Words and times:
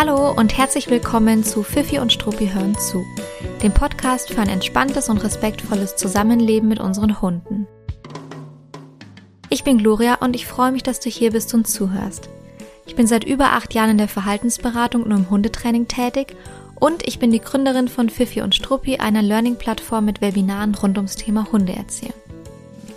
Hallo 0.00 0.30
und 0.30 0.56
herzlich 0.56 0.90
willkommen 0.90 1.42
zu 1.42 1.64
Fifi 1.64 1.98
und 1.98 2.12
Struppi 2.12 2.50
hören 2.50 2.78
zu, 2.78 3.04
dem 3.64 3.74
Podcast 3.74 4.32
für 4.32 4.40
ein 4.40 4.48
entspanntes 4.48 5.08
und 5.08 5.24
respektvolles 5.24 5.96
Zusammenleben 5.96 6.68
mit 6.68 6.78
unseren 6.78 7.20
Hunden. 7.20 7.66
Ich 9.50 9.64
bin 9.64 9.78
Gloria 9.78 10.14
und 10.20 10.36
ich 10.36 10.46
freue 10.46 10.70
mich, 10.70 10.84
dass 10.84 11.00
du 11.00 11.10
hier 11.10 11.32
bist 11.32 11.52
und 11.52 11.66
zuhörst. 11.66 12.28
Ich 12.86 12.94
bin 12.94 13.08
seit 13.08 13.24
über 13.24 13.54
acht 13.54 13.74
Jahren 13.74 13.90
in 13.90 13.98
der 13.98 14.06
Verhaltensberatung 14.06 15.02
und 15.02 15.10
im 15.10 15.30
Hundetraining 15.30 15.88
tätig 15.88 16.36
und 16.76 17.04
ich 17.04 17.18
bin 17.18 17.32
die 17.32 17.40
Gründerin 17.40 17.88
von 17.88 18.08
Fifi 18.08 18.40
und 18.42 18.54
Struppi, 18.54 18.98
einer 18.98 19.22
Learning-Plattform 19.22 20.04
mit 20.04 20.20
Webinaren 20.20 20.76
rund 20.76 20.96
ums 20.96 21.16
Thema 21.16 21.48
Hundeerziehung. 21.50 22.14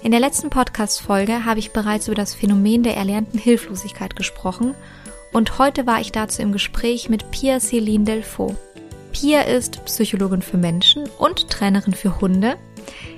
In 0.03 0.11
der 0.11 0.19
letzten 0.19 0.51
Podcast-Folge 0.51 1.45
habe 1.45 1.57
ich 1.57 1.71
bereits 1.71 2.07
über 2.07 2.15
das 2.15 2.35
Phänomen 2.35 2.83
der 2.83 2.95
erlernten 2.95 3.39
Hilflosigkeit 3.39 4.15
gesprochen 4.15 4.75
und 5.33 5.59
heute 5.59 5.87
war 5.87 6.01
ich 6.01 6.11
dazu 6.11 6.41
im 6.41 6.51
Gespräch 6.51 7.09
mit 7.09 7.31
Pia 7.31 7.57
Céline 7.57 8.03
Delfaux. 8.03 8.55
Pia 9.11 9.41
ist 9.41 9.83
Psychologin 9.85 10.41
für 10.41 10.57
Menschen 10.57 11.09
und 11.17 11.49
Trainerin 11.49 11.93
für 11.93 12.21
Hunde. 12.21 12.57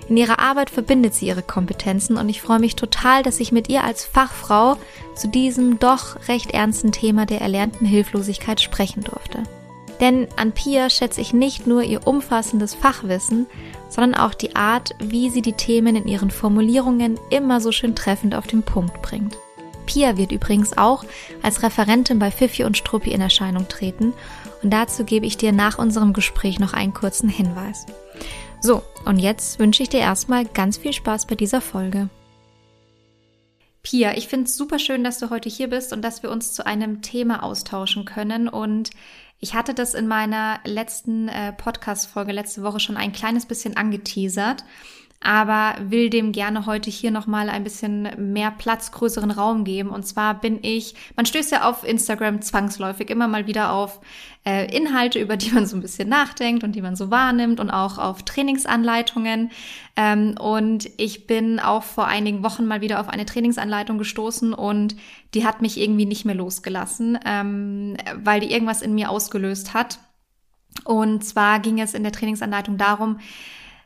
In 0.09 0.17
ihrer 0.17 0.39
Arbeit 0.39 0.69
verbindet 0.69 1.13
sie 1.13 1.27
ihre 1.27 1.43
Kompetenzen 1.43 2.17
und 2.17 2.29
ich 2.29 2.41
freue 2.41 2.59
mich 2.59 2.75
total, 2.75 3.23
dass 3.23 3.39
ich 3.39 3.51
mit 3.51 3.69
ihr 3.69 3.83
als 3.83 4.03
Fachfrau 4.03 4.77
zu 5.15 5.27
diesem 5.27 5.79
doch 5.79 6.27
recht 6.27 6.51
ernsten 6.51 6.91
Thema 6.91 7.25
der 7.25 7.41
erlernten 7.41 7.85
Hilflosigkeit 7.85 8.59
sprechen 8.59 9.03
durfte. 9.03 9.43
Denn 9.99 10.27
an 10.35 10.51
Pia 10.51 10.89
schätze 10.89 11.21
ich 11.21 11.33
nicht 11.33 11.67
nur 11.67 11.83
ihr 11.83 12.05
umfassendes 12.05 12.75
Fachwissen, 12.75 13.45
sondern 13.89 14.19
auch 14.19 14.33
die 14.33 14.55
Art, 14.55 14.95
wie 14.99 15.29
sie 15.29 15.41
die 15.41 15.53
Themen 15.53 15.95
in 15.95 16.07
ihren 16.07 16.31
Formulierungen 16.31 17.19
immer 17.29 17.61
so 17.61 17.71
schön 17.71 17.95
treffend 17.95 18.35
auf 18.35 18.47
den 18.47 18.63
Punkt 18.63 19.01
bringt. 19.01 19.37
Pia 19.85 20.17
wird 20.17 20.31
übrigens 20.31 20.77
auch 20.77 21.05
als 21.41 21.63
Referentin 21.63 22.19
bei 22.19 22.31
Fifi 22.31 22.63
und 22.63 22.77
Struppi 22.77 23.11
in 23.11 23.21
Erscheinung 23.21 23.67
treten 23.67 24.13
und 24.63 24.71
dazu 24.71 25.03
gebe 25.03 25.25
ich 25.25 25.37
dir 25.37 25.51
nach 25.51 25.77
unserem 25.77 26.13
Gespräch 26.13 26.59
noch 26.59 26.73
einen 26.73 26.93
kurzen 26.93 27.29
Hinweis. 27.29 27.85
So, 28.61 28.81
und 29.05 29.19
jetzt 29.19 29.59
wünsche 29.59 29.83
ich 29.83 29.89
dir 29.89 29.99
erstmal 29.99 30.45
ganz 30.45 30.77
viel 30.77 30.93
Spaß 30.93 31.27
bei 31.27 31.35
dieser 31.35 31.59
Folge. 31.59 32.09
Pia, 33.83 34.15
ich 34.15 34.29
finde 34.29 34.45
es 34.45 34.55
super 34.55 34.79
schön, 34.79 35.03
dass 35.03 35.19
du 35.19 35.29
heute 35.29 35.49
hier 35.49 35.69
bist 35.69 35.91
und 35.91 36.01
dass 36.01 36.23
wir 36.23 36.31
uns 36.31 36.53
zu 36.53 36.65
einem 36.65 37.01
Thema 37.01 37.43
austauschen 37.43 38.05
können. 38.05 38.47
Und 38.47 38.91
ich 39.39 39.53
hatte 39.53 39.73
das 39.73 39.93
in 39.93 40.07
meiner 40.07 40.61
letzten 40.63 41.27
äh, 41.27 41.51
Podcast-Folge 41.51 42.31
letzte 42.31 42.63
Woche 42.63 42.79
schon 42.79 42.95
ein 42.95 43.11
kleines 43.11 43.45
bisschen 43.45 43.75
angeteasert 43.75 44.63
aber 45.23 45.75
will 45.81 46.09
dem 46.09 46.33
gerne 46.33 46.65
heute 46.65 46.89
hier 46.89 47.09
nochmal 47.09 47.49
ein 47.49 47.63
bisschen 47.63 48.09
mehr 48.17 48.51
Platz, 48.51 48.91
größeren 48.91 49.31
Raum 49.31 49.63
geben. 49.63 49.89
Und 49.89 50.05
zwar 50.05 50.33
bin 50.33 50.59
ich, 50.61 50.95
man 51.15 51.25
stößt 51.25 51.51
ja 51.51 51.69
auf 51.69 51.87
Instagram 51.87 52.41
zwangsläufig 52.41 53.09
immer 53.09 53.29
mal 53.29 53.47
wieder 53.47 53.71
auf 53.71 54.01
äh, 54.45 54.75
Inhalte, 54.75 55.19
über 55.19 55.37
die 55.37 55.51
man 55.51 55.65
so 55.65 55.77
ein 55.77 55.81
bisschen 55.81 56.09
nachdenkt 56.09 56.65
und 56.65 56.73
die 56.73 56.81
man 56.81 56.97
so 56.97 57.09
wahrnimmt 57.09 57.61
und 57.61 57.69
auch 57.69 57.97
auf 57.97 58.23
Trainingsanleitungen. 58.23 59.51
Ähm, 59.95 60.35
und 60.37 60.89
ich 60.97 61.25
bin 61.25 61.61
auch 61.61 61.83
vor 61.83 62.07
einigen 62.07 62.43
Wochen 62.43 62.65
mal 62.65 62.81
wieder 62.81 62.99
auf 62.99 63.07
eine 63.07 63.25
Trainingsanleitung 63.25 63.97
gestoßen 63.97 64.53
und 64.53 64.97
die 65.33 65.45
hat 65.45 65.61
mich 65.61 65.79
irgendwie 65.79 66.05
nicht 66.05 66.25
mehr 66.25 66.35
losgelassen, 66.35 67.17
ähm, 67.25 67.95
weil 68.15 68.41
die 68.41 68.51
irgendwas 68.51 68.81
in 68.81 68.93
mir 68.93 69.09
ausgelöst 69.09 69.73
hat. 69.73 69.99
Und 70.83 71.23
zwar 71.23 71.59
ging 71.59 71.79
es 71.79 71.93
in 71.93 72.03
der 72.03 72.11
Trainingsanleitung 72.11 72.77
darum, 72.77 73.19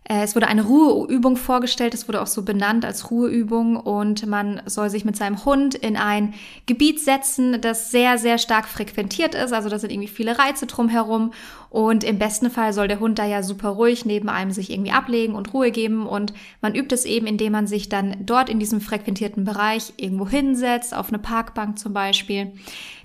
es 0.09 0.35
wurde 0.35 0.47
eine 0.47 0.63
Ruheübung 0.63 1.35
vorgestellt, 1.35 1.93
es 1.93 2.07
wurde 2.07 2.21
auch 2.21 2.27
so 2.27 2.43
benannt 2.43 2.85
als 2.85 3.11
Ruheübung 3.11 3.75
und 3.75 4.25
man 4.25 4.61
soll 4.65 4.89
sich 4.89 5.03
mit 5.03 5.17
seinem 5.17 5.43
Hund 5.43 5.75
in 5.75 5.97
ein 5.97 6.33
Gebiet 6.65 7.01
setzen, 7.01 7.59
das 7.59 7.91
sehr, 7.91 8.17
sehr 8.17 8.37
stark 8.37 8.69
frequentiert 8.69 9.35
ist. 9.35 9.51
Also 9.51 9.67
da 9.67 9.77
sind 9.77 9.91
irgendwie 9.91 10.07
viele 10.07 10.39
Reize 10.39 10.65
drumherum 10.65 11.33
und 11.69 12.05
im 12.05 12.19
besten 12.19 12.49
Fall 12.49 12.71
soll 12.71 12.87
der 12.87 13.01
Hund 13.01 13.19
da 13.19 13.25
ja 13.25 13.43
super 13.43 13.69
ruhig 13.69 14.05
neben 14.05 14.29
einem 14.29 14.51
sich 14.51 14.71
irgendwie 14.71 14.91
ablegen 14.91 15.35
und 15.35 15.53
Ruhe 15.53 15.71
geben 15.71 16.07
und 16.07 16.33
man 16.61 16.73
übt 16.73 16.95
es 16.95 17.03
eben, 17.03 17.27
indem 17.27 17.51
man 17.51 17.67
sich 17.67 17.89
dann 17.89 18.15
dort 18.21 18.47
in 18.49 18.59
diesem 18.59 18.79
frequentierten 18.79 19.43
Bereich 19.43 19.91
irgendwo 19.97 20.27
hinsetzt, 20.29 20.95
auf 20.95 21.09
eine 21.09 21.19
Parkbank 21.19 21.77
zum 21.79 21.91
Beispiel, 21.91 22.53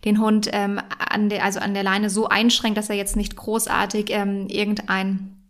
den 0.05 0.21
Hund 0.21 0.49
ähm, 0.53 0.81
an 0.99 1.29
der, 1.29 1.45
also 1.45 1.59
an 1.59 1.75
der 1.75 1.83
Leine 1.83 2.11
so 2.11 2.29
einschränkt, 2.29 2.79
dass 2.79 2.91
er 2.91 2.97
jetzt 2.97 3.17
nicht 3.17 3.35
großartig 3.35 4.11
ähm, 4.11 4.47
irgendein 4.47 5.17
äh, 5.17 5.42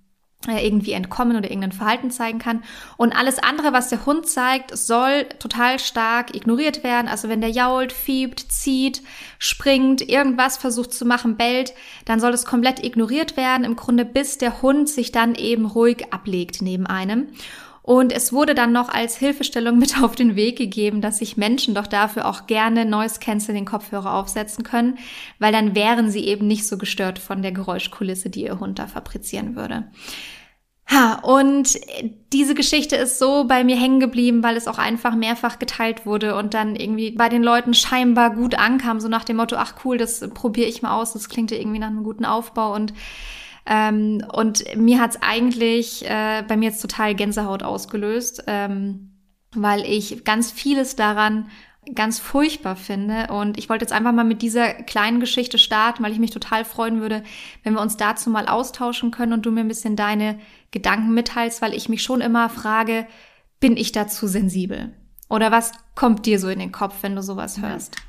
irgendwie 0.48 0.92
entkommen 0.92 1.36
oder 1.36 1.50
irgendein 1.50 1.72
Verhalten 1.72 2.10
zeigen 2.10 2.38
kann. 2.38 2.62
Und 2.96 3.12
alles 3.12 3.38
andere, 3.38 3.72
was 3.72 3.88
der 3.88 4.04
Hund 4.06 4.28
zeigt, 4.28 4.76
soll 4.76 5.26
total 5.38 5.78
stark 5.78 6.34
ignoriert 6.34 6.82
werden. 6.82 7.08
Also 7.08 7.28
wenn 7.28 7.40
der 7.40 7.50
jault, 7.50 7.92
fiebt, 7.92 8.40
zieht, 8.40 9.02
springt, 9.38 10.08
irgendwas 10.08 10.56
versucht 10.56 10.92
zu 10.92 11.04
machen, 11.04 11.36
bellt, 11.36 11.74
dann 12.04 12.20
soll 12.20 12.32
es 12.32 12.44
komplett 12.44 12.84
ignoriert 12.84 13.36
werden, 13.36 13.64
im 13.64 13.76
Grunde 13.76 14.04
bis 14.04 14.38
der 14.38 14.62
Hund 14.62 14.88
sich 14.88 15.12
dann 15.12 15.34
eben 15.34 15.66
ruhig 15.66 16.12
ablegt 16.12 16.62
neben 16.62 16.86
einem. 16.86 17.28
Und 17.82 18.12
es 18.12 18.32
wurde 18.32 18.54
dann 18.54 18.72
noch 18.72 18.88
als 18.88 19.16
Hilfestellung 19.16 19.78
mit 19.78 20.00
auf 20.02 20.14
den 20.14 20.36
Weg 20.36 20.56
gegeben, 20.56 21.00
dass 21.00 21.18
sich 21.18 21.36
Menschen 21.36 21.74
doch 21.74 21.86
dafür 21.86 22.26
auch 22.26 22.46
gerne 22.46 22.84
Noise 22.84 23.20
Cancelling 23.20 23.64
Kopfhörer 23.64 24.14
aufsetzen 24.14 24.64
können, 24.64 24.98
weil 25.38 25.52
dann 25.52 25.74
wären 25.74 26.10
sie 26.10 26.24
eben 26.24 26.46
nicht 26.46 26.66
so 26.66 26.78
gestört 26.78 27.18
von 27.18 27.42
der 27.42 27.52
Geräuschkulisse, 27.52 28.30
die 28.30 28.44
ihr 28.44 28.60
Hund 28.60 28.78
da 28.78 28.86
fabrizieren 28.86 29.56
würde. 29.56 29.84
Ha, 30.90 31.20
und 31.22 31.78
diese 32.32 32.54
Geschichte 32.54 32.96
ist 32.96 33.18
so 33.18 33.44
bei 33.44 33.64
mir 33.64 33.76
hängen 33.76 34.00
geblieben, 34.00 34.42
weil 34.42 34.56
es 34.56 34.68
auch 34.68 34.78
einfach 34.78 35.14
mehrfach 35.14 35.58
geteilt 35.58 36.04
wurde 36.04 36.34
und 36.36 36.54
dann 36.54 36.76
irgendwie 36.76 37.12
bei 37.12 37.28
den 37.28 37.42
Leuten 37.42 37.72
scheinbar 37.72 38.34
gut 38.34 38.56
ankam, 38.56 39.00
so 39.00 39.08
nach 39.08 39.24
dem 39.24 39.36
Motto, 39.36 39.56
ach 39.56 39.74
cool, 39.84 39.96
das 39.96 40.28
probiere 40.34 40.68
ich 40.68 40.82
mal 40.82 41.00
aus, 41.00 41.14
das 41.14 41.28
klingt 41.30 41.50
ja 41.50 41.56
irgendwie 41.56 41.78
nach 41.78 41.86
einem 41.86 42.04
guten 42.04 42.26
Aufbau 42.26 42.74
und 42.74 42.92
ähm, 43.66 44.24
und 44.32 44.64
mir 44.76 45.00
hat's 45.00 45.18
eigentlich 45.20 46.04
äh, 46.08 46.42
bei 46.46 46.56
mir 46.56 46.70
jetzt 46.70 46.82
total 46.82 47.14
Gänsehaut 47.14 47.62
ausgelöst, 47.62 48.44
ähm, 48.46 49.10
weil 49.54 49.82
ich 49.82 50.24
ganz 50.24 50.50
vieles 50.50 50.96
daran 50.96 51.48
ganz 51.94 52.20
furchtbar 52.20 52.76
finde. 52.76 53.28
Und 53.28 53.58
ich 53.58 53.68
wollte 53.68 53.82
jetzt 53.82 53.92
einfach 53.92 54.12
mal 54.12 54.24
mit 54.24 54.42
dieser 54.42 54.72
kleinen 54.72 55.20
Geschichte 55.20 55.58
starten, 55.58 56.02
weil 56.02 56.12
ich 56.12 56.18
mich 56.18 56.30
total 56.30 56.64
freuen 56.64 57.00
würde, 57.00 57.22
wenn 57.64 57.74
wir 57.74 57.80
uns 57.80 57.96
dazu 57.96 58.30
mal 58.30 58.46
austauschen 58.46 59.10
können 59.10 59.32
und 59.32 59.46
du 59.46 59.50
mir 59.50 59.60
ein 59.60 59.68
bisschen 59.68 59.96
deine 59.96 60.38
Gedanken 60.70 61.12
mitteilst, 61.12 61.60
weil 61.60 61.74
ich 61.74 61.88
mich 61.88 62.02
schon 62.02 62.20
immer 62.20 62.48
frage, 62.48 63.06
bin 63.60 63.76
ich 63.76 63.92
dazu 63.92 64.26
sensibel? 64.26 64.94
Oder 65.28 65.50
was 65.50 65.72
kommt 65.94 66.26
dir 66.26 66.38
so 66.38 66.48
in 66.48 66.58
den 66.58 66.72
Kopf, 66.72 66.96
wenn 67.02 67.16
du 67.16 67.22
sowas 67.22 67.60
hörst? 67.60 67.96
Ja, 67.96 68.02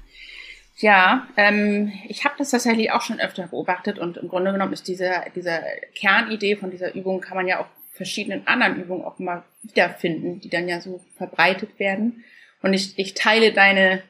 ähm, 1.37 1.93
ich 2.09 2.25
habe 2.25 2.35
das 2.37 2.51
tatsächlich 2.51 2.91
auch 2.91 3.01
schon 3.01 3.21
öfter 3.21 3.47
beobachtet 3.47 3.99
und 3.99 4.17
im 4.17 4.27
Grunde 4.27 4.51
genommen 4.51 4.73
ist 4.73 4.87
diese, 4.87 5.11
diese 5.33 5.61
Kernidee 5.95 6.57
von 6.57 6.71
dieser 6.71 6.93
Übung 6.93 7.21
kann 7.21 7.37
man 7.37 7.47
ja 7.47 7.61
auch 7.61 7.67
verschiedenen 7.93 8.45
anderen 8.47 8.81
Übungen 8.81 9.05
auch 9.05 9.17
mal 9.17 9.43
wiederfinden, 9.61 10.41
die 10.41 10.49
dann 10.49 10.67
ja 10.67 10.81
so 10.81 10.99
verbreitet 11.15 11.79
werden. 11.79 12.25
Und 12.61 12.73
ich, 12.73 12.99
ich 12.99 13.13
teile 13.13 13.53
deine, 13.53 14.03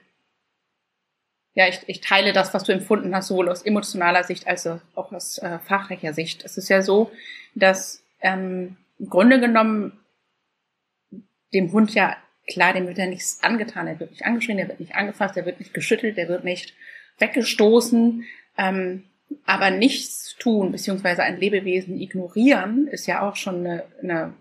ja, 1.53 1.67
ich, 1.67 1.81
ich 1.88 2.01
teile 2.01 2.33
das, 2.33 2.53
was 2.56 2.63
du 2.63 2.72
empfunden 2.72 3.16
hast, 3.16 3.28
sowohl 3.28 3.50
aus 3.50 3.62
emotionaler 3.62 4.23
Sicht 4.23 4.47
als 4.47 4.66
auch 4.66 5.12
aus 5.12 5.38
äh, 5.38 5.59
fachlicher 5.59 6.13
Sicht. 6.13 6.44
Es 6.44 6.57
ist 6.57 6.69
ja 6.69 6.81
so, 6.81 7.12
dass 7.53 8.03
ähm, 8.22 8.78
im 8.97 9.09
Grunde 9.09 9.39
genommen 9.39 10.00
dem 11.53 11.72
Hund 11.72 11.94
ja 11.94 12.17
klar, 12.48 12.74
dem 12.74 12.88
wird 12.88 12.98
ja 12.98 13.06
nichts 13.06 13.40
angetan, 13.42 13.88
er 13.88 14.00
wird 14.00 14.12
nicht 14.12 14.26
angeschrien, 14.26 14.59
er 14.59 14.68
wird 14.68 14.80
nicht 14.80 14.96
angefasst, 14.96 15.38
er 15.38 15.46
wird 15.46 15.59
nicht 15.59 15.74
geschüttelt, 15.74 16.18
er 16.18 16.28
wird 16.28 16.44
nicht 16.44 16.74
weggestoßen. 17.20 18.26
Ähm, 18.58 19.04
aber 19.46 19.72
nichts 19.72 20.36
tun, 20.38 20.72
beziehungsweise 20.72 21.24
ein 21.24 21.40
Lebewesen 21.40 22.00
ignorieren, 22.00 22.88
ist 22.88 23.08
ja 23.08 23.28
auch 23.28 23.36
schon 23.36 23.66
eine, 23.66 23.84
eine 24.02 24.34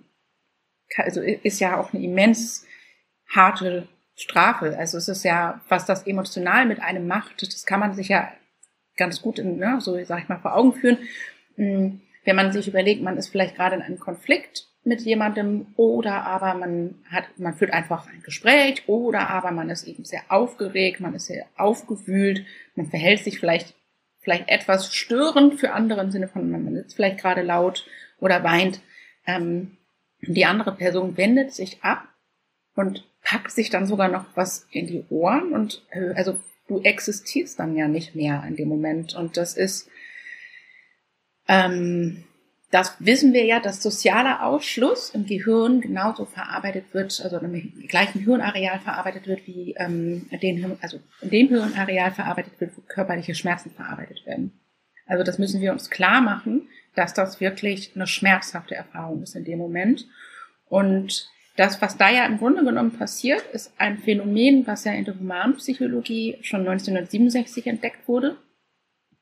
also 0.96 1.22
ist 1.22 1.60
ja 1.60 1.78
auch 1.78 1.92
eine 1.92 2.02
immens 2.02 2.66
harte 3.26 3.88
Strafe. 4.14 4.76
Also 4.78 4.98
es 4.98 5.08
ist 5.08 5.24
ja, 5.24 5.60
was 5.68 5.86
das 5.86 6.06
emotional 6.06 6.66
mit 6.66 6.80
einem 6.80 7.06
macht, 7.06 7.42
das 7.42 7.64
kann 7.64 7.80
man 7.80 7.94
sich 7.94 8.08
ja 8.08 8.30
ganz 8.96 9.22
gut, 9.22 9.38
in, 9.38 9.56
ne, 9.56 9.78
so 9.80 10.02
sag 10.04 10.22
ich 10.22 10.28
mal, 10.28 10.38
vor 10.38 10.54
Augen 10.54 10.74
führen. 10.74 10.98
Hm, 11.56 12.02
wenn 12.24 12.36
man 12.36 12.52
sich 12.52 12.68
überlegt, 12.68 13.02
man 13.02 13.16
ist 13.16 13.28
vielleicht 13.28 13.56
gerade 13.56 13.76
in 13.76 13.82
einem 13.82 13.98
Konflikt 13.98 14.68
mit 14.84 15.02
jemandem 15.02 15.66
oder 15.76 16.24
aber 16.24 16.54
man 16.54 16.96
hat, 17.10 17.24
man 17.38 17.54
führt 17.54 17.72
einfach 17.72 18.08
ein 18.08 18.22
Gespräch 18.22 18.82
oder 18.88 19.28
aber 19.28 19.52
man 19.52 19.70
ist 19.70 19.86
eben 19.86 20.04
sehr 20.04 20.22
aufgeregt, 20.28 21.00
man 21.00 21.14
ist 21.14 21.26
sehr 21.26 21.46
aufgewühlt, 21.56 22.44
man 22.74 22.86
verhält 22.86 23.22
sich 23.22 23.38
vielleicht, 23.38 23.74
vielleicht 24.20 24.48
etwas 24.48 24.92
störend 24.94 25.60
für 25.60 25.72
andere 25.72 26.00
im 26.00 26.10
Sinne 26.10 26.28
von, 26.28 26.50
man 26.50 26.74
sitzt 26.74 26.96
vielleicht 26.96 27.18
gerade 27.18 27.42
laut 27.42 27.86
oder 28.18 28.42
weint. 28.42 28.80
Ähm, 29.26 29.76
die 30.20 30.46
andere 30.46 30.74
Person 30.74 31.16
wendet 31.16 31.52
sich 31.52 31.82
ab 31.82 32.08
und 32.74 33.04
packt 33.22 33.52
sich 33.52 33.70
dann 33.70 33.86
sogar 33.86 34.08
noch 34.08 34.24
was 34.34 34.66
in 34.72 34.86
die 34.86 35.04
Ohren 35.10 35.52
und 35.52 35.86
äh, 35.90 36.12
also 36.14 36.38
du 36.72 36.80
existierst 36.80 37.58
dann 37.58 37.76
ja 37.76 37.88
nicht 37.88 38.14
mehr 38.14 38.44
in 38.46 38.56
dem 38.56 38.68
Moment. 38.68 39.14
Und 39.14 39.36
das 39.36 39.54
ist, 39.56 39.88
ähm, 41.48 42.24
das 42.72 42.96
wissen 43.00 43.34
wir 43.34 43.44
ja, 43.44 43.60
dass 43.60 43.82
sozialer 43.82 44.44
Ausschluss 44.44 45.10
im 45.10 45.26
Gehirn 45.26 45.82
genauso 45.82 46.24
verarbeitet 46.24 46.86
wird, 46.92 47.20
also 47.22 47.36
im 47.36 47.86
gleichen 47.86 48.20
Hirnareal 48.20 48.80
verarbeitet 48.80 49.26
wird, 49.26 49.46
wie 49.46 49.74
ähm, 49.76 50.26
den, 50.42 50.78
also 50.80 50.98
in 51.20 51.28
dem 51.28 51.48
Hirnareal 51.48 52.12
verarbeitet 52.12 52.58
wird, 52.58 52.74
wo 52.74 52.80
körperliche 52.80 53.34
Schmerzen 53.34 53.70
verarbeitet 53.72 54.24
werden. 54.24 54.58
Also 55.06 55.22
das 55.22 55.38
müssen 55.38 55.60
wir 55.60 55.72
uns 55.72 55.90
klar 55.90 56.22
machen, 56.22 56.66
dass 56.94 57.12
das 57.12 57.40
wirklich 57.40 57.92
eine 57.94 58.06
schmerzhafte 58.06 58.74
Erfahrung 58.74 59.22
ist 59.22 59.36
in 59.36 59.44
dem 59.44 59.58
Moment. 59.58 60.06
Und 60.64 61.28
das, 61.56 61.82
was 61.82 61.98
da 61.98 62.08
ja 62.08 62.24
im 62.24 62.38
Grunde 62.38 62.64
genommen 62.64 62.96
passiert, 62.96 63.42
ist 63.52 63.74
ein 63.76 63.98
Phänomen, 63.98 64.66
was 64.66 64.84
ja 64.84 64.92
in 64.92 65.04
der 65.04 65.18
Humanpsychologie 65.18 66.38
schon 66.40 66.60
1967 66.60 67.66
entdeckt 67.66 68.08
wurde. 68.08 68.38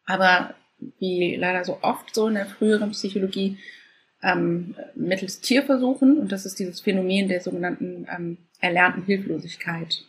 Aber 0.07 0.55
wie 0.99 1.37
leider 1.37 1.65
so 1.65 1.79
oft 1.83 2.15
so 2.15 2.29
in 2.29 2.35
der 2.35 2.47
früheren 2.47 2.91
Psychologie 2.91 3.59
ähm, 4.23 4.75
mittels 4.95 5.41
Tierversuchen. 5.41 6.19
Und 6.19 6.33
das 6.33 6.47
ist 6.47 6.59
dieses 6.59 6.81
Phänomen 6.81 7.29
der 7.29 7.41
sogenannten 7.41 8.07
ähm, 8.15 8.39
erlernten 8.61 9.05
Hilflosigkeit. 9.05 10.05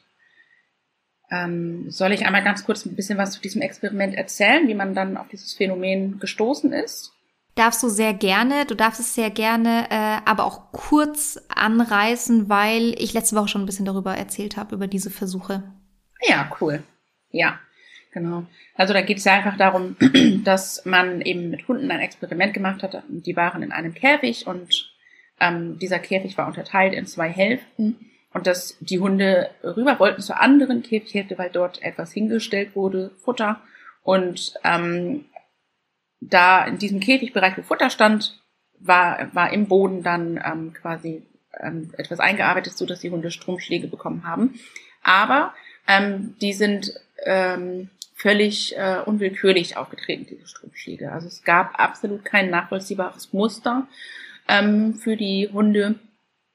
Ähm, 1.30 1.90
soll 1.90 2.12
ich 2.12 2.26
einmal 2.26 2.44
ganz 2.44 2.66
kurz 2.66 2.86
ein 2.86 2.96
bisschen 2.96 3.18
was 3.18 3.32
zu 3.32 3.42
diesem 3.42 3.62
Experiment 3.62 4.16
erzählen, 4.16 4.68
wie 4.68 4.74
man 4.74 4.94
dann 4.94 5.16
auf 5.16 5.30
dieses 5.30 5.54
Phänomen 5.54 6.20
gestoßen 6.20 6.74
ist? 6.74 7.14
Darfst 7.56 7.84
du 7.84 7.90
sehr 7.90 8.14
gerne, 8.14 8.66
du 8.66 8.76
darfst 8.76 9.00
es 9.00 9.16
sehr 9.16 9.30
gerne, 9.30 9.88
äh, 9.90 10.30
aber 10.30 10.46
auch 10.46 10.72
kurz 10.72 11.40
anreißen, 11.54 12.50
weil 12.50 12.96
ich 12.98 13.14
letzte 13.14 13.36
Woche 13.36 13.50
schon 13.50 13.64
ein 13.64 13.66
bisschen 13.66 13.86
darüber 13.86 14.16
erzählt 14.16 14.58
habe, 14.58 14.76
über 14.76 14.88
diese 14.88 15.10
Versuche. 15.10 15.64
Ja, 16.22 16.52
cool. 16.60 16.84
Ja, 17.30 17.60
genau. 18.12 18.46
Also 18.76 18.94
da 18.94 19.02
geht 19.02 19.18
es 19.18 19.26
ja 19.26 19.34
einfach 19.34 19.58
darum, 19.58 19.96
dass 20.44 20.86
man 20.86 21.22
eben 21.22 21.50
mit 21.50 21.68
Hunden 21.68 21.92
ein 21.92 22.00
Experiment 22.00 22.54
gemacht 22.54 22.84
hat. 22.84 23.04
Die 23.08 23.36
waren 23.36 23.64
in 23.64 23.72
einem 23.72 23.94
Käfig 23.94 24.48
und 24.48 24.92
ähm, 25.40 25.80
dieser 25.80 26.00
Käfig 26.00 26.38
war 26.38 26.48
unterteilt 26.48 26.94
in 26.94 27.06
zwei 27.06 27.30
Hälften 27.30 28.12
und 28.34 28.48
dass 28.48 28.78
die 28.80 29.00
Hunde 29.00 29.50
rüber 29.64 30.00
wollten 30.00 30.22
zur 30.22 30.40
anderen 30.40 30.84
Käfighälfte, 30.84 31.38
weil 31.38 31.50
dort 31.50 31.82
etwas 31.82 32.14
hingestellt 32.14 32.76
wurde, 32.76 33.12
Futter. 33.24 33.62
Und 34.04 34.54
ähm, 34.64 35.26
da 36.22 36.66
in 36.66 36.78
diesem 36.78 37.00
Käfigbereich, 37.00 37.58
wo 37.58 37.64
Futter 37.64 37.90
stand, 37.90 38.40
war, 38.80 39.34
war 39.34 39.52
im 39.52 39.68
Boden 39.68 40.04
dann 40.04 40.42
ähm, 40.44 40.74
quasi 40.74 41.24
ähm, 41.60 41.92
etwas 41.98 42.20
eingearbeitet, 42.20 42.78
so 42.78 42.86
dass 42.86 43.02
die 43.02 43.12
Hunde 43.12 43.32
Stromschläge 43.32 43.88
bekommen 43.88 44.26
haben. 44.26 44.60
Aber 45.04 45.54
ähm, 45.88 46.36
die 46.42 46.54
sind 46.54 46.94
ähm, 47.26 47.90
völlig 48.22 48.78
äh, 48.78 49.00
unwillkürlich 49.06 49.78
aufgetreten, 49.78 50.28
diese 50.30 50.48
Stromschläge. 50.48 51.12
Also 51.12 51.28
es 51.28 51.44
gab 51.44 51.80
absolut 51.80 52.24
kein 52.24 52.50
nachvollziehbares 52.50 53.34
Muster 53.34 53.88
ähm, 54.48 54.96
für 54.96 55.18
die 55.18 55.50
Hunde, 55.52 55.96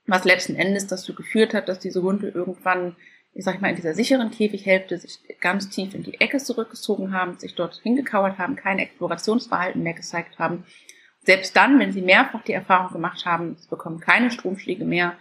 was 0.07 0.25
letzten 0.25 0.55
Endes 0.55 0.87
dazu 0.87 1.15
geführt 1.15 1.55
hat, 1.55 1.69
dass 1.69 1.81
diese 1.81 2.03
Hunde 2.03 2.29
irgendwann 2.29 2.95
ich 3.37 3.45
sag 3.45 3.61
mal, 3.61 3.69
in 3.69 3.77
dieser 3.77 3.93
sicheren 3.93 4.31
Käfighälfte 4.31 4.97
sich 4.97 5.19
ganz 5.41 5.69
tief 5.69 5.95
in 5.95 6.03
die 6.03 6.19
Ecke 6.21 6.39
zurückgezogen 6.39 7.13
haben, 7.13 7.39
sich 7.39 7.55
dort 7.55 7.77
hingekauert 7.83 8.39
haben, 8.39 8.57
kein 8.57 8.79
Explorationsverhalten 8.79 9.83
mehr 9.83 9.93
gezeigt 9.93 10.39
haben. 10.39 10.65
Selbst 11.21 11.55
dann, 11.55 11.79
wenn 11.79 11.93
sie 11.93 12.01
mehrfach 12.01 12.43
die 12.45 12.55
Erfahrung 12.55 12.93
gemacht 12.93 13.27
haben, 13.27 13.57
sie 13.59 13.69
bekommen 13.69 14.01
keine 14.01 14.31
Stromschläge 14.31 14.87
mehr, 14.87 15.19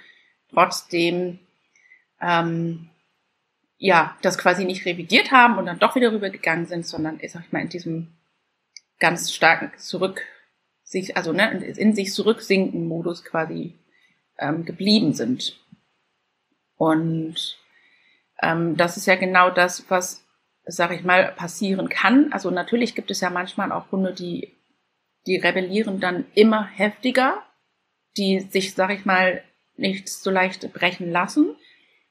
trotzdem 0.50 1.40
ähm, 2.22 2.90
ja 3.78 4.18
das 4.22 4.38
quasi 4.38 4.66
nicht 4.66 4.86
revidiert 4.86 5.32
haben 5.32 5.58
und 5.58 5.66
dann 5.66 5.80
doch 5.80 5.96
wieder 5.96 6.12
rübergegangen 6.12 6.66
sind, 6.66 6.86
sondern 6.86 7.20
ich 7.22 7.32
sag 7.32 7.52
mal 7.52 7.62
in 7.62 7.70
diesem 7.70 8.16
ganz 9.00 9.34
starken 9.34 9.72
zurück 9.78 10.22
sich 10.84 11.18
also 11.18 11.34
ne, 11.34 11.52
in 11.52 11.96
sich 11.96 12.14
zurücksinken 12.14 12.88
Modus 12.88 13.24
quasi 13.26 13.74
ähm, 14.38 14.66
geblieben 14.66 15.14
sind 15.14 15.60
und 16.78 17.58
ähm, 18.42 18.76
das 18.78 18.98
ist 18.98 19.06
ja 19.08 19.16
genau 19.16 19.50
das, 19.50 19.90
was, 19.90 20.26
sag 20.66 20.92
ich 20.92 21.04
mal, 21.04 21.34
passieren 21.36 21.90
kann. 21.90 22.34
Also 22.34 22.52
natürlich 22.52 22.96
gibt 22.96 23.12
es 23.12 23.22
ja 23.22 23.30
manchmal 23.30 23.72
auch 23.72 23.92
Hunde, 23.92 24.14
die, 24.14 24.54
die 25.26 25.38
rebellieren 25.38 26.00
dann 26.00 26.26
immer 26.34 26.66
heftiger, 26.66 27.44
die 28.18 28.42
sich, 28.42 28.76
sag 28.76 28.92
ich 28.92 29.06
mal, 29.06 29.44
nicht 29.78 30.10
so 30.10 30.32
leicht 30.32 30.72
brechen 30.74 31.12
lassen 31.12 31.56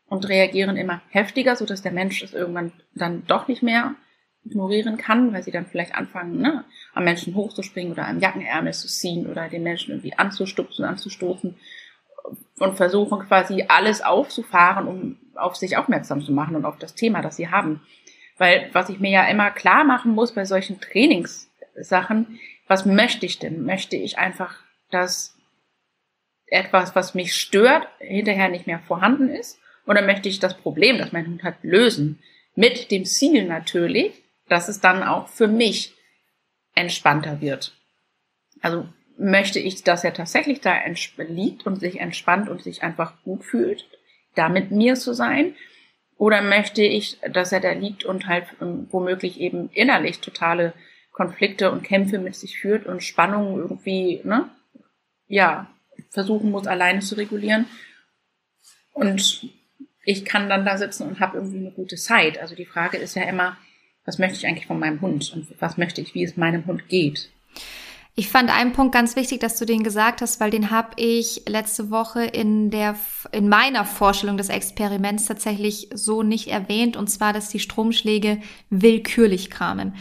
und 0.09 0.29
reagieren 0.29 0.77
immer 0.77 1.03
heftiger, 1.11 1.57
so 1.57 1.67
dass 1.67 1.83
der 1.83 1.93
Mensch 1.93 2.23
es 2.23 2.35
irgendwann 2.35 2.73
dann 2.95 3.27
doch 3.27 3.49
nicht 3.49 3.63
mehr 3.63 3.95
ignorieren 4.45 4.99
kann, 4.99 5.33
weil 5.33 5.43
sie 5.43 5.51
dann 5.51 5.67
vielleicht 5.67 5.95
anfangen, 5.95 6.41
ne, 6.41 6.65
am 6.93 7.05
Menschen 7.05 7.35
hochzuspringen 7.35 7.93
oder 7.93 8.07
am 8.07 8.21
Jackenärmel 8.21 8.75
zu 8.75 8.89
ziehen 8.89 9.27
oder 9.27 9.49
den 9.49 9.63
Menschen 9.63 9.93
irgendwie 9.93 10.15
anzustupsen, 10.15 10.85
anzustoßen 10.85 11.57
und 12.59 12.77
versuchen 12.77 13.21
quasi 13.21 13.65
alles 13.69 14.03
aufzufahren, 14.03 14.87
um 14.87 15.19
auf 15.35 15.57
sich 15.57 15.77
aufmerksam 15.77 16.23
zu 16.23 16.33
machen 16.33 16.57
und 16.57 16.65
auf 16.65 16.79
das 16.79 16.95
Thema, 16.95 17.23
das 17.23 17.37
sie 17.37 17.49
haben. 17.49 17.81
Weil 18.37 18.69
was 18.73 18.89
ich 18.89 19.01
mir 19.01 19.11
ja 19.11 19.27
immer 19.29 19.51
klar 19.51 19.85
machen 19.85 20.13
muss 20.13 20.35
bei 20.35 20.45
solchen 20.45 20.81
Trainingssachen, 20.81 22.39
was 22.67 22.87
möchte 22.87 23.27
ich 23.27 23.39
denn? 23.39 23.65
Möchte 23.65 23.97
ich 23.97 24.19
einfach, 24.19 24.57
dass 24.91 25.37
etwas, 26.47 26.95
was 26.95 27.15
mich 27.15 27.35
stört, 27.35 27.89
hinterher 27.99 28.49
nicht 28.49 28.67
mehr 28.67 28.79
vorhanden 28.81 29.29
ist? 29.29 29.59
Oder 29.87 30.03
möchte 30.03 30.29
ich 30.29 30.41
das 30.41 30.57
Problem, 30.57 30.99
das 30.99 31.13
mein 31.13 31.27
Hund 31.27 31.43
hat, 31.43 31.57
lösen? 31.63 32.21
Mit 32.55 32.91
dem 32.91 33.05
Ziel 33.05 33.45
natürlich, 33.45 34.13
dass 34.49 34.69
es 34.69 34.81
dann 34.81 35.03
auch 35.03 35.29
für 35.29 35.49
mich 35.49 35.95
entspannter 36.75 37.41
wird. 37.41 37.75
Also 38.61 38.89
möchte 39.17 39.59
ich, 39.59 39.83
dass 39.85 40.05
er 40.05 40.15
tatsächlich 40.15 40.61
da 40.61 40.75
liegt 41.19 41.67
und 41.67 41.81
sich 41.81 42.01
entspannt 42.01 42.49
und 42.49 42.63
sich 42.63 42.83
einfach 42.83 43.23
gut 43.23 43.45
fühlt, 43.45 43.87
da 44.35 44.49
mit 44.49 44.71
mir 44.71 44.95
zu 44.95 45.13
sein? 45.13 45.55
Oder 46.17 46.43
möchte 46.43 46.83
ich, 46.83 47.19
dass 47.33 47.53
er 47.53 47.61
da 47.61 47.73
liegt 47.73 48.05
und 48.05 48.27
halt 48.27 48.47
ähm, 48.61 48.87
womöglich 48.91 49.41
eben 49.41 49.69
innerlich 49.73 50.21
totale 50.21 50.73
Konflikte 51.13 51.71
und 51.71 51.83
Kämpfe 51.83 52.19
mit 52.19 52.35
sich 52.35 52.59
führt 52.59 52.87
und 52.87 53.03
Spannungen 53.03 53.57
irgendwie, 53.59 54.21
ne, 54.25 54.49
ja, 55.27 55.71
versuchen 56.11 56.51
muss, 56.51 56.67
alleine 56.67 57.01
zu 57.01 57.17
regulieren. 57.17 57.67
Und 58.93 59.49
ich 60.05 60.25
kann 60.25 60.49
dann 60.49 60.65
da 60.65 60.77
sitzen 60.77 61.07
und 61.09 61.21
habe 61.21 61.39
irgendwie 61.39 61.59
eine 61.59 61.71
gute 61.71 61.97
Zeit. 61.97 62.39
Also 62.41 62.55
die 62.55 62.67
Frage 62.67 62.97
ist 62.97 63.17
ja 63.17 63.23
immer, 63.23 63.57
was 64.05 64.19
möchte 64.19 64.37
ich 64.37 64.47
eigentlich 64.47 64.67
von 64.67 64.79
meinem 64.79 65.01
Hund 65.01 65.33
und 65.35 65.49
was 65.61 65.79
möchte 65.79 66.01
ich, 66.01 66.15
wie 66.15 66.25
es 66.25 66.37
meinem 66.37 66.67
Hund 66.67 66.89
geht. 66.89 67.31
Ich 68.17 68.29
fand 68.29 68.49
einen 68.49 68.73
Punkt 68.73 68.95
ganz 68.95 69.17
wichtig, 69.17 69.41
dass 69.41 69.59
du 69.59 69.65
den 69.65 69.83
gesagt 69.83 70.21
hast, 70.21 70.39
weil 70.39 70.51
den 70.51 70.71
habe 70.71 70.91
ich 70.97 71.43
letzte 71.49 71.91
Woche 71.91 72.23
in 72.23 72.71
der 72.71 72.95
in 73.33 73.49
meiner 73.49 73.85
Vorstellung 73.85 74.37
des 74.37 74.51
Experiments 74.51 75.25
tatsächlich 75.25 75.89
so 75.93 76.23
nicht 76.23 76.47
erwähnt, 76.47 76.97
und 76.97 77.09
zwar, 77.09 77.33
dass 77.33 77.49
die 77.49 77.59
Stromschläge 77.59 78.39
willkürlich 78.71 79.51
kamen. 79.51 79.97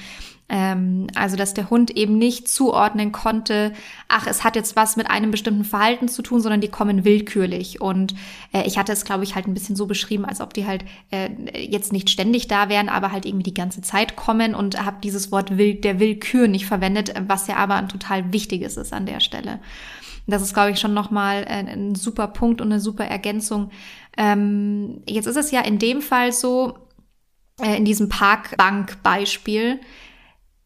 Ähm, 0.56 1.08
also, 1.16 1.36
dass 1.36 1.56
der 1.56 1.72
Hund 1.72 1.90
eben 1.98 2.20
nicht 2.20 2.48
zuordnen 2.48 3.12
konnte, 3.12 3.74
ach, 4.08 4.28
es 4.28 4.44
hat 4.44 4.56
jetzt 4.56 4.76
was 4.76 4.98
mit 4.98 5.10
einem 5.10 5.32
bestimmten 5.32 5.64
Verhalten 5.64 6.08
zu 6.08 6.22
tun, 6.22 6.42
sondern 6.42 6.62
die 6.62 6.68
kommen 6.68 7.04
willkürlich. 7.04 7.82
Und 7.82 8.14
äh, 8.54 8.62
ich 8.68 8.78
hatte 8.78 8.92
es, 8.92 9.04
glaube 9.04 9.24
ich, 9.24 9.34
halt 9.34 9.48
ein 9.48 9.56
bisschen 9.56 9.76
so 9.76 9.88
beschrieben, 9.88 10.26
als 10.26 10.42
ob 10.42 10.54
die 10.54 10.68
halt 10.68 10.86
äh, 11.10 11.32
jetzt 11.60 11.92
nicht 11.92 12.12
ständig 12.12 12.48
da 12.48 12.70
wären, 12.70 12.88
aber 12.88 13.12
halt 13.12 13.26
irgendwie 13.26 13.42
die 13.42 13.56
ganze 13.56 13.82
Zeit 13.82 14.16
kommen 14.16 14.54
und 14.54 14.86
habe 14.86 14.98
dieses 15.04 15.32
Wort 15.32 15.58
will, 15.58 15.74
der 15.74 16.00
Willkür 16.00 16.48
nicht 16.48 16.68
verwendet, 16.68 17.16
was 17.28 17.48
ja 17.48 17.56
aber 17.56 17.74
ein 17.74 17.90
total 17.90 18.32
wichtiges 18.32 18.78
ist 18.78 18.94
an 18.94 19.08
der 19.08 19.22
Stelle. 19.22 19.60
Das 20.28 20.44
ist, 20.44 20.54
glaube 20.54 20.70
ich, 20.70 20.80
schon 20.80 20.94
nochmal 20.94 21.46
ein, 21.46 21.68
ein 21.68 21.96
super 21.96 22.28
Punkt 22.28 22.62
und 22.62 22.72
eine 22.72 22.80
super 22.80 23.06
Ergänzung. 23.06 23.72
Ähm, 24.16 25.02
jetzt 25.08 25.26
ist 25.26 25.36
es 25.36 25.50
ja 25.50 25.62
in 25.62 25.80
dem 25.80 26.04
Fall 26.04 26.32
so, 26.32 26.78
äh, 27.60 27.78
in 27.78 27.86
diesem 27.86 28.10
Parkbank-Beispiel, 28.10 29.80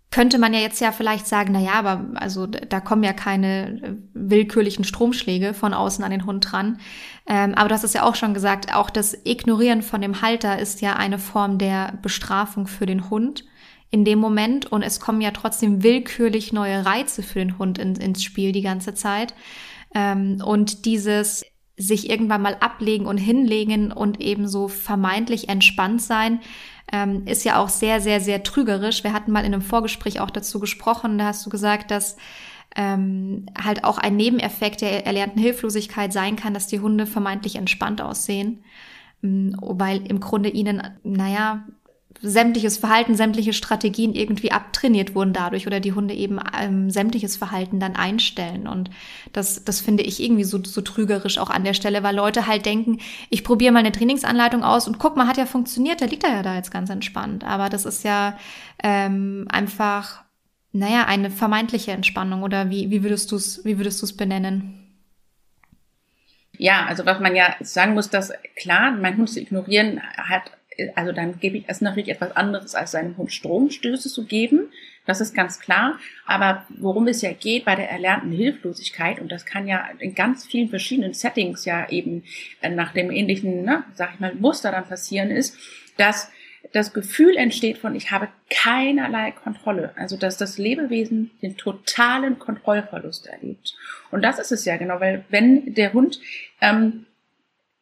könnte 0.10 0.38
man 0.38 0.54
ja 0.54 0.60
jetzt 0.60 0.80
ja 0.80 0.92
vielleicht 0.92 1.28
sagen, 1.28 1.52
na 1.54 1.60
ja, 1.60 1.74
aber 1.74 2.06
also 2.16 2.48
da 2.48 2.80
kommen 2.80 3.04
ja 3.04 3.14
keine 3.14 3.82
äh, 3.82 3.96
willkürlichen 4.14 4.86
Stromschläge 4.86 5.54
von 5.54 5.74
außen 5.74 6.04
an 6.04 6.12
den 6.12 6.26
Hund 6.26 6.52
dran. 6.52 6.80
Ähm, 7.28 7.54
aber 7.56 7.74
hast 7.74 7.84
es 7.84 7.94
ja 7.94 8.04
auch 8.04 8.16
schon 8.16 8.34
gesagt, 8.34 8.74
auch 8.74 8.90
das 8.90 9.18
Ignorieren 9.26 9.82
von 9.82 10.02
dem 10.02 10.22
Halter 10.22 10.60
ist 10.60 10.82
ja 10.82 10.96
eine 10.96 11.20
Form 11.20 11.58
der 11.58 12.00
Bestrafung 12.02 12.68
für 12.68 12.86
den 12.86 13.10
Hund 13.10 13.44
in 13.90 14.06
dem 14.06 14.20
Moment 14.20 14.66
und 14.66 14.82
es 14.82 15.00
kommen 15.00 15.22
ja 15.22 15.32
trotzdem 15.32 15.84
willkürlich 15.84 16.52
neue 16.52 16.86
Reize 16.86 17.24
für 17.24 17.40
den 17.40 17.58
Hund 17.58 17.78
in, 17.78 17.96
ins 17.96 18.24
Spiel 18.24 18.52
die 18.52 18.62
ganze 18.62 18.94
Zeit. 18.94 19.34
Ähm, 19.94 20.42
und 20.44 20.86
dieses 20.86 21.46
sich 21.78 22.10
irgendwann 22.10 22.42
mal 22.42 22.58
ablegen 22.60 23.06
und 23.06 23.18
hinlegen 23.18 23.92
und 23.92 24.20
eben 24.20 24.48
so 24.48 24.68
vermeintlich 24.68 25.48
entspannt 25.48 26.02
sein, 26.02 26.40
ähm, 26.92 27.26
ist 27.26 27.44
ja 27.44 27.62
auch 27.62 27.70
sehr, 27.70 28.00
sehr, 28.00 28.22
sehr 28.22 28.44
trügerisch. 28.44 29.04
Wir 29.04 29.14
hatten 29.14 29.32
mal 29.32 29.46
in 29.46 29.54
einem 29.54 29.62
Vorgespräch 29.62 30.20
auch 30.20 30.30
dazu 30.30 30.60
gesprochen, 30.60 31.18
da 31.18 31.26
hast 31.26 31.46
du 31.46 31.50
gesagt, 31.50 31.92
dass 31.92 32.18
ähm, 32.76 33.48
halt 33.62 33.84
auch 33.84 33.98
ein 33.98 34.16
Nebeneffekt 34.16 34.82
der 34.82 35.06
erlernten 35.06 35.42
Hilflosigkeit 35.42 36.14
sein 36.14 36.36
kann, 36.36 36.54
dass 36.54 36.68
die 36.68 36.80
Hunde 36.80 37.06
vermeintlich 37.06 37.56
entspannt 37.56 38.02
aussehen, 38.02 38.64
ähm, 39.24 39.58
weil 39.60 40.06
im 40.08 40.20
Grunde 40.20 40.50
ihnen, 40.50 40.82
naja, 41.04 41.66
sämtliches 42.22 42.78
Verhalten, 42.78 43.16
sämtliche 43.16 43.54
Strategien 43.54 44.14
irgendwie 44.14 44.52
abtrainiert 44.52 45.16
wurden 45.16 45.34
dadurch 45.34 45.68
oder 45.68 45.80
die 45.80 45.94
Hunde 45.94 46.14
eben 46.14 46.40
ähm, 46.60 46.90
sämtliches 46.90 47.38
Verhalten 47.38 47.80
dann 47.80 47.96
einstellen. 47.96 48.68
Und 48.68 48.90
das, 49.34 49.64
das 49.64 49.82
finde 49.82 50.04
ich 50.04 50.22
irgendwie 50.22 50.44
so, 50.44 50.64
so 50.64 50.82
trügerisch 50.82 51.38
auch 51.38 51.50
an 51.50 51.64
der 51.64 51.74
Stelle, 51.74 52.04
weil 52.04 52.16
Leute 52.16 52.48
halt 52.48 52.66
denken, 52.66 53.00
ich 53.30 53.44
probiere 53.44 53.72
mal 53.72 53.80
eine 53.80 53.92
Trainingsanleitung 53.92 54.64
aus 54.64 54.88
und 54.88 55.00
guck 55.00 55.16
mal, 55.16 55.28
hat 55.28 55.38
ja 55.38 55.46
funktioniert, 55.46 56.02
der 56.02 56.08
liegt 56.08 56.24
da 56.24 56.30
ja 56.30 56.44
da 56.44 56.56
jetzt 56.56 56.72
ganz 56.72 56.90
entspannt. 56.90 57.44
Aber 57.44 57.70
das 57.70 57.86
ist 57.86 58.04
ja 58.04 58.38
ähm, 58.84 59.46
einfach 59.50 60.24
naja, 60.78 61.06
eine 61.06 61.32
vermeintliche 61.32 61.92
Entspannung 61.92 62.44
oder 62.44 62.70
wie, 62.70 62.92
wie 62.92 63.04
würdest 63.04 63.32
du 63.32 63.36
es, 63.36 63.64
wie 63.66 63.78
würdest 63.78 64.02
du 64.02 64.06
es 64.06 64.16
benennen? 64.16 64.84
Ja, 66.58 66.86
also 66.86 67.06
was 67.06 67.20
man 67.20 67.36
ja 67.36 67.56
sagen 67.62 67.94
muss, 67.94 68.10
dass 68.10 68.32
klar, 68.56 68.92
mein 68.92 69.18
Hund 69.18 69.30
zu 69.30 69.40
ignorieren 69.40 70.02
hat, 70.18 70.52
also 70.96 71.12
dann 71.12 71.40
gebe 71.40 71.58
ich 71.58 71.66
es 71.68 71.82
natürlich 71.82 72.10
etwas 72.10 72.36
anderes, 72.36 72.76
als 72.76 72.92
seinem 72.92 73.18
Hund 73.18 73.32
Stromstöße 73.32 74.10
zu 74.10 74.26
geben. 74.26 74.70
Das 75.06 75.22
ist 75.22 75.34
ganz 75.34 75.60
klar. 75.60 76.00
Aber 76.26 76.66
worum 76.70 77.08
es 77.08 77.22
ja 77.22 77.32
geht 77.32 77.66
bei 77.66 77.76
der 77.76 77.90
erlernten 77.90 78.32
Hilflosigkeit, 78.32 79.20
und 79.20 79.32
das 79.32 79.46
kann 79.46 79.68
ja 79.68 79.88
in 80.00 80.16
ganz 80.16 80.46
vielen 80.46 80.70
verschiedenen 80.70 81.14
Settings 81.14 81.66
ja 81.66 81.90
eben 81.90 82.24
äh, 82.62 82.70
nach 82.70 82.94
dem 82.94 83.12
ähnlichen, 83.12 83.64
ne, 83.64 83.84
sag 83.94 84.14
ich 84.14 84.20
mal, 84.20 84.36
Muster 84.36 84.72
dann 84.72 84.88
passieren, 84.88 85.32
ist, 85.32 85.58
dass 85.98 86.30
das 86.74 86.94
Gefühl 86.94 87.38
entsteht 87.38 87.78
von, 87.78 87.96
ich 87.96 88.12
habe 88.12 88.28
keinerlei 88.50 89.32
Kontrolle. 89.32 89.94
Also, 89.96 90.18
dass 90.18 90.38
das 90.38 90.58
Lebewesen 90.58 91.32
den 91.42 91.58
totalen 91.58 92.40
Kontrollverlust 92.40 93.28
erlebt. 93.28 93.76
Und 94.12 94.22
das 94.22 94.38
ist 94.40 94.52
es 94.52 94.66
ja 94.66 94.78
genau, 94.78 95.00
weil 95.00 95.24
wenn 95.30 95.74
der 95.74 95.94
Hund 95.94 96.20
ähm, 96.62 97.06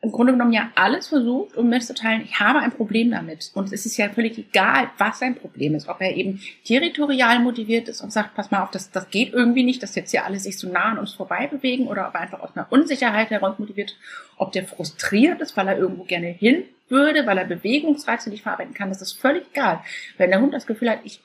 im 0.06 0.12
Grunde 0.12 0.34
genommen 0.34 0.54
ja 0.54 0.70
alles 0.76 1.08
versucht, 1.08 1.58
um 1.58 1.68
mitzuteilen, 1.68 2.22
ich 2.24 2.40
habe 2.40 2.60
ein 2.60 2.72
Problem 2.72 3.10
damit. 3.10 3.50
Und 3.56 3.74
es 3.74 3.88
ist 3.88 3.98
ja 3.98 4.08
völlig 4.10 4.38
egal, 4.38 4.92
was 5.00 5.18
sein 5.18 5.34
Problem 5.34 5.74
ist. 5.74 5.88
Ob 5.88 6.00
er 6.00 6.16
eben 6.16 6.40
territorial 6.64 7.40
motiviert 7.40 7.90
ist 7.90 8.02
und 8.02 8.14
sagt, 8.14 8.36
pass 8.36 8.52
mal 8.52 8.62
auf, 8.62 8.70
das, 8.70 8.92
das 8.92 9.10
geht 9.10 9.34
irgendwie 9.34 9.64
nicht, 9.64 9.82
dass 9.82 9.96
jetzt 9.96 10.12
hier 10.12 10.24
alle 10.24 10.38
sich 10.38 10.60
so 10.60 10.70
nah 10.70 10.92
an 10.92 11.00
uns 11.00 11.14
vorbei 11.14 11.48
bewegen 11.48 11.88
oder 11.88 12.08
ob 12.08 12.14
er 12.14 12.22
einfach 12.22 12.40
aus 12.40 12.56
einer 12.56 12.72
Unsicherheit 12.72 13.32
heraus 13.32 13.58
motiviert, 13.58 13.98
ob 14.38 14.52
der 14.52 14.68
frustriert 14.68 15.42
ist, 15.42 15.58
weil 15.58 15.68
er 15.68 15.78
irgendwo 15.78 16.04
gerne 16.04 16.28
hin 16.28 16.66
würde, 16.88 17.26
weil 17.26 17.40
er 17.40 17.46
Bewegungsreize 17.46 18.30
nicht 18.30 18.44
verarbeiten 18.44 18.76
kann, 18.76 18.90
das 18.90 19.02
ist 19.02 19.14
völlig 19.14 19.48
egal. 19.52 19.82
Wenn 20.18 20.30
der 20.30 20.40
Hund 20.40 20.54
das 20.54 20.68
Gefühl 20.68 20.92
hat, 20.92 21.00
ich, 21.04 21.20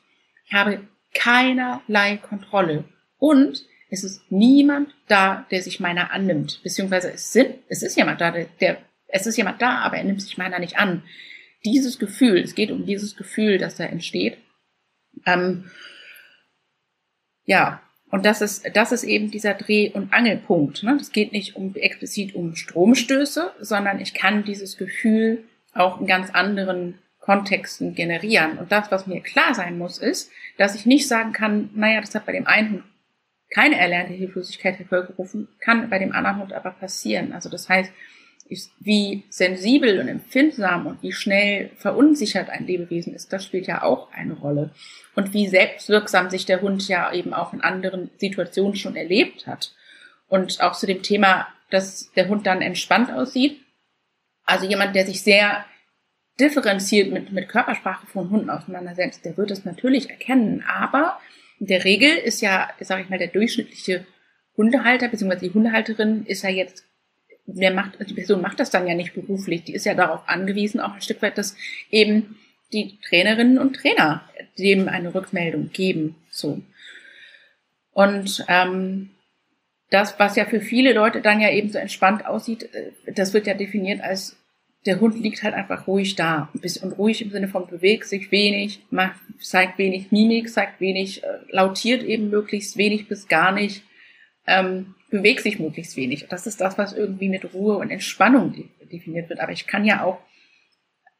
ich 0.46 0.54
habe 0.54 0.80
keinerlei 1.12 2.16
Kontrolle 2.16 2.84
und 3.18 3.62
es 3.90 4.04
ist 4.04 4.22
niemand 4.30 4.94
da, 5.08 5.46
der 5.50 5.62
sich 5.62 5.80
meiner 5.80 6.12
annimmt. 6.12 6.60
Beziehungsweise 6.62 7.12
es 7.12 7.32
sind, 7.32 7.56
es 7.68 7.82
ist 7.82 7.96
jemand 7.96 8.20
da, 8.20 8.30
der, 8.30 8.46
der, 8.60 8.78
es 9.08 9.26
ist 9.26 9.36
jemand 9.36 9.60
da, 9.60 9.78
aber 9.78 9.96
er 9.96 10.04
nimmt 10.04 10.22
sich 10.22 10.38
meiner 10.38 10.58
nicht 10.58 10.78
an. 10.78 11.02
Dieses 11.64 11.98
Gefühl, 11.98 12.38
es 12.38 12.54
geht 12.54 12.70
um 12.70 12.86
dieses 12.86 13.16
Gefühl, 13.16 13.58
das 13.58 13.76
da 13.76 13.84
entsteht. 13.84 14.38
Ähm, 15.26 15.70
ja, 17.44 17.82
und 18.10 18.24
das 18.24 18.40
ist, 18.40 18.64
das 18.74 18.92
ist 18.92 19.04
eben 19.04 19.30
dieser 19.30 19.54
Dreh- 19.54 19.90
und 19.90 20.12
Angelpunkt. 20.12 20.82
Ne? 20.82 20.96
Das 20.96 21.10
geht 21.12 21.32
nicht 21.32 21.56
um 21.56 21.74
explizit 21.74 22.34
um 22.34 22.54
Stromstöße, 22.54 23.52
sondern 23.60 24.00
ich 24.00 24.14
kann 24.14 24.44
dieses 24.44 24.76
Gefühl 24.76 25.44
auch 25.74 26.00
in 26.00 26.06
ganz 26.06 26.30
anderen 26.30 26.98
Kontexten 27.20 27.94
generieren. 27.94 28.58
Und 28.58 28.72
das, 28.72 28.90
was 28.90 29.06
mir 29.06 29.20
klar 29.20 29.54
sein 29.54 29.78
muss, 29.78 29.98
ist, 29.98 30.30
dass 30.58 30.74
ich 30.74 30.86
nicht 30.86 31.06
sagen 31.06 31.32
kann, 31.32 31.70
naja, 31.74 32.00
das 32.00 32.14
hat 32.14 32.26
bei 32.26 32.32
dem 32.32 32.46
einen 32.46 32.82
keine 33.50 33.78
erlernte 33.78 34.14
Hilflosigkeit 34.14 34.78
hervorgerufen, 34.78 35.48
kann 35.58 35.90
bei 35.90 35.98
dem 35.98 36.12
anderen 36.12 36.38
Hund 36.38 36.52
aber 36.52 36.70
passieren. 36.70 37.32
Also 37.32 37.48
das 37.48 37.68
heißt, 37.68 37.92
wie 38.80 39.24
sensibel 39.28 40.00
und 40.00 40.08
empfindsam 40.08 40.86
und 40.86 41.02
wie 41.02 41.12
schnell 41.12 41.70
verunsichert 41.76 42.50
ein 42.50 42.66
Lebewesen 42.66 43.14
ist, 43.14 43.32
das 43.32 43.44
spielt 43.44 43.66
ja 43.66 43.82
auch 43.82 44.12
eine 44.12 44.34
Rolle. 44.34 44.70
Und 45.14 45.32
wie 45.32 45.46
selbstwirksam 45.46 46.30
sich 46.30 46.46
der 46.46 46.60
Hund 46.60 46.88
ja 46.88 47.12
eben 47.12 47.32
auch 47.32 47.52
in 47.52 47.60
anderen 47.60 48.10
Situationen 48.18 48.74
schon 48.74 48.96
erlebt 48.96 49.46
hat. 49.46 49.72
Und 50.28 50.60
auch 50.60 50.72
zu 50.72 50.86
dem 50.86 51.02
Thema, 51.02 51.46
dass 51.70 52.10
der 52.12 52.28
Hund 52.28 52.46
dann 52.46 52.62
entspannt 52.62 53.12
aussieht. 53.12 53.60
Also 54.44 54.66
jemand, 54.66 54.96
der 54.96 55.06
sich 55.06 55.22
sehr 55.22 55.64
differenziert 56.40 57.12
mit, 57.12 57.32
mit 57.32 57.48
Körpersprache 57.48 58.06
von 58.06 58.30
Hunden 58.30 58.50
auseinandersetzt, 58.50 59.24
der 59.24 59.36
wird 59.36 59.50
es 59.50 59.64
natürlich 59.64 60.10
erkennen. 60.10 60.64
Aber 60.68 61.18
in 61.60 61.66
der 61.66 61.84
Regel 61.84 62.16
ist 62.16 62.40
ja, 62.40 62.70
sage 62.80 63.02
ich 63.02 63.10
mal, 63.10 63.18
der 63.18 63.28
durchschnittliche 63.28 64.06
Hundehalter 64.56 65.08
bzw. 65.08 65.36
die 65.36 65.54
Hundehalterin 65.54 66.24
ist 66.24 66.42
ja 66.42 66.50
jetzt, 66.50 66.84
der 67.46 67.72
macht, 67.72 67.98
die 68.08 68.14
Person 68.14 68.40
macht 68.40 68.60
das 68.60 68.70
dann 68.70 68.88
ja 68.88 68.94
nicht 68.94 69.14
beruflich, 69.14 69.64
die 69.64 69.74
ist 69.74 69.86
ja 69.86 69.94
darauf 69.94 70.28
angewiesen, 70.28 70.80
auch 70.80 70.94
ein 70.94 71.02
Stück 71.02 71.22
weit, 71.22 71.38
dass 71.38 71.56
eben 71.90 72.38
die 72.72 72.98
Trainerinnen 73.08 73.58
und 73.58 73.74
Trainer 73.74 74.28
dem 74.58 74.88
eine 74.88 75.14
Rückmeldung 75.14 75.70
geben. 75.72 76.16
So. 76.30 76.62
Und 77.92 78.44
ähm, 78.48 79.10
das, 79.90 80.18
was 80.18 80.36
ja 80.36 80.46
für 80.46 80.60
viele 80.60 80.92
Leute 80.92 81.20
dann 81.20 81.40
ja 81.40 81.50
eben 81.50 81.70
so 81.70 81.78
entspannt 81.78 82.24
aussieht, 82.24 82.72
äh, 82.74 83.12
das 83.12 83.34
wird 83.34 83.46
ja 83.46 83.54
definiert 83.54 84.00
als 84.00 84.36
der 84.86 85.00
Hund 85.00 85.18
liegt 85.20 85.42
halt 85.42 85.54
einfach 85.54 85.86
ruhig 85.86 86.16
da. 86.16 86.48
Bisschen 86.54 86.92
ruhig 86.92 87.20
im 87.22 87.30
Sinne 87.30 87.48
von 87.48 87.66
bewegt 87.66 88.06
sich 88.06 88.30
wenig, 88.30 88.80
macht, 88.90 89.20
zeigt 89.38 89.78
wenig 89.78 90.10
Mimik, 90.10 90.50
zeigt 90.50 90.80
wenig, 90.80 91.22
äh, 91.22 91.38
lautiert 91.50 92.02
eben 92.02 92.30
möglichst 92.30 92.76
wenig 92.76 93.06
bis 93.08 93.28
gar 93.28 93.52
nicht, 93.52 93.82
ähm, 94.46 94.94
bewegt 95.10 95.42
sich 95.42 95.58
möglichst 95.58 95.96
wenig. 95.96 96.26
Das 96.30 96.46
ist 96.46 96.60
das, 96.60 96.78
was 96.78 96.94
irgendwie 96.94 97.28
mit 97.28 97.52
Ruhe 97.52 97.76
und 97.76 97.90
Entspannung 97.90 98.54
definiert 98.90 99.28
wird. 99.28 99.40
Aber 99.40 99.52
ich 99.52 99.66
kann 99.66 99.84
ja 99.84 100.02
auch, 100.02 100.18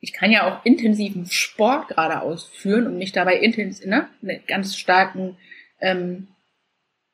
ich 0.01 0.15
kann 0.15 0.31
ja 0.31 0.47
auch 0.49 0.65
intensiven 0.65 1.27
Sport 1.27 1.89
gerade 1.89 2.23
ausführen 2.23 2.87
und 2.87 2.97
mich 2.97 3.13
dabei 3.13 3.37
intensiv, 3.37 3.87
ne, 3.87 4.09
eine 4.23 4.41
ganz 4.41 4.77
starken, 4.77 5.37
ähm, 5.81 6.29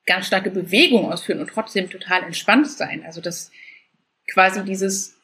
ganz 0.05 0.27
starke 0.27 0.49
Bewegung 0.49 1.11
ausführen 1.11 1.41
und 1.41 1.49
trotzdem 1.49 1.89
total 1.89 2.23
entspannt 2.23 2.69
sein. 2.69 3.03
Also 3.05 3.19
das 3.19 3.51
quasi 4.31 4.63
dieses 4.63 5.16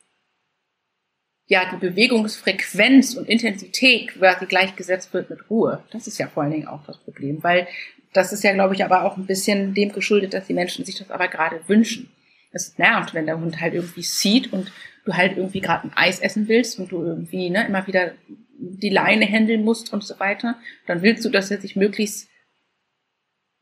ja 1.48 1.70
die 1.72 1.78
Bewegungsfrequenz 1.78 3.16
und 3.16 3.28
Intensität 3.28 4.10
quasi 4.10 4.46
gleichgesetzt 4.46 5.14
wird 5.14 5.30
mit 5.30 5.50
Ruhe. 5.50 5.84
Das 5.92 6.08
ist 6.08 6.18
ja 6.18 6.28
vor 6.28 6.44
allen 6.44 6.52
Dingen 6.54 6.68
auch 6.68 6.86
das 6.86 6.98
Problem, 6.98 7.44
weil 7.44 7.68
das 8.14 8.32
ist 8.32 8.44
ja, 8.44 8.54
glaube 8.54 8.76
ich, 8.76 8.86
aber 8.86 9.04
auch 9.04 9.18
ein 9.18 9.26
bisschen 9.26 9.74
dem 9.74 9.92
geschuldet, 9.92 10.34
dass 10.34 10.48
die 10.48 10.54
Menschen 10.54 10.86
sich 10.86 10.98
das 10.98 11.12
aber 11.12 11.28
gerade 11.28 11.62
wünschen. 11.68 12.12
Es 12.52 12.78
nervt, 12.78 13.14
wenn 13.14 13.26
der 13.26 13.40
Hund 13.40 13.60
halt 13.60 13.74
irgendwie 13.74 14.04
sieht 14.04 14.54
und 14.54 14.72
du 15.06 15.14
halt 15.14 15.38
irgendwie 15.38 15.62
gerade 15.62 15.88
ein 15.88 15.94
Eis 15.96 16.20
essen 16.20 16.48
willst 16.48 16.80
und 16.80 16.92
du 16.92 17.04
irgendwie 17.04 17.50
ne, 17.50 17.66
immer 17.66 17.88
wieder 17.88 18.14
die 18.58 18.90
Leine 18.90 19.26
händeln 19.26 19.64
musst 19.64 19.92
und 19.92 20.04
so 20.04 20.20
weiter. 20.20 20.58
Dann 20.86 21.02
willst 21.02 21.26
du, 21.26 21.30
dass 21.30 21.52
er 21.52 21.60
sich 21.60 21.76
möglichst 21.76 22.30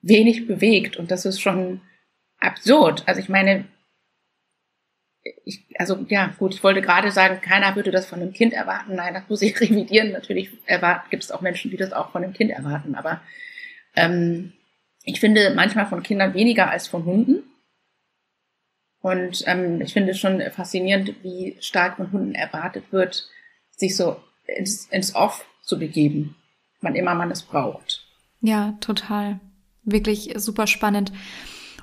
wenig 0.01 0.47
bewegt 0.47 0.97
und 0.97 1.11
das 1.11 1.25
ist 1.25 1.39
schon 1.39 1.81
absurd. 2.39 3.03
Also 3.07 3.21
ich 3.21 3.29
meine, 3.29 3.65
ich, 5.45 5.65
also 5.77 6.05
ja, 6.09 6.33
gut, 6.37 6.53
ich 6.53 6.63
wollte 6.63 6.81
gerade 6.81 7.11
sagen, 7.11 7.41
keiner 7.41 7.75
würde 7.75 7.91
das 7.91 8.05
von 8.05 8.21
einem 8.21 8.33
Kind 8.33 8.53
erwarten. 8.53 8.95
Nein, 8.95 9.13
das 9.13 9.23
muss 9.29 9.41
ich 9.41 9.59
revidieren. 9.61 10.11
Natürlich 10.11 10.49
gibt 11.09 11.23
es 11.23 11.31
auch 11.31 11.41
Menschen, 11.41 11.71
die 11.71 11.77
das 11.77 11.93
auch 11.93 12.11
von 12.11 12.23
einem 12.23 12.33
Kind 12.33 12.51
erwarten. 12.51 12.95
Aber 12.95 13.21
ähm, 13.95 14.53
ich 15.03 15.19
finde 15.19 15.53
manchmal 15.55 15.85
von 15.85 16.03
Kindern 16.03 16.33
weniger 16.33 16.69
als 16.69 16.87
von 16.87 17.05
Hunden. 17.05 17.43
Und 19.01 19.43
ähm, 19.47 19.81
ich 19.81 19.93
finde 19.93 20.11
es 20.11 20.19
schon 20.19 20.41
faszinierend, 20.51 21.23
wie 21.23 21.57
stark 21.59 21.97
von 21.97 22.11
Hunden 22.11 22.35
erwartet 22.35 22.85
wird, 22.91 23.27
sich 23.71 23.95
so 23.95 24.17
ins, 24.45 24.85
ins 24.87 25.15
Off 25.15 25.45
zu 25.63 25.79
begeben, 25.79 26.35
wann 26.81 26.95
immer 26.95 27.15
man 27.15 27.31
es 27.31 27.41
braucht. 27.41 28.05
Ja, 28.41 28.77
total. 28.79 29.39
Wirklich 29.83 30.33
super 30.35 30.67
spannend. 30.67 31.11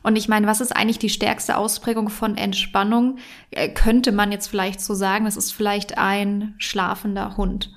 Und 0.03 0.17
ich 0.17 0.29
meine, 0.29 0.47
was 0.47 0.61
ist 0.61 0.75
eigentlich 0.75 0.99
die 0.99 1.09
stärkste 1.11 1.57
Ausprägung 1.57 2.09
von 2.09 2.37
Entspannung? 2.37 3.19
Äh, 3.51 3.69
könnte 3.69 4.13
man 4.13 4.33
jetzt 4.33 4.49
vielleicht 4.49 4.81
so 4.81 4.95
sagen, 4.95 5.25
das 5.25 5.37
ist 5.37 5.53
vielleicht 5.53 5.99
ein 5.99 6.55
schlafender 6.59 7.37
Hund. 7.37 7.73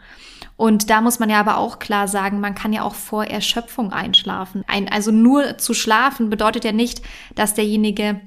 Und 0.57 0.89
da 0.91 1.01
muss 1.01 1.17
man 1.17 1.29
ja 1.29 1.39
aber 1.39 1.57
auch 1.57 1.79
klar 1.79 2.07
sagen, 2.07 2.39
man 2.39 2.53
kann 2.53 2.71
ja 2.71 2.83
auch 2.83 2.93
vor 2.93 3.25
Erschöpfung 3.25 3.91
einschlafen. 3.91 4.63
Ein, 4.67 4.91
also 4.91 5.11
nur 5.11 5.57
zu 5.57 5.73
schlafen 5.73 6.29
bedeutet 6.29 6.63
ja 6.63 6.71
nicht, 6.71 7.01
dass 7.33 7.55
derjenige 7.55 8.21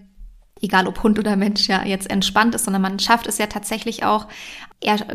egal 0.60 0.86
ob 0.86 1.02
Hund 1.02 1.18
oder 1.18 1.36
Mensch 1.36 1.68
ja 1.68 1.84
jetzt 1.84 2.10
entspannt 2.10 2.54
ist, 2.54 2.64
sondern 2.64 2.82
man 2.82 2.98
schafft 2.98 3.26
es 3.26 3.38
ja 3.38 3.46
tatsächlich 3.46 4.04
auch, 4.04 4.28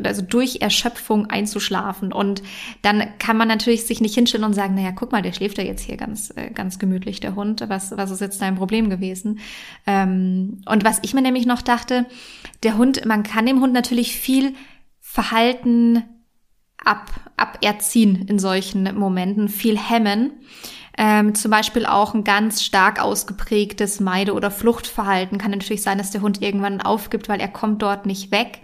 also 0.03 0.21
durch 0.21 0.61
Erschöpfung 0.61 1.27
einzuschlafen. 1.27 2.11
Und 2.11 2.41
dann 2.81 3.03
kann 3.19 3.37
man 3.37 3.47
natürlich 3.47 3.85
sich 3.85 4.01
nicht 4.01 4.15
hinstellen 4.15 4.43
und 4.43 4.53
sagen, 4.53 4.75
naja, 4.75 4.91
guck 4.91 5.11
mal, 5.11 5.21
der 5.21 5.33
schläft 5.33 5.57
ja 5.57 5.63
jetzt 5.63 5.83
hier 5.83 5.97
ganz, 5.97 6.33
äh, 6.35 6.49
ganz 6.51 6.79
gemütlich, 6.79 7.19
der 7.19 7.35
Hund. 7.35 7.63
Was, 7.67 7.95
was 7.95 8.11
ist 8.11 8.21
jetzt 8.21 8.41
dein 8.41 8.55
Problem 8.55 8.89
gewesen? 8.89 9.39
Ähm, 9.85 10.61
und 10.65 10.83
was 10.83 10.99
ich 11.03 11.13
mir 11.13 11.21
nämlich 11.21 11.45
noch 11.45 11.61
dachte, 11.61 12.05
der 12.63 12.77
Hund, 12.77 13.05
man 13.05 13.23
kann 13.23 13.45
dem 13.45 13.61
Hund 13.61 13.73
natürlich 13.73 14.15
viel 14.15 14.53
Verhalten 14.99 16.03
ab, 16.83 17.11
aberziehen 17.37 18.27
in 18.27 18.39
solchen 18.39 18.95
Momenten, 18.97 19.49
viel 19.49 19.77
hemmen. 19.77 20.31
Ähm, 20.97 21.35
zum 21.35 21.51
Beispiel 21.51 21.85
auch 21.85 22.13
ein 22.13 22.23
ganz 22.23 22.63
stark 22.63 23.01
ausgeprägtes 23.01 23.99
Meide- 23.99 24.33
oder 24.33 24.51
Fluchtverhalten. 24.51 25.37
Kann 25.37 25.51
natürlich 25.51 25.81
sein, 25.81 25.97
dass 25.97 26.11
der 26.11 26.21
Hund 26.21 26.41
irgendwann 26.41 26.81
aufgibt, 26.81 27.29
weil 27.29 27.39
er 27.39 27.47
kommt 27.47 27.81
dort 27.81 28.05
nicht 28.05 28.31
weg. 28.31 28.59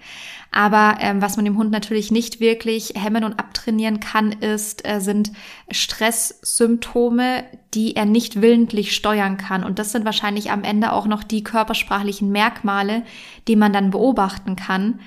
Aber 0.56 0.96
ähm, 1.02 1.22
was 1.22 1.36
man 1.36 1.44
dem 1.44 1.58
Hund 1.58 1.72
natürlich 1.72 2.12
nicht 2.12 2.40
wirklich 2.40 2.94
hemmen 2.96 3.26
und 3.26 3.40
abtrainieren 3.40 4.00
kann, 4.00 4.32
ist, 4.32 4.88
äh, 4.88 5.02
sind 5.02 5.34
Stresssymptome, 5.70 7.44
die 7.74 7.98
er 7.98 8.06
nicht 8.06 8.42
willentlich 8.42 8.96
steuern 8.96 9.36
kann. 9.36 9.66
Und 9.66 9.80
das 9.80 9.92
sind 9.92 10.06
wahrscheinlich 10.06 10.52
am 10.52 10.64
Ende 10.64 10.94
auch 10.94 11.08
noch 11.08 11.24
die 11.24 11.44
körpersprachlichen 11.44 12.32
Merkmale, 12.32 13.04
die 13.50 13.58
man 13.58 13.74
dann 13.74 13.92
beobachten 13.92 14.56
kann. 14.56 15.02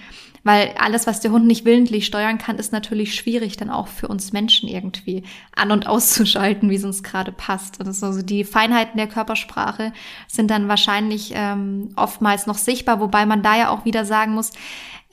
Weil 0.44 0.74
alles, 0.78 1.06
was 1.06 1.20
der 1.20 1.30
Hund 1.30 1.46
nicht 1.46 1.64
willentlich 1.64 2.06
steuern 2.06 2.38
kann, 2.38 2.58
ist 2.58 2.72
natürlich 2.72 3.14
schwierig, 3.14 3.56
dann 3.56 3.70
auch 3.70 3.88
für 3.88 4.08
uns 4.08 4.32
Menschen 4.32 4.68
irgendwie 4.68 5.24
an- 5.54 5.70
und 5.70 5.86
auszuschalten, 5.86 6.70
wie 6.70 6.76
es 6.76 6.84
uns 6.84 7.02
gerade 7.02 7.32
passt. 7.32 7.80
Und 7.80 7.86
also 7.86 8.22
die 8.22 8.44
Feinheiten 8.44 8.96
der 8.96 9.08
Körpersprache 9.08 9.92
sind 10.26 10.50
dann 10.50 10.68
wahrscheinlich 10.68 11.32
ähm, 11.34 11.90
oftmals 11.96 12.46
noch 12.46 12.58
sichtbar, 12.58 13.00
wobei 13.00 13.26
man 13.26 13.42
da 13.42 13.56
ja 13.56 13.70
auch 13.70 13.84
wieder 13.84 14.04
sagen 14.04 14.34
muss, 14.34 14.52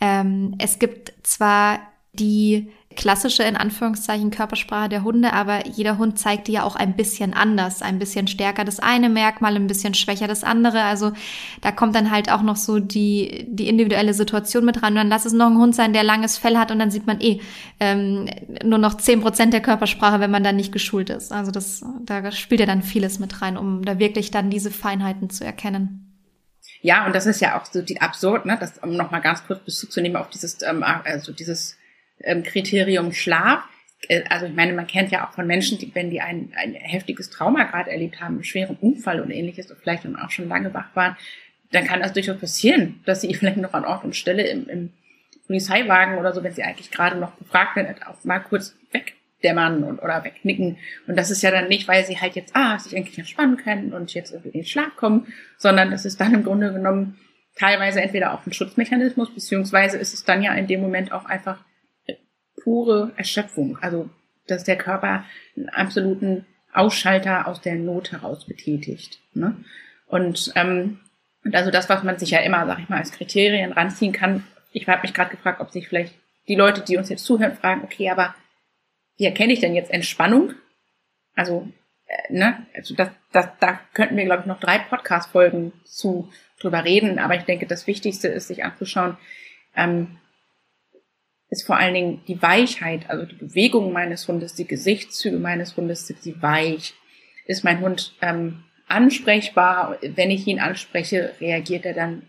ähm, 0.01 0.55
es 0.59 0.79
gibt 0.79 1.13
zwar 1.23 1.79
die 2.13 2.71
klassische, 2.95 3.43
in 3.43 3.55
Anführungszeichen, 3.55 4.31
Körpersprache 4.31 4.89
der 4.89 5.03
Hunde, 5.03 5.33
aber 5.33 5.67
jeder 5.67 5.97
Hund 5.97 6.17
zeigt 6.17 6.47
die 6.47 6.53
ja 6.53 6.63
auch 6.63 6.75
ein 6.75 6.95
bisschen 6.95 7.33
anders, 7.33 7.81
ein 7.81 7.99
bisschen 7.99 8.27
stärker 8.27 8.63
das 8.63 8.79
eine 8.79 9.09
Merkmal, 9.09 9.55
ein 9.55 9.67
bisschen 9.67 9.93
schwächer 9.93 10.27
das 10.27 10.43
andere. 10.43 10.81
Also 10.83 11.11
da 11.61 11.71
kommt 11.71 11.95
dann 11.95 12.11
halt 12.11 12.31
auch 12.31 12.41
noch 12.41 12.55
so 12.55 12.79
die, 12.79 13.45
die 13.47 13.67
individuelle 13.67 14.13
Situation 14.13 14.65
mit 14.65 14.81
rein. 14.81 14.93
Und 14.93 14.97
dann 14.97 15.09
lass 15.09 15.25
es 15.25 15.33
noch 15.33 15.47
ein 15.47 15.57
Hund 15.57 15.75
sein, 15.75 15.93
der 15.93 16.03
langes 16.03 16.37
Fell 16.37 16.57
hat 16.57 16.71
und 16.71 16.79
dann 16.79 16.91
sieht 16.91 17.07
man 17.07 17.21
eh 17.21 17.41
ähm, 17.79 18.27
nur 18.63 18.79
noch 18.79 18.95
zehn 18.95 19.21
Prozent 19.21 19.53
der 19.53 19.61
Körpersprache, 19.61 20.19
wenn 20.19 20.31
man 20.31 20.43
dann 20.43 20.55
nicht 20.55 20.71
geschult 20.71 21.09
ist. 21.09 21.31
Also 21.31 21.51
das, 21.51 21.83
da 22.05 22.31
spielt 22.31 22.59
ja 22.59 22.65
dann 22.65 22.81
vieles 22.81 23.19
mit 23.19 23.41
rein, 23.41 23.57
um 23.57 23.83
da 23.83 23.99
wirklich 23.99 24.31
dann 24.31 24.49
diese 24.49 24.71
Feinheiten 24.71 25.29
zu 25.29 25.43
erkennen. 25.43 26.01
Ja, 26.81 27.05
und 27.07 27.15
das 27.15 27.25
ist 27.25 27.41
ja 27.41 27.59
auch 27.59 27.65
so 27.65 27.81
die 27.81 27.99
absurd, 27.99 28.45
ne, 28.45 28.57
das 28.59 28.77
um 28.77 28.95
nochmal 28.95 29.21
ganz 29.21 29.45
kurz 29.47 29.59
Bezug 29.63 29.91
zu 29.91 30.01
nehmen 30.01 30.15
auf 30.17 30.29
dieses, 30.29 30.61
ähm, 30.61 30.83
also 30.83 31.31
dieses 31.31 31.77
ähm, 32.21 32.43
Kriterium 32.43 33.11
Schlaf. 33.11 33.63
Äh, 34.07 34.23
also 34.29 34.45
ich 34.45 34.53
meine, 34.53 34.73
man 34.73 34.87
kennt 34.87 35.11
ja 35.11 35.27
auch 35.27 35.33
von 35.33 35.47
Menschen, 35.47 35.77
die, 35.77 35.93
wenn 35.93 36.09
die 36.09 36.21
ein, 36.21 36.53
ein 36.55 36.73
heftiges 36.73 37.29
Trauma 37.29 37.63
gerade 37.63 37.91
erlebt 37.91 38.21
haben, 38.21 38.35
einen 38.35 38.43
schweren 38.43 38.77
Unfall 38.77 39.21
und 39.21 39.31
ähnliches 39.31 39.71
und 39.71 39.79
vielleicht 39.79 40.05
dann 40.05 40.15
auch 40.15 40.31
schon 40.31 40.47
lange 40.47 40.73
wach 40.73 40.95
waren, 40.95 41.15
dann 41.71 41.85
kann 41.85 42.01
das 42.01 42.13
durchaus 42.13 42.39
passieren, 42.39 43.01
dass 43.05 43.21
sie 43.21 43.33
vielleicht 43.33 43.57
noch 43.57 43.73
an 43.73 43.85
Ort 43.85 44.03
und 44.03 44.15
Stelle 44.15 44.47
im, 44.47 44.67
im 44.69 44.93
Polizeiwagen 45.47 46.17
oder 46.17 46.33
so, 46.33 46.43
wenn 46.43 46.53
sie 46.53 46.63
eigentlich 46.63 46.91
gerade 46.91 47.17
noch 47.17 47.33
befragt 47.33 47.75
werden, 47.75 47.95
auch 48.07 48.23
mal 48.23 48.39
kurz 48.39 48.75
wegdämmern 48.91 49.83
und, 49.83 49.99
oder 49.99 50.23
wegnicken. 50.23 50.77
Und 51.07 51.17
das 51.17 51.29
ist 51.29 51.43
ja 51.43 51.51
dann 51.51 51.67
nicht, 51.67 51.87
weil 51.87 52.03
sie 52.03 52.19
halt 52.19 52.35
jetzt, 52.35 52.55
ah, 52.55 52.79
sich 52.79 52.95
eigentlich 52.95 53.19
entspannen 53.19 53.57
können 53.57 53.93
und 53.93 54.13
jetzt 54.13 54.31
irgendwie 54.31 54.49
in 54.49 54.61
den 54.61 54.67
Schlaf 54.67 54.95
kommen, 54.95 55.27
sondern 55.57 55.91
das 55.91 56.05
ist 56.05 56.19
dann 56.19 56.33
im 56.33 56.43
Grunde 56.43 56.73
genommen 56.73 57.19
teilweise 57.55 58.01
entweder 58.01 58.33
auch 58.33 58.45
ein 58.45 58.53
Schutzmechanismus, 58.53 59.33
beziehungsweise 59.33 59.97
ist 59.97 60.13
es 60.13 60.25
dann 60.25 60.41
ja 60.41 60.53
in 60.55 60.67
dem 60.67 60.81
Moment 60.81 61.11
auch 61.11 61.25
einfach 61.25 61.63
pure 62.65 63.13
Erschöpfung. 63.15 63.77
Also, 63.79 64.09
dass 64.47 64.65
der 64.65 64.77
Körper 64.77 65.23
einen 65.55 65.69
absoluten 65.69 66.45
Ausschalter 66.73 67.47
aus 67.47 67.61
der 67.61 67.75
Not 67.75 68.11
heraus 68.11 68.45
betätigt. 68.45 69.19
Ne? 69.33 69.55
Und, 70.07 70.51
ähm, 70.55 70.99
und 71.43 71.55
also 71.55 71.71
das, 71.71 71.87
was 71.87 72.03
man 72.03 72.19
sich 72.19 72.31
ja 72.31 72.39
immer, 72.39 72.65
sag 72.65 72.79
ich 72.79 72.89
mal, 72.89 72.97
als 72.97 73.11
Kriterien 73.11 73.71
ranziehen 73.71 74.11
kann. 74.11 74.43
Ich 74.73 74.87
habe 74.87 75.03
mich 75.03 75.13
gerade 75.13 75.31
gefragt, 75.31 75.61
ob 75.61 75.71
sich 75.71 75.87
vielleicht 75.87 76.15
die 76.47 76.55
Leute, 76.55 76.81
die 76.81 76.97
uns 76.97 77.09
jetzt 77.09 77.23
zuhören, 77.23 77.55
fragen, 77.55 77.83
okay, 77.83 78.09
aber 78.09 78.35
wie 79.17 79.25
erkenne 79.25 79.53
ich 79.53 79.61
denn 79.61 79.73
jetzt 79.73 79.91
Entspannung? 79.91 80.53
Also, 81.35 81.67
äh, 82.07 82.33
ne, 82.33 82.65
also 82.75 82.93
das, 82.95 83.09
das, 83.31 83.47
da 83.59 83.79
könnten 83.93 84.17
wir, 84.17 84.25
glaube 84.25 84.41
ich, 84.41 84.47
noch 84.47 84.59
drei 84.59 84.79
Podcast-Folgen 84.79 85.71
zu 85.85 86.29
drüber 86.59 86.83
reden. 86.83 87.19
Aber 87.19 87.35
ich 87.35 87.43
denke, 87.43 87.67
das 87.67 87.87
Wichtigste 87.87 88.27
ist, 88.27 88.47
sich 88.47 88.63
anzuschauen, 88.63 89.17
ähm, 89.75 90.17
ist 91.55 91.65
vor 91.65 91.77
allen 91.77 91.93
Dingen 91.93 92.21
die 92.27 92.41
Weichheit, 92.41 93.09
also 93.09 93.25
die 93.25 93.35
Bewegung 93.35 93.93
meines 93.93 94.27
Hundes, 94.27 94.55
die 94.55 94.67
Gesichtszüge 94.67 95.37
meines 95.37 95.77
Hundes, 95.77 96.05
sind 96.05 96.21
sie 96.21 96.41
weich? 96.41 96.93
Ist 97.45 97.63
mein 97.63 97.79
Hund 97.79 98.13
ähm, 98.21 98.65
ansprechbar? 98.87 99.97
Wenn 100.01 100.31
ich 100.31 100.45
ihn 100.47 100.59
anspreche, 100.59 101.33
reagiert 101.39 101.85
er 101.85 101.93
dann 101.93 102.23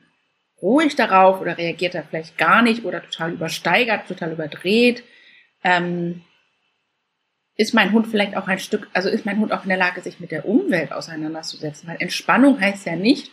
ruhig 0.62 0.94
darauf 0.94 1.40
oder 1.40 1.58
reagiert 1.58 1.96
er 1.96 2.04
vielleicht 2.04 2.38
gar 2.38 2.62
nicht 2.62 2.84
oder 2.84 3.02
total 3.02 3.32
übersteigert, 3.32 4.06
total 4.06 4.32
überdreht? 4.32 5.02
Ähm, 5.64 6.22
ist 7.56 7.74
mein 7.74 7.92
Hund 7.92 8.06
vielleicht 8.06 8.36
auch 8.36 8.46
ein 8.46 8.60
Stück, 8.60 8.88
also 8.92 9.08
ist 9.08 9.26
mein 9.26 9.40
Hund 9.40 9.50
auch 9.52 9.64
in 9.64 9.70
der 9.70 9.78
Lage, 9.78 10.02
sich 10.02 10.20
mit 10.20 10.30
der 10.30 10.46
Umwelt 10.46 10.92
auseinanderzusetzen? 10.92 11.88
Weil 11.88 11.96
Entspannung 11.98 12.60
heißt 12.60 12.86
ja 12.86 12.94
nicht, 12.94 13.32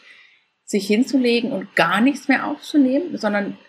sich 0.66 0.88
hinzulegen 0.88 1.52
und 1.52 1.76
gar 1.76 2.02
nichts 2.02 2.28
mehr 2.30 2.48
aufzunehmen, 2.48 3.16
sondern 3.18 3.60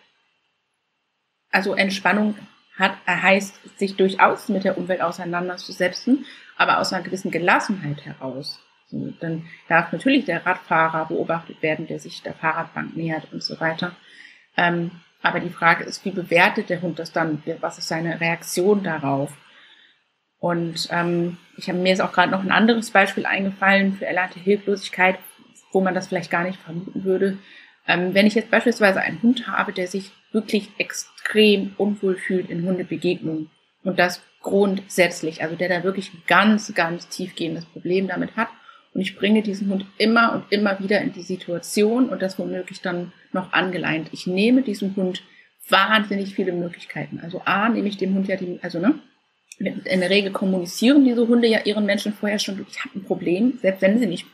also 1.55 1.75
Entspannung 1.75 2.37
hat, 2.77 2.97
heißt, 3.07 3.79
sich 3.79 3.97
durchaus 3.97 4.49
mit 4.49 4.65
der 4.65 4.77
Umwelt 4.77 5.01
auseinanderzusetzen, 5.01 6.27
aber 6.57 6.79
aus 6.79 6.93
einer 6.93 7.05
gewissen 7.05 7.31
Gelassenheit 7.31 8.05
heraus. 8.05 8.61
So, 8.89 9.13
dann 9.21 9.47
darf 9.69 9.93
natürlich 9.93 10.25
der 10.25 10.45
Radfahrer 10.45 11.07
beobachtet 11.07 11.63
werden, 11.63 11.87
der 11.87 12.01
sich 12.01 12.23
der 12.23 12.35
Fahrradbank 12.35 12.97
nähert 12.97 13.33
und 13.33 13.43
so 13.43 13.61
weiter. 13.61 13.95
Ähm, 14.57 14.91
aber 15.23 15.41
die 15.41 15.51
Frage 15.51 15.85
ist, 15.85 16.05
wie 16.05 16.11
bewertet 16.11 16.69
der 16.69 16.83
Hund 16.83 16.99
das 16.99 17.13
dann? 17.13 17.43
Was 17.61 17.79
ist 17.79 17.89
seine 17.89 18.21
Reaktion 18.21 18.83
darauf? 18.83 19.33
Und 20.39 20.89
ähm, 20.91 21.39
ich 21.57 21.69
habe 21.69 21.79
mir 21.79 21.89
jetzt 21.89 22.03
auch 22.03 22.13
gerade 22.13 22.31
noch 22.31 22.43
ein 22.43 22.53
anderes 22.53 22.91
Beispiel 22.91 23.25
eingefallen 23.25 23.95
für 23.95 24.07
erlernte 24.07 24.41
Hilflosigkeit, 24.41 25.19
wo 25.73 25.81
man 25.81 25.95
das 25.95 26.09
vielleicht 26.09 26.31
gar 26.31 26.43
nicht 26.43 26.61
vermuten 26.61 27.05
würde. 27.05 27.39
Ähm, 27.87 28.13
wenn 28.13 28.27
ich 28.27 28.35
jetzt 28.35 28.51
beispielsweise 28.51 29.01
einen 29.01 29.23
Hund 29.23 29.47
habe, 29.47 29.73
der 29.73 29.87
sich 29.87 30.13
wirklich 30.35 30.69
extrem 30.79 31.73
unwohl 31.79 32.17
fühlt 32.17 32.51
in 32.51 32.67
Hundebegegnungen 32.67 33.51
und 33.85 33.99
das 33.99 34.23
grundsätzlich, 34.43 35.43
also 35.43 35.57
der 35.57 35.69
da 35.69 35.85
wirklich 35.85 36.13
ein 36.13 36.23
ganz, 36.27 36.75
ganz 36.75 37.09
tiefgehendes 37.09 37.65
Problem 37.65 38.09
damit 38.09 38.37
hat. 38.37 38.49
Und 38.93 39.01
ich 39.01 39.17
bringe 39.17 39.43
diesen 39.43 39.71
Hund 39.71 39.87
immer 39.99 40.35
und 40.35 40.45
immer 40.53 40.79
wieder 40.79 41.01
in 41.01 41.13
die 41.13 41.23
Situation 41.23 42.09
und 42.09 42.23
das 42.23 42.39
womöglich 42.39 42.81
dann 42.81 43.13
noch 43.33 43.53
angeleint. 43.53 44.11
Ich 44.13 44.27
nehme 44.27 44.63
diesem 44.63 44.95
Hund 44.95 45.23
wahnsinnig 45.69 46.35
viele 46.35 46.53
Möglichkeiten. 46.53 47.21
Also 47.21 47.43
A, 47.45 47.69
nehme 47.69 47.89
ich 47.89 47.97
dem 47.97 48.15
Hund 48.15 48.29
ja 48.29 48.37
die, 48.37 48.59
also 48.63 48.79
ne, 48.79 49.01
in 49.59 50.01
der 50.01 50.11
Regel 50.11 50.33
kommunizieren 50.33 51.05
diese 51.05 51.27
Hunde 51.27 51.49
ja 51.49 51.61
ihren 51.65 51.87
Menschen 51.87 52.13
vorher 52.13 52.39
schon, 52.39 52.65
ich 52.69 52.85
habe 52.85 52.99
ein 52.99 53.05
Problem, 53.05 53.59
selbst 53.61 53.83
wenn 53.83 53.99
sie 53.99 54.07
nicht 54.07 54.27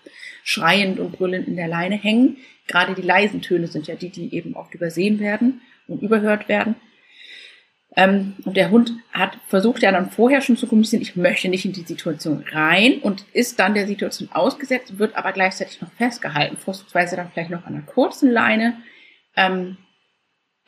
schreiend 0.43 0.99
und 0.99 1.13
brüllend 1.13 1.47
in 1.47 1.57
der 1.57 1.69
Leine 1.69 1.97
hängen. 1.97 2.39
Gerade 2.67 2.95
die 2.95 3.03
leisen 3.03 3.43
Töne 3.43 3.67
sind 3.67 3.87
ja 3.87 3.95
die, 3.95 4.11
die 4.11 4.35
eben 4.35 4.55
oft 4.55 4.75
übersehen 4.75 5.21
werden 5.21 5.61
und 5.91 6.03
überhört 6.03 6.49
werden. 6.49 6.77
Ähm, 7.97 8.35
und 8.45 8.57
der 8.57 8.71
Hund 8.71 8.93
hat 9.13 9.37
versucht 9.49 9.83
ja 9.83 9.91
dann 9.91 10.11
vorher 10.11 10.41
schon 10.41 10.57
zu 10.57 10.69
kommunizieren, 10.69 11.03
ich 11.03 11.17
möchte 11.17 11.49
nicht 11.49 11.65
in 11.65 11.73
die 11.73 11.81
Situation 11.83 12.45
rein 12.53 12.99
und 13.01 13.25
ist 13.33 13.59
dann 13.59 13.75
der 13.75 13.87
Situation 13.87 14.29
ausgesetzt, 14.33 14.99
wird 14.99 15.17
aber 15.17 15.33
gleichzeitig 15.33 15.81
noch 15.81 15.91
festgehalten, 15.93 16.57
vorzugsweise 16.57 17.17
dann 17.17 17.31
vielleicht 17.33 17.51
noch 17.51 17.67
an 17.67 17.75
einer 17.75 17.83
kurzen 17.83 18.31
Leine. 18.31 18.77
Ähm, 19.37 19.77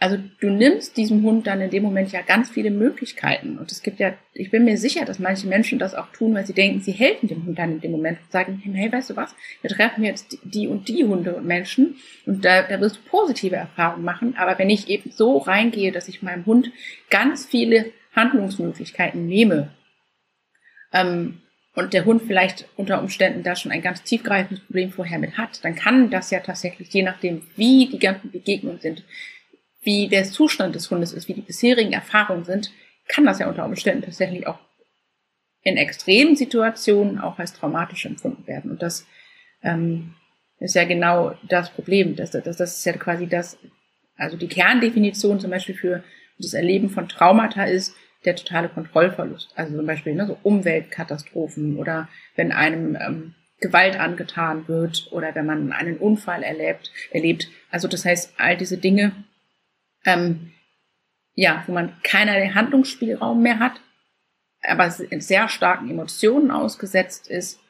also 0.03 0.19
du 0.41 0.51
nimmst 0.51 0.97
diesem 0.97 1.23
Hund 1.23 1.47
dann 1.47 1.61
in 1.61 1.71
dem 1.71 1.85
Moment 1.85 2.11
ja 2.11 2.23
ganz 2.23 2.51
viele 2.51 2.73
Möglichkeiten. 2.73 3.57
Und 3.57 3.71
es 3.71 3.85
gibt 3.85 4.01
ja, 4.01 4.15
ich 4.33 4.51
bin 4.51 4.65
mir 4.65 4.77
sicher, 4.77 5.05
dass 5.05 5.21
manche 5.21 5.47
Menschen 5.47 5.79
das 5.79 5.95
auch 5.95 6.09
tun, 6.09 6.35
weil 6.35 6.45
sie 6.45 6.55
denken, 6.55 6.81
sie 6.81 6.91
helfen 6.91 7.29
dem 7.29 7.47
Hund 7.47 7.57
dann 7.57 7.75
in 7.75 7.81
dem 7.81 7.93
Moment 7.93 8.19
und 8.19 8.33
sagen, 8.33 8.61
hey, 8.65 8.91
weißt 8.91 9.11
du 9.11 9.17
was, 9.17 9.33
wir 9.61 9.71
treffen 9.71 10.03
jetzt 10.03 10.39
die 10.43 10.67
und 10.67 10.89
die 10.89 11.05
Hunde 11.05 11.37
und 11.37 11.47
Menschen 11.47 11.99
und 12.27 12.45
da, 12.45 12.63
da 12.63 12.81
wirst 12.81 12.97
du 12.97 13.01
positive 13.11 13.55
Erfahrungen 13.55 14.05
machen. 14.05 14.35
Aber 14.37 14.59
wenn 14.59 14.71
ich 14.71 14.89
eben 14.89 15.13
so 15.13 15.39
reingehe, 15.39 15.93
dass 15.93 16.09
ich 16.09 16.21
meinem 16.21 16.47
Hund 16.47 16.73
ganz 17.09 17.47
viele 17.47 17.93
Handlungsmöglichkeiten 18.13 19.25
nehme, 19.27 19.71
ähm, 20.93 21.39
und 21.75 21.95
der 21.95 22.05
Hund 22.05 22.23
vielleicht 22.27 22.69
unter 22.77 23.01
Umständen 23.01 23.43
da 23.43 23.57
schon 23.57 23.73
ein 23.73 23.81
ganz 23.81 24.03
tiefgreifendes 24.03 24.65
Problem 24.65 24.91
vorher 24.91 25.19
mit 25.19 25.39
hat, 25.39 25.65
dann 25.65 25.75
kann 25.75 26.11
das 26.11 26.31
ja 26.31 26.41
tatsächlich, 26.41 26.93
je 26.93 27.03
nachdem, 27.03 27.43
wie 27.57 27.89
die 27.89 27.99
ganzen 27.99 28.31
Begegnungen 28.31 28.81
sind, 28.81 29.05
wie 29.83 30.09
der 30.09 30.25
Zustand 30.25 30.75
des 30.75 30.91
Hundes 30.91 31.13
ist, 31.13 31.29
wie 31.29 31.35
die 31.35 31.43
bisherigen 31.43 31.93
Erfahrungen 31.93 32.45
sind, 32.45 32.73
kann 33.09 33.25
das 33.25 33.41
ja 33.41 33.49
unter 33.49 33.65
Umständen 33.65 34.03
tatsächlich 34.03 34.47
auch 34.47 34.59
in 35.63 35.77
extremen 35.77 36.37
Situationen 36.37 37.19
auch 37.19 37.39
als 37.39 37.53
traumatisch 37.53 38.07
empfunden 38.07 38.47
werden. 38.47 38.71
Und 38.71 38.83
das 38.83 39.07
ähm, 39.63 40.15
ist 40.59 40.75
ja 40.75 40.85
genau 40.85 41.35
das 41.49 41.71
Problem. 41.71 42.17
Das, 42.17 42.31
das, 42.31 42.57
das 42.57 42.79
ist 42.79 42.85
ja 42.85 42.93
quasi 42.95 43.27
das, 43.27 43.59
also 44.17 44.37
die 44.37 44.49
Kerndefinition 44.49 45.41
zum 45.41 45.51
Beispiel 45.51 45.75
für 45.75 46.05
das 46.39 46.55
Erleben 46.55 46.91
von 46.91 47.09
Traumata 47.09 47.65
ist 47.65 47.95
der 48.25 48.37
totale 48.37 48.69
Kontrollverlust. 48.69 49.53
Also 49.57 49.77
zum 49.77 49.87
Beispiel 49.87 50.15
ne, 50.15 50.27
so 50.27 50.39
Umweltkatastrophen 50.43 51.77
oder 51.77 52.09
wenn 52.37 52.53
einem 52.53 52.97
ähm, 52.97 53.35
Gewalt 53.61 53.99
angetan 53.99 54.67
wird 54.69 55.09
oder 55.13 55.35
wenn 55.35 55.47
man 55.47 55.73
einen 55.73 55.97
Unfall 55.97 56.43
erlebt, 56.43 56.93
erlebt. 57.11 57.49
Also 57.71 57.89
das 57.89 58.05
heißt, 58.05 58.35
all 58.39 58.57
diese 58.57 58.79
Dinge 58.79 59.13
ähm, 60.05 60.53
ja, 61.35 61.63
wo 61.67 61.73
man 61.73 62.01
keinerlei 62.03 62.49
Handlungsspielraum 62.51 63.43
mehr 63.43 63.59
hat, 63.59 63.81
aber 64.63 64.91
sehr 64.91 65.49
starken 65.49 65.91
Emotionen 65.91 66.51
ausgesetzt 66.51 67.29
ist 67.29 67.61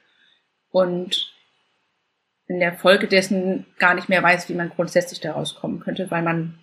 und 0.71 1.33
in 2.47 2.61
der 2.61 2.75
Folge 2.75 3.09
dessen 3.09 3.67
gar 3.79 3.95
nicht 3.95 4.09
mehr 4.09 4.23
weiß, 4.23 4.49
wie 4.49 4.55
man 4.55 4.71
grundsätzlich 4.71 5.21
daraus 5.21 5.55
kommen 5.55 5.81
könnte, 5.81 6.11
weil 6.11 6.23
man 6.23 6.59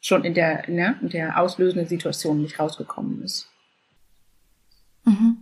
schon 0.00 0.24
in 0.24 0.34
der, 0.34 0.68
ne, 0.68 0.96
in 1.02 1.08
der 1.08 1.40
auslösenden 1.40 1.88
Situation 1.88 2.42
nicht 2.42 2.60
rausgekommen 2.60 3.22
ist. 3.22 3.48
Mhm. 5.04 5.38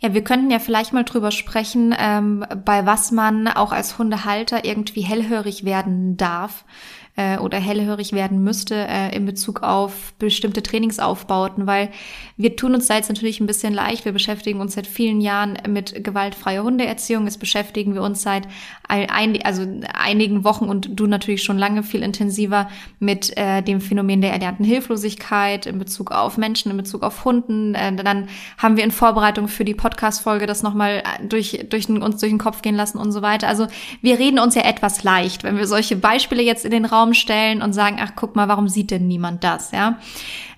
Ja, 0.00 0.12
wir 0.14 0.24
könnten 0.24 0.50
ja 0.50 0.58
vielleicht 0.58 0.92
mal 0.92 1.04
drüber 1.04 1.30
sprechen, 1.30 1.94
ähm, 1.96 2.44
bei 2.64 2.84
was 2.86 3.12
man 3.12 3.46
auch 3.46 3.70
als 3.70 3.98
Hundehalter 3.98 4.64
irgendwie 4.64 5.02
hellhörig 5.02 5.64
werden 5.64 6.16
darf 6.16 6.64
äh, 7.14 7.38
oder 7.38 7.58
hellhörig 7.58 8.12
werden 8.12 8.42
müsste 8.42 8.74
äh, 8.74 9.14
in 9.14 9.26
Bezug 9.26 9.62
auf 9.62 10.14
bestimmte 10.18 10.62
Trainingsaufbauten, 10.62 11.66
weil 11.66 11.90
wir 12.38 12.56
tun 12.56 12.74
uns 12.74 12.86
da 12.86 12.96
jetzt 12.96 13.10
natürlich 13.10 13.38
ein 13.40 13.46
bisschen 13.46 13.74
leicht. 13.74 14.06
Wir 14.06 14.12
beschäftigen 14.12 14.60
uns 14.60 14.74
seit 14.74 14.86
vielen 14.86 15.20
Jahren 15.20 15.58
mit 15.68 16.02
gewaltfreier 16.02 16.62
Hundeerziehung. 16.62 17.24
Jetzt 17.24 17.38
beschäftigen 17.38 17.94
wir 17.94 18.02
uns 18.02 18.22
seit 18.22 18.48
ein, 18.88 19.42
also 19.42 19.66
einigen 19.92 20.42
Wochen 20.44 20.64
und 20.64 20.98
du 20.98 21.06
natürlich 21.06 21.42
schon 21.42 21.58
lange 21.58 21.82
viel 21.82 22.02
intensiver 22.02 22.68
mit 22.98 23.36
äh, 23.36 23.62
dem 23.62 23.82
Phänomen 23.82 24.22
der 24.22 24.32
erlernten 24.32 24.64
Hilflosigkeit 24.64 25.66
in 25.66 25.78
Bezug 25.78 26.12
auf 26.12 26.38
Menschen, 26.38 26.70
in 26.70 26.78
Bezug 26.78 27.02
auf 27.02 27.26
Hunden. 27.26 27.74
Äh, 27.74 27.94
dann 27.94 28.28
haben 28.56 28.76
wir 28.78 28.84
in 28.84 28.90
Vorbereitung 28.90 29.48
für 29.48 29.66
die 29.66 29.74
Podcast-Folge 29.74 30.46
das 30.46 30.62
nochmal 30.62 31.02
durch, 31.28 31.66
durch 31.68 31.86
den, 31.86 32.02
uns 32.02 32.20
durch 32.20 32.32
den 32.32 32.38
Kopf 32.38 32.62
gehen 32.62 32.74
lassen 32.74 32.96
und 32.96 33.12
so 33.12 33.20
weiter. 33.20 33.48
Also 33.48 33.66
wir 34.00 34.18
reden 34.18 34.38
uns 34.38 34.54
ja 34.54 34.62
etwas 34.62 35.02
leicht, 35.04 35.44
wenn 35.44 35.58
wir 35.58 35.66
solche 35.66 35.96
Beispiele 35.96 36.42
jetzt 36.42 36.64
in 36.64 36.70
den 36.70 36.86
Raum 36.86 37.01
stellen 37.12 37.60
und 37.60 37.72
sagen, 37.72 37.98
ach 38.00 38.12
guck 38.14 38.36
mal, 38.36 38.48
warum 38.48 38.68
sieht 38.68 38.90
denn 38.92 39.08
niemand 39.08 39.42
das, 39.42 39.72
ja? 39.72 39.98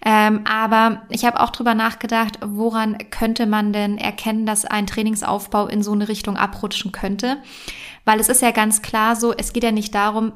Ähm, 0.04 0.42
aber 0.44 1.02
ich 1.08 1.24
habe 1.24 1.40
auch 1.40 1.50
drüber 1.50 1.74
nachgedacht, 1.74 2.38
woran 2.44 2.98
könnte 3.10 3.46
man 3.46 3.72
denn 3.72 3.96
erkennen, 3.96 4.44
dass 4.44 4.66
ein 4.66 4.86
Trainingsaufbau 4.86 5.66
in 5.66 5.82
so 5.82 5.92
eine 5.92 6.08
Richtung 6.08 6.36
abrutschen 6.36 6.92
könnte? 6.92 7.38
Weil 8.04 8.20
es 8.20 8.28
ist 8.28 8.42
ja 8.42 8.50
ganz 8.50 8.82
klar 8.82 9.16
so, 9.16 9.32
es 9.32 9.54
geht 9.54 9.64
ja 9.64 9.72
nicht 9.72 9.94
darum, 9.94 10.32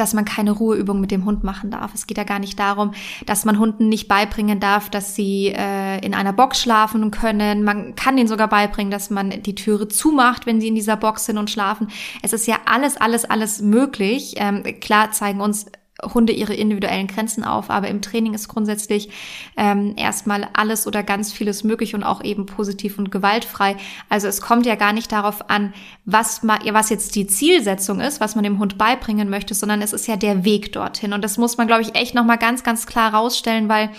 dass 0.00 0.14
man 0.14 0.24
keine 0.24 0.52
Ruheübung 0.52 1.00
mit 1.00 1.10
dem 1.10 1.24
Hund 1.24 1.44
machen 1.44 1.70
darf. 1.70 1.94
Es 1.94 2.06
geht 2.06 2.18
ja 2.18 2.24
gar 2.24 2.38
nicht 2.38 2.58
darum, 2.58 2.92
dass 3.26 3.44
man 3.44 3.58
Hunden 3.58 3.88
nicht 3.88 4.08
beibringen 4.08 4.60
darf, 4.60 4.90
dass 4.90 5.14
sie 5.14 5.48
äh, 5.48 6.04
in 6.04 6.14
einer 6.14 6.32
Box 6.32 6.60
schlafen 6.60 7.10
können. 7.10 7.64
Man 7.64 7.94
kann 7.94 8.18
ihnen 8.18 8.28
sogar 8.28 8.48
beibringen, 8.48 8.90
dass 8.90 9.10
man 9.10 9.30
die 9.42 9.54
Türe 9.54 9.88
zumacht, 9.88 10.46
wenn 10.46 10.60
sie 10.60 10.68
in 10.68 10.74
dieser 10.74 10.96
Box 10.96 11.26
sind 11.26 11.38
und 11.38 11.50
schlafen. 11.50 11.88
Es 12.22 12.32
ist 12.32 12.46
ja 12.46 12.56
alles, 12.66 12.96
alles, 12.96 13.24
alles 13.24 13.60
möglich. 13.60 14.34
Ähm, 14.36 14.62
klar 14.80 15.12
zeigen 15.12 15.40
uns 15.40 15.66
Hunde 16.02 16.32
ihre 16.32 16.54
individuellen 16.54 17.08
Grenzen 17.08 17.42
auf, 17.42 17.70
aber 17.70 17.88
im 17.88 18.00
Training 18.02 18.34
ist 18.34 18.48
grundsätzlich 18.48 19.10
ähm, 19.56 19.94
erstmal 19.96 20.48
alles 20.52 20.86
oder 20.86 21.02
ganz 21.02 21.32
vieles 21.32 21.64
möglich 21.64 21.94
und 21.94 22.04
auch 22.04 22.22
eben 22.22 22.46
positiv 22.46 22.98
und 22.98 23.10
gewaltfrei. 23.10 23.76
Also 24.08 24.28
es 24.28 24.40
kommt 24.40 24.64
ja 24.64 24.76
gar 24.76 24.92
nicht 24.92 25.10
darauf 25.10 25.50
an, 25.50 25.72
was, 26.04 26.44
ma, 26.44 26.58
was 26.70 26.90
jetzt 26.90 27.16
die 27.16 27.26
Zielsetzung 27.26 28.00
ist, 28.00 28.20
was 28.20 28.36
man 28.36 28.44
dem 28.44 28.60
Hund 28.60 28.78
beibringen 28.78 29.28
möchte, 29.28 29.54
sondern 29.54 29.82
es 29.82 29.92
ist 29.92 30.06
ja 30.06 30.16
der 30.16 30.44
Weg 30.44 30.72
dorthin. 30.72 31.12
Und 31.12 31.22
das 31.24 31.36
muss 31.36 31.56
man, 31.56 31.66
glaube 31.66 31.82
ich, 31.82 31.96
echt 31.96 32.14
nochmal 32.14 32.38
ganz, 32.38 32.62
ganz 32.62 32.86
klar 32.86 33.12
rausstellen, 33.12 33.68
weil 33.68 33.90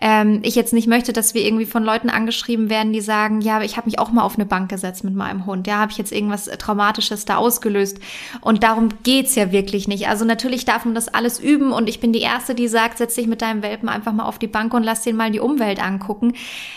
ähm, 0.00 0.40
ich 0.42 0.54
jetzt 0.54 0.72
nicht 0.72 0.86
möchte, 0.86 1.12
dass 1.12 1.34
wir 1.34 1.44
irgendwie 1.44 1.66
von 1.66 1.82
Leuten 1.82 2.08
angeschrieben 2.08 2.70
werden, 2.70 2.92
die 2.92 3.00
sagen, 3.00 3.40
ja, 3.40 3.60
ich 3.62 3.76
habe 3.76 3.86
mich 3.86 3.98
auch 3.98 4.12
mal 4.12 4.22
auf 4.22 4.36
eine 4.36 4.46
Bank 4.46 4.70
gesetzt 4.70 5.02
mit 5.02 5.14
meinem 5.14 5.44
Hund. 5.44 5.66
Ja, 5.66 5.78
habe 5.78 5.90
ich 5.90 5.98
jetzt 5.98 6.12
irgendwas 6.12 6.44
Traumatisches 6.44 7.24
da 7.24 7.36
ausgelöst. 7.36 7.98
Und 8.40 8.62
darum 8.62 8.90
geht's 9.02 9.34
ja 9.34 9.50
wirklich 9.50 9.88
nicht. 9.88 10.08
Also 10.08 10.24
natürlich 10.24 10.64
darf 10.64 10.84
man 10.84 10.94
das 10.94 11.08
alles 11.08 11.40
üben 11.40 11.72
und 11.72 11.88
ich 11.88 11.98
bin 11.98 12.12
die 12.12 12.20
Erste, 12.20 12.54
die 12.54 12.68
sagt, 12.68 12.98
setz 12.98 13.16
dich 13.16 13.26
mit 13.26 13.42
deinem 13.42 13.62
Welpen 13.62 13.88
einfach 13.88 14.12
mal 14.12 14.24
auf 14.24 14.38
die 14.38 14.46
Bank 14.46 14.72
und 14.72 14.84
lass 14.84 15.02
den 15.02 15.16
mal 15.16 15.32
die 15.32 15.40
Umwelt 15.40 15.82
angucken. 15.82 16.34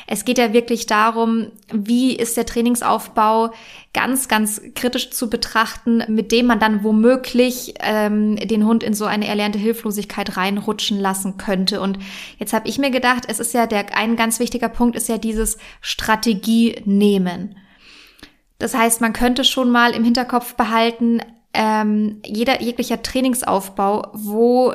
Es 0.08 0.26
geht 0.26 0.40
ja 0.40 0.52
wirklich 0.54 0.88
darum, 0.88 1.48
wie 1.72 2.16
ist 2.16 2.38
der 2.38 2.48
Trainingsaufbau 2.48 3.52
ganz, 3.94 4.28
ganz 4.30 4.62
kritisch 4.74 5.12
zu 5.12 5.30
betrachten, 5.30 6.04
mit 6.08 6.32
dem 6.32 6.46
man 6.46 6.60
dann 6.60 6.84
womöglich 6.84 7.74
ähm, 7.82 8.38
den 8.38 8.66
Hund 8.66 8.84
in 8.84 8.94
so 8.94 9.06
eine 9.06 9.28
erlernte 9.28 9.60
Hilflosigkeit 9.60 10.38
reinrutschen 10.38 11.00
lassen 11.00 11.38
könnte. 11.38 11.82
Und 11.82 12.00
jetzt 12.38 12.54
habe 12.54 12.70
ich 12.70 12.78
mir 12.78 12.92
gedacht, 12.92 13.24
es 13.28 13.40
ist 13.40 13.54
ja 13.54 13.68
der 13.68 13.96
ein 13.96 14.16
ganz 14.16 14.40
wichtiger 14.40 14.70
Punkt 14.70 14.96
ist 14.96 15.10
ja 15.10 15.18
dieses 15.18 15.58
Strategie 15.82 16.82
nehmen. 16.86 17.58
Das 18.60 18.74
heißt, 18.76 19.02
man 19.02 19.12
könnte 19.12 19.44
schon 19.44 19.72
mal 19.72 19.92
im 19.92 20.04
Hinterkopf 20.04 20.54
behalten, 20.54 21.20
ähm, 21.54 22.22
jeder 22.26 22.62
jeglicher 22.62 23.02
Trainingsaufbau, 23.02 24.12
wo 24.14 24.74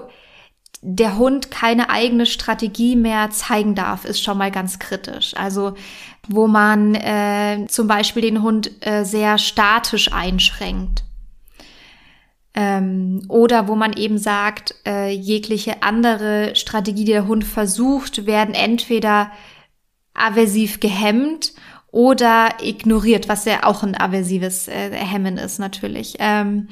der 0.82 1.16
Hund 1.16 1.50
keine 1.50 1.88
eigene 1.88 2.26
Strategie 2.26 2.96
mehr 2.96 3.30
zeigen 3.30 3.74
darf, 3.74 4.04
ist 4.04 4.22
schon 4.22 4.38
mal 4.38 4.50
ganz 4.50 4.78
kritisch. 4.78 5.34
Also 5.36 5.74
wo 6.28 6.46
man 6.46 6.94
äh, 6.94 7.66
zum 7.68 7.86
Beispiel 7.86 8.22
den 8.22 8.42
Hund 8.42 8.70
äh, 8.80 9.04
sehr 9.04 9.38
statisch 9.38 10.12
einschränkt. 10.12 11.04
Ähm, 12.54 13.22
oder 13.28 13.68
wo 13.68 13.76
man 13.76 13.92
eben 13.92 14.18
sagt, 14.18 14.74
äh, 14.86 15.10
jegliche 15.10 15.82
andere 15.82 16.56
Strategie, 16.56 17.04
die 17.04 17.12
der 17.12 17.26
Hund 17.26 17.44
versucht, 17.44 18.26
werden 18.26 18.54
entweder 18.54 19.30
aversiv 20.14 20.80
gehemmt 20.80 21.52
oder 21.90 22.48
ignoriert, 22.62 23.28
was 23.28 23.44
ja 23.44 23.64
auch 23.64 23.82
ein 23.82 23.94
aversives 23.94 24.68
äh, 24.68 24.90
Hemmen 24.90 25.36
ist 25.36 25.58
natürlich. 25.58 26.16
Ähm, 26.18 26.68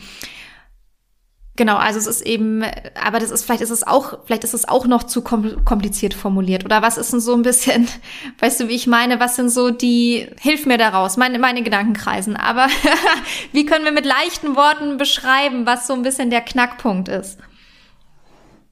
Genau, 1.56 1.76
also 1.76 2.00
es 2.00 2.08
ist 2.08 2.22
eben, 2.22 2.64
aber 3.00 3.20
das 3.20 3.30
ist, 3.30 3.44
vielleicht 3.44 3.62
ist 3.62 3.70
es 3.70 3.86
auch, 3.86 4.24
vielleicht 4.24 4.42
ist 4.42 4.54
es 4.54 4.68
auch 4.68 4.86
noch 4.86 5.04
zu 5.04 5.22
kompliziert 5.22 6.12
formuliert. 6.12 6.64
Oder 6.64 6.82
was 6.82 6.98
ist 6.98 7.12
denn 7.12 7.20
so 7.20 7.32
ein 7.34 7.42
bisschen, 7.42 7.86
weißt 8.40 8.60
du, 8.60 8.68
wie 8.68 8.74
ich 8.74 8.88
meine, 8.88 9.20
was 9.20 9.36
sind 9.36 9.50
so 9.50 9.70
die, 9.70 10.28
hilf 10.40 10.66
mir 10.66 10.78
daraus, 10.78 11.16
meine, 11.16 11.38
meine 11.38 11.62
Gedankenkreisen. 11.62 12.36
Aber 12.36 12.66
wie 13.52 13.66
können 13.66 13.84
wir 13.84 13.92
mit 13.92 14.04
leichten 14.04 14.56
Worten 14.56 14.96
beschreiben, 14.96 15.64
was 15.64 15.86
so 15.86 15.92
ein 15.92 16.02
bisschen 16.02 16.30
der 16.30 16.40
Knackpunkt 16.40 17.08
ist? 17.08 17.38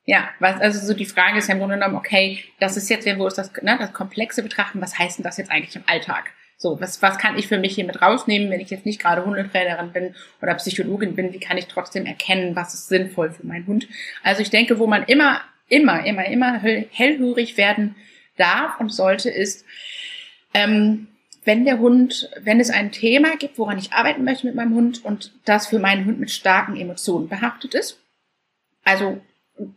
Ja, 0.05 0.29
was, 0.41 0.61
also 0.61 0.85
so 0.85 0.95
die 0.95 1.07
Frage 1.07 1.39
ist 1.39 1.47
ja 1.47 1.55
im 1.55 1.61
Grunde 1.61 1.77
genommen, 1.77 1.95
okay, 1.95 2.43
das 2.59 2.77
ist 2.77 2.91
jetzt, 2.91 3.07
wenn 3.07 3.19
wir 3.19 3.25
uns 3.25 3.35
das, 3.35 3.53
ne, 3.63 3.77
das 3.79 3.93
Komplexe 3.93 4.43
betrachten, 4.43 4.81
was 4.81 4.99
heißt 4.99 5.19
denn 5.19 5.25
das 5.25 5.37
jetzt 5.37 5.53
eigentlich 5.53 5.77
im 5.77 5.85
Alltag? 5.87 6.33
So, 6.63 6.81
was, 6.81 7.03
was 7.03 7.19
kann 7.19 7.37
ich 7.37 7.49
für 7.49 7.59
mich 7.59 7.75
hier 7.75 7.85
mit 7.85 8.01
rausnehmen, 8.01 8.49
wenn 8.49 8.61
ich 8.61 8.71
jetzt 8.71 8.87
nicht 8.87 9.01
gerade 9.01 9.25
Hundetrainerin 9.25 9.91
bin 9.91 10.15
oder 10.41 10.55
Psychologin 10.55 11.17
bin, 11.17 11.33
wie 11.33 11.41
kann 11.41 11.59
ich 11.59 11.67
trotzdem 11.67 12.07
erkennen, 12.07 12.55
was 12.55 12.73
ist 12.73 12.89
sinnvoll 12.89 13.33
für 13.33 13.45
meinen 13.45 13.67
Hund? 13.67 13.89
Also 14.23 14.43
ich 14.43 14.51
denke, 14.51 14.79
wo 14.79 14.87
man 14.87 15.03
immer, 15.03 15.41
immer, 15.69 16.07
immer, 16.07 16.25
immer 16.27 16.61
hellhörig 16.61 17.57
werden 17.57 17.97
darf 18.37 18.79
und 18.79 18.91
sollte, 18.91 19.29
ist, 19.29 19.65
ähm, 20.55 21.09
wenn 21.45 21.65
der 21.65 21.81
Hund, 21.81 22.31
wenn 22.41 22.61
es 22.61 22.71
ein 22.71 22.93
Thema 22.93 23.37
gibt, 23.37 23.59
woran 23.59 23.79
ich 23.79 23.93
arbeiten 23.93 24.23
möchte 24.23 24.47
mit 24.47 24.55
meinem 24.55 24.77
Hund 24.77 25.05
und 25.05 25.33
das 25.45 25.67
für 25.67 25.81
meinen 25.81 26.05
Hund 26.05 26.21
mit 26.21 26.31
starken 26.31 26.77
Emotionen 26.77 27.29
behaftet 27.29 27.75
ist, 27.75 27.99
also 28.85 29.21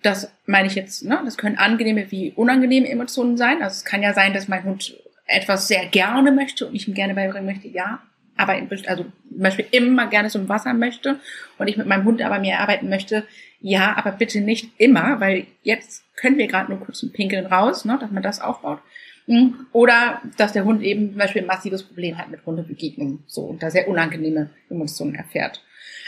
das 0.04 0.32
meine 0.46 0.68
ich 0.68 0.76
jetzt, 0.76 1.04
ne, 1.04 1.20
das 1.26 1.36
können 1.36 1.58
angenehme 1.58 2.12
wie 2.12 2.32
unangenehme 2.34 2.88
Emotionen 2.88 3.38
sein. 3.38 3.64
Also 3.64 3.74
es 3.74 3.86
kann 3.86 4.04
ja 4.04 4.14
sein, 4.14 4.34
dass 4.34 4.48
mein 4.48 4.64
Hund 4.64 4.96
etwas 5.26 5.68
sehr 5.68 5.86
gerne 5.88 6.32
möchte 6.32 6.68
und 6.68 6.76
ich 6.76 6.88
ihm 6.88 6.94
gerne 6.94 7.16
beibringen 7.16 7.46
möchte, 7.46 7.68
ja, 7.68 8.02
aber 8.38 8.58
in, 8.58 8.70
also 8.88 9.04
zum 9.04 9.40
Beispiel 9.40 9.66
immer 9.72 10.08
gerne 10.08 10.30
zum 10.30 10.50
Wasser 10.50 10.74
möchte 10.74 11.20
und 11.58 11.68
ich 11.68 11.78
mit 11.78 11.88
meinem 11.88 12.06
Hund 12.06 12.22
aber 12.22 12.40
mehr 12.40 12.60
arbeiten 12.60 12.90
möchte, 12.90 13.26
ja, 13.60 13.96
aber 13.98 14.12
bitte 14.12 14.42
nicht 14.42 14.72
immer, 14.78 15.20
weil 15.20 15.48
jetzt 15.64 16.04
können 16.16 16.38
wir 16.38 16.48
gerade 16.48 16.72
nur 16.72 16.82
kurz 16.82 17.02
ein 17.04 17.12
Pinkeln 17.12 17.46
raus, 17.46 17.86
ne, 17.86 17.98
dass 18.00 18.12
man 18.12 18.24
das 18.24 18.42
aufbaut. 18.42 18.80
Hm. 19.28 19.66
Oder 19.72 20.22
dass 20.38 20.54
der 20.54 20.66
Hund 20.66 20.84
eben 20.84 21.10
zum 21.10 21.18
Beispiel 21.18 21.42
ein 21.42 21.48
massives 21.48 21.84
Problem 21.84 22.18
hat 22.18 22.30
mit 22.30 22.46
Hundebegegnungen, 22.46 23.24
so 23.26 23.42
und 23.42 23.64
da 23.64 23.72
sehr 23.72 23.88
unangenehme 23.88 24.52
Emotionen 24.70 25.16
erfährt. 25.16 25.64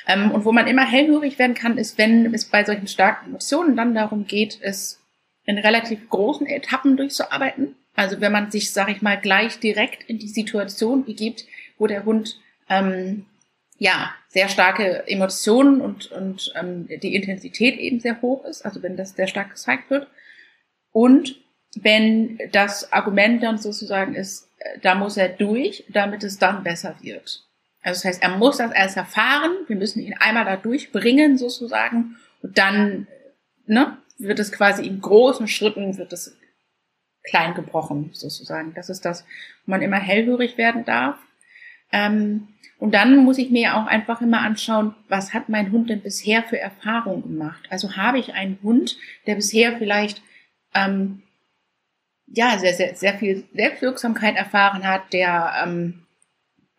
Ähm, 0.08 0.32
und 0.32 0.46
wo 0.46 0.52
man 0.52 0.68
immer 0.68 0.86
hellhörig 0.86 1.40
werden 1.40 1.56
kann, 1.56 1.78
ist, 1.78 1.98
wenn 1.98 2.34
es 2.34 2.46
bei 2.46 2.64
solchen 2.64 2.88
starken 2.88 3.30
Emotionen 3.30 3.76
dann 3.76 3.96
darum 3.96 4.28
geht, 4.28 4.60
es 4.62 5.02
in 5.46 5.58
relativ 5.58 6.10
großen 6.10 6.46
Etappen 6.46 6.98
durchzuarbeiten 6.98 7.76
also 7.98 8.22
wenn 8.22 8.32
man 8.32 8.52
sich, 8.52 8.72
sage 8.72 8.92
ich 8.92 9.02
mal, 9.02 9.20
gleich 9.20 9.60
direkt 9.60 10.04
in 10.08 10.20
die 10.20 10.28
Situation 10.28 11.04
begibt, 11.04 11.46
wo 11.80 11.88
der 11.88 12.06
Hund 12.06 12.40
ähm, 12.70 13.26
ja 13.80 14.14
sehr 14.28 14.50
starke 14.50 15.08
Emotionen 15.08 15.82
und, 15.82 16.12
und 16.12 16.54
ähm, 16.56 16.88
die 16.88 17.16
Intensität 17.16 17.80
eben 17.80 18.00
sehr 18.00 18.22
hoch 18.22 18.46
ist, 18.46 18.64
also 18.64 18.84
wenn 18.84 18.98
das 18.98 19.16
sehr 19.16 19.26
stark 19.26 19.50
gezeigt 19.50 19.90
wird. 19.90 20.08
Und 20.92 21.42
wenn 21.76 22.40
das 22.52 22.94
Argument 22.94 23.42
dann 23.42 23.58
sozusagen 23.58 24.14
ist, 24.14 24.48
äh, 24.60 24.78
da 24.80 24.94
muss 24.94 25.18
er 25.18 25.30
durch, 25.30 25.84
damit 25.90 26.24
es 26.24 26.38
dann 26.38 26.64
besser 26.64 26.96
wird. 27.02 27.46
Also 27.82 27.98
das 27.98 28.06
heißt, 28.06 28.22
er 28.22 28.38
muss 28.38 28.58
das 28.58 28.74
erst 28.74 28.98
erfahren, 28.98 29.54
wir 29.66 29.76
müssen 29.76 30.04
ihn 30.04 30.16
einmal 30.20 30.46
da 30.46 30.56
durchbringen 30.56 31.40
sozusagen 31.40 32.18
und 32.44 32.60
dann 32.60 33.08
ne, 33.66 33.98
wird 34.20 34.38
es 34.38 34.52
quasi 34.52 34.86
in 34.86 35.02
großen 35.02 35.48
Schritten, 35.48 35.98
wird 35.98 36.14
es 36.14 36.38
klein 37.28 37.54
gebrochen 37.54 38.10
sozusagen. 38.14 38.74
Das 38.74 38.90
ist 38.90 39.06
das, 39.06 39.24
wo 39.66 39.72
man 39.72 39.82
immer 39.82 40.00
hellhörig 40.00 40.58
werden 40.58 40.86
darf. 40.86 41.18
Ähm, 41.92 42.48
und 42.80 42.94
dann 42.94 43.18
muss 43.18 43.38
ich 43.38 43.50
mir 43.50 43.76
auch 43.76 43.88
einfach 43.88 44.22
immer 44.22 44.42
anschauen, 44.42 44.96
was 45.10 45.34
hat 45.34 45.50
mein 45.50 45.72
Hund 45.72 45.90
denn 45.90 46.02
bisher 46.02 46.44
für 46.44 46.60
Erfahrungen 46.60 47.24
gemacht? 47.24 47.66
Also 47.70 47.96
habe 47.96 48.20
ich 48.20 48.34
einen 48.34 48.60
Hund, 48.62 48.98
der 49.26 49.36
bisher 49.36 49.78
vielleicht 49.78 50.22
ähm, 50.76 51.24
ja 52.28 52.58
sehr, 52.60 52.74
sehr, 52.74 52.96
sehr 52.96 53.16
viel 53.16 53.46
Selbstwirksamkeit 53.54 54.36
erfahren 54.36 54.88
hat, 54.88 55.12
der 55.12 55.54
ähm, 55.64 56.06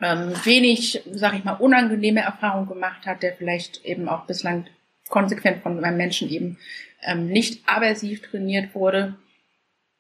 ähm, 0.01 0.33
wenig, 0.45 1.03
sag 1.13 1.35
ich 1.35 1.45
mal, 1.45 1.55
unangenehme 1.55 2.21
Erfahrungen 2.21 2.69
gemacht 2.69 3.07
hat, 3.07 3.23
der 3.23 3.35
vielleicht 3.35 3.85
eben 3.85 4.09
auch 4.09 4.27
bislang 4.27 4.67
konsequent 5.09 5.63
von 5.63 5.81
meinem 5.81 5.97
Menschen 5.97 6.29
eben 6.29 6.59
ähm, 7.03 7.27
nicht 7.27 7.67
aversiv 7.67 8.23
trainiert 8.23 8.75
wurde 8.75 9.17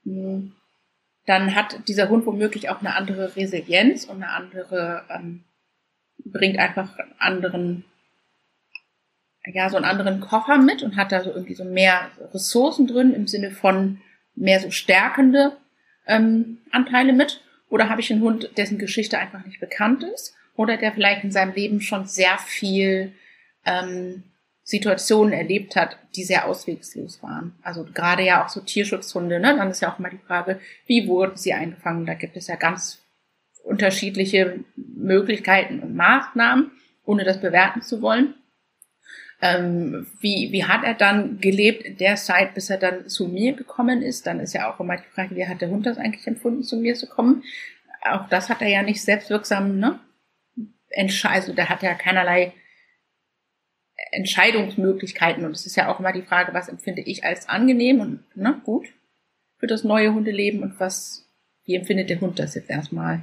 dann 0.04 1.54
hat 1.54 1.88
dieser 1.88 2.08
Hund 2.08 2.26
womöglich 2.26 2.70
auch 2.70 2.80
eine 2.80 2.94
andere 2.94 3.36
Resilienz 3.36 4.04
und 4.04 4.22
eine 4.22 4.32
andere, 4.32 5.04
ähm, 5.10 5.44
bringt 6.24 6.58
einfach 6.58 6.98
einen 6.98 7.14
anderen, 7.18 7.84
ja 9.44 9.68
so 9.68 9.76
einen 9.76 9.84
anderen 9.84 10.20
Koffer 10.20 10.58
mit 10.58 10.82
und 10.82 10.96
hat 10.96 11.12
da 11.12 11.22
so 11.22 11.30
irgendwie 11.30 11.54
so 11.54 11.64
mehr 11.64 12.10
Ressourcen 12.32 12.86
drin 12.86 13.12
im 13.12 13.26
Sinne 13.26 13.50
von 13.50 14.00
mehr 14.34 14.60
so 14.60 14.70
stärkende 14.70 15.56
ähm, 16.06 16.58
Anteile 16.70 17.12
mit? 17.12 17.42
Oder 17.68 17.88
habe 17.90 18.00
ich 18.00 18.10
einen 18.10 18.22
Hund, 18.22 18.50
dessen 18.56 18.78
Geschichte 18.78 19.18
einfach 19.18 19.44
nicht 19.44 19.60
bekannt 19.60 20.02
ist? 20.02 20.34
Oder 20.56 20.76
der 20.76 20.92
vielleicht 20.92 21.24
in 21.24 21.30
seinem 21.30 21.54
Leben 21.54 21.80
schon 21.80 22.06
sehr 22.06 22.38
viel 22.38 23.12
ähm, 23.64 24.24
Situationen 24.68 25.32
erlebt 25.32 25.76
hat, 25.76 25.96
die 26.14 26.24
sehr 26.24 26.46
auswegslos 26.46 27.22
waren. 27.22 27.54
Also 27.62 27.84
gerade 27.84 28.22
ja 28.22 28.44
auch 28.44 28.50
so 28.50 28.60
Tierschutzhunde, 28.60 29.40
ne? 29.40 29.56
Dann 29.56 29.70
ist 29.70 29.80
ja 29.80 29.90
auch 29.90 29.98
mal 29.98 30.10
die 30.10 30.18
Frage, 30.18 30.60
wie 30.84 31.08
wurden 31.08 31.38
sie 31.38 31.54
eingefangen? 31.54 32.04
Da 32.04 32.12
gibt 32.12 32.36
es 32.36 32.48
ja 32.48 32.56
ganz 32.56 33.02
unterschiedliche 33.64 34.62
Möglichkeiten 34.76 35.80
und 35.80 35.96
Maßnahmen, 35.96 36.70
ohne 37.06 37.24
das 37.24 37.40
bewerten 37.40 37.80
zu 37.80 38.02
wollen. 38.02 38.34
Ähm, 39.40 40.06
wie, 40.20 40.52
wie 40.52 40.64
hat 40.66 40.84
er 40.84 40.92
dann 40.92 41.40
gelebt 41.40 41.84
in 41.84 41.96
der 41.96 42.16
Zeit, 42.16 42.52
bis 42.52 42.68
er 42.68 42.76
dann 42.76 43.08
zu 43.08 43.26
mir 43.26 43.54
gekommen 43.54 44.02
ist? 44.02 44.26
Dann 44.26 44.38
ist 44.38 44.52
ja 44.52 44.70
auch 44.70 44.80
immer 44.80 44.98
die 44.98 45.08
Frage, 45.14 45.34
wie 45.34 45.46
hat 45.46 45.62
der 45.62 45.70
Hund 45.70 45.86
das 45.86 45.96
eigentlich 45.96 46.26
empfunden, 46.26 46.62
zu 46.62 46.76
mir 46.76 46.94
zu 46.94 47.06
kommen? 47.06 47.42
Auch 48.02 48.28
das 48.28 48.50
hat 48.50 48.60
er 48.60 48.68
ja 48.68 48.82
nicht 48.82 49.00
selbstwirksam, 49.00 49.78
ne? 49.78 49.98
Also 51.22 51.54
der 51.54 51.70
hat 51.70 51.82
ja 51.82 51.94
keinerlei 51.94 52.52
Entscheidungsmöglichkeiten. 54.12 55.44
Und 55.44 55.52
es 55.52 55.66
ist 55.66 55.76
ja 55.76 55.92
auch 55.92 56.00
immer 56.00 56.12
die 56.12 56.22
Frage, 56.22 56.54
was 56.54 56.68
empfinde 56.68 57.02
ich 57.02 57.24
als 57.24 57.48
angenehm 57.48 58.00
und 58.00 58.36
ne, 58.36 58.60
gut 58.64 58.86
für 59.58 59.66
das 59.66 59.84
neue 59.84 60.14
Hundeleben 60.14 60.62
und 60.62 60.78
was, 60.80 61.26
wie 61.64 61.74
empfindet 61.74 62.10
der 62.10 62.20
Hund 62.20 62.38
das 62.38 62.54
jetzt 62.54 62.70
erstmal? 62.70 63.22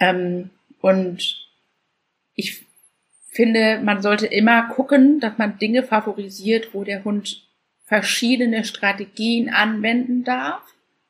Ähm, 0.00 0.50
und 0.80 1.46
ich 2.34 2.66
finde, 3.28 3.80
man 3.82 4.02
sollte 4.02 4.26
immer 4.26 4.68
gucken, 4.68 5.20
dass 5.20 5.38
man 5.38 5.58
Dinge 5.58 5.82
favorisiert, 5.82 6.74
wo 6.74 6.84
der 6.84 7.04
Hund 7.04 7.46
verschiedene 7.84 8.64
Strategien 8.64 9.50
anwenden 9.50 10.24
darf 10.24 10.62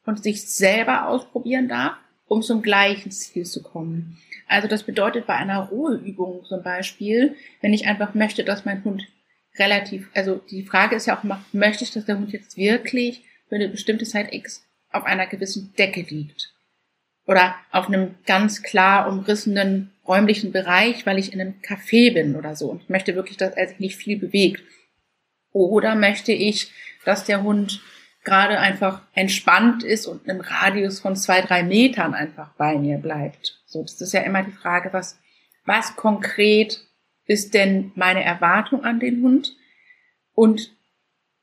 und 0.05 0.23
sich 0.23 0.43
selber 0.43 1.07
ausprobieren 1.07 1.69
darf, 1.69 1.97
um 2.27 2.43
zum 2.43 2.63
gleichen 2.63 3.13
Ziel 3.13 3.45
zu 3.45 3.63
kommen. 3.63 4.19
Also 4.47 4.69
das 4.69 4.83
bedeutet 4.83 5.27
bei 5.27 5.35
einer 5.35 5.61
Ruheübung 5.69 6.45
zum 6.45 6.63
Beispiel, 6.63 7.37
wenn 7.61 7.73
ich 7.73 7.87
einfach 7.87 8.15
möchte, 8.15 8.45
dass 8.45 8.65
mein 8.65 8.85
Hund 8.85 9.07
relativ, 9.59 10.09
also 10.15 10.37
die 10.51 10.65
Frage 10.65 10.97
ist 10.97 11.07
ja 11.07 11.19
auch 11.19 11.25
möchte 11.53 11.85
ich, 11.85 11.91
dass 11.91 12.05
der 12.05 12.19
Hund 12.19 12.33
jetzt 12.33 12.57
wirklich 12.57 13.23
für 13.49 13.57
eine 13.57 13.69
bestimmte 13.69 14.05
Zeit 14.05 14.33
X 14.33 14.67
auf 14.91 15.05
einer 15.05 15.27
gewissen 15.27 15.75
Decke 15.79 16.03
liegt? 16.03 16.53
Oder 17.27 17.55
auf 17.71 17.87
einem 17.87 18.17
ganz 18.27 18.63
klar 18.63 19.09
umrissenen 19.09 19.93
räumlichen 20.07 20.53
Bereich, 20.53 21.07
weil 21.07 21.19
ich 21.19 21.33
in 21.33 21.41
einem 21.41 21.55
Café 21.63 22.13
bin 22.13 22.35
oder 22.35 22.57
so 22.57 22.71
und 22.71 22.91
möchte 22.91 23.15
wirklich, 23.15 23.37
dass 23.37 23.55
er 23.55 23.69
sich 23.69 23.79
nicht 23.79 23.97
viel 23.97 24.19
bewegt. 24.19 24.63
Oder 25.53 25.95
möchte 25.95 26.33
ich, 26.33 26.73
dass 27.05 27.25
der 27.25 27.43
Hund 27.43 27.81
gerade 28.25 28.59
einfach 28.59 29.03
entspannt 29.15 29.83
ist 29.83 30.07
und 30.07 30.27
im 30.27 30.41
Radius 30.41 31.01
von 31.01 31.17
zwei, 31.17 31.41
drei 31.41 31.63
Metern 31.63 32.15
einfach 32.15 32.51
bei 32.55 32.77
mir 32.77 32.99
bleibt. 32.99 33.61
So, 33.67 33.83
das 33.83 34.01
ist 34.01 34.13
ja 34.13 34.21
immer 34.21 34.43
die 34.43 34.53
Frage, 34.53 34.93
was, 34.93 35.19
was 35.65 35.97
konkret 35.97 36.81
ist 37.27 37.55
denn 37.55 37.93
meine 37.95 38.23
Erwartung 38.23 38.85
an 38.85 39.01
den 39.01 39.23
Hund? 39.23 39.57
Und 40.35 40.73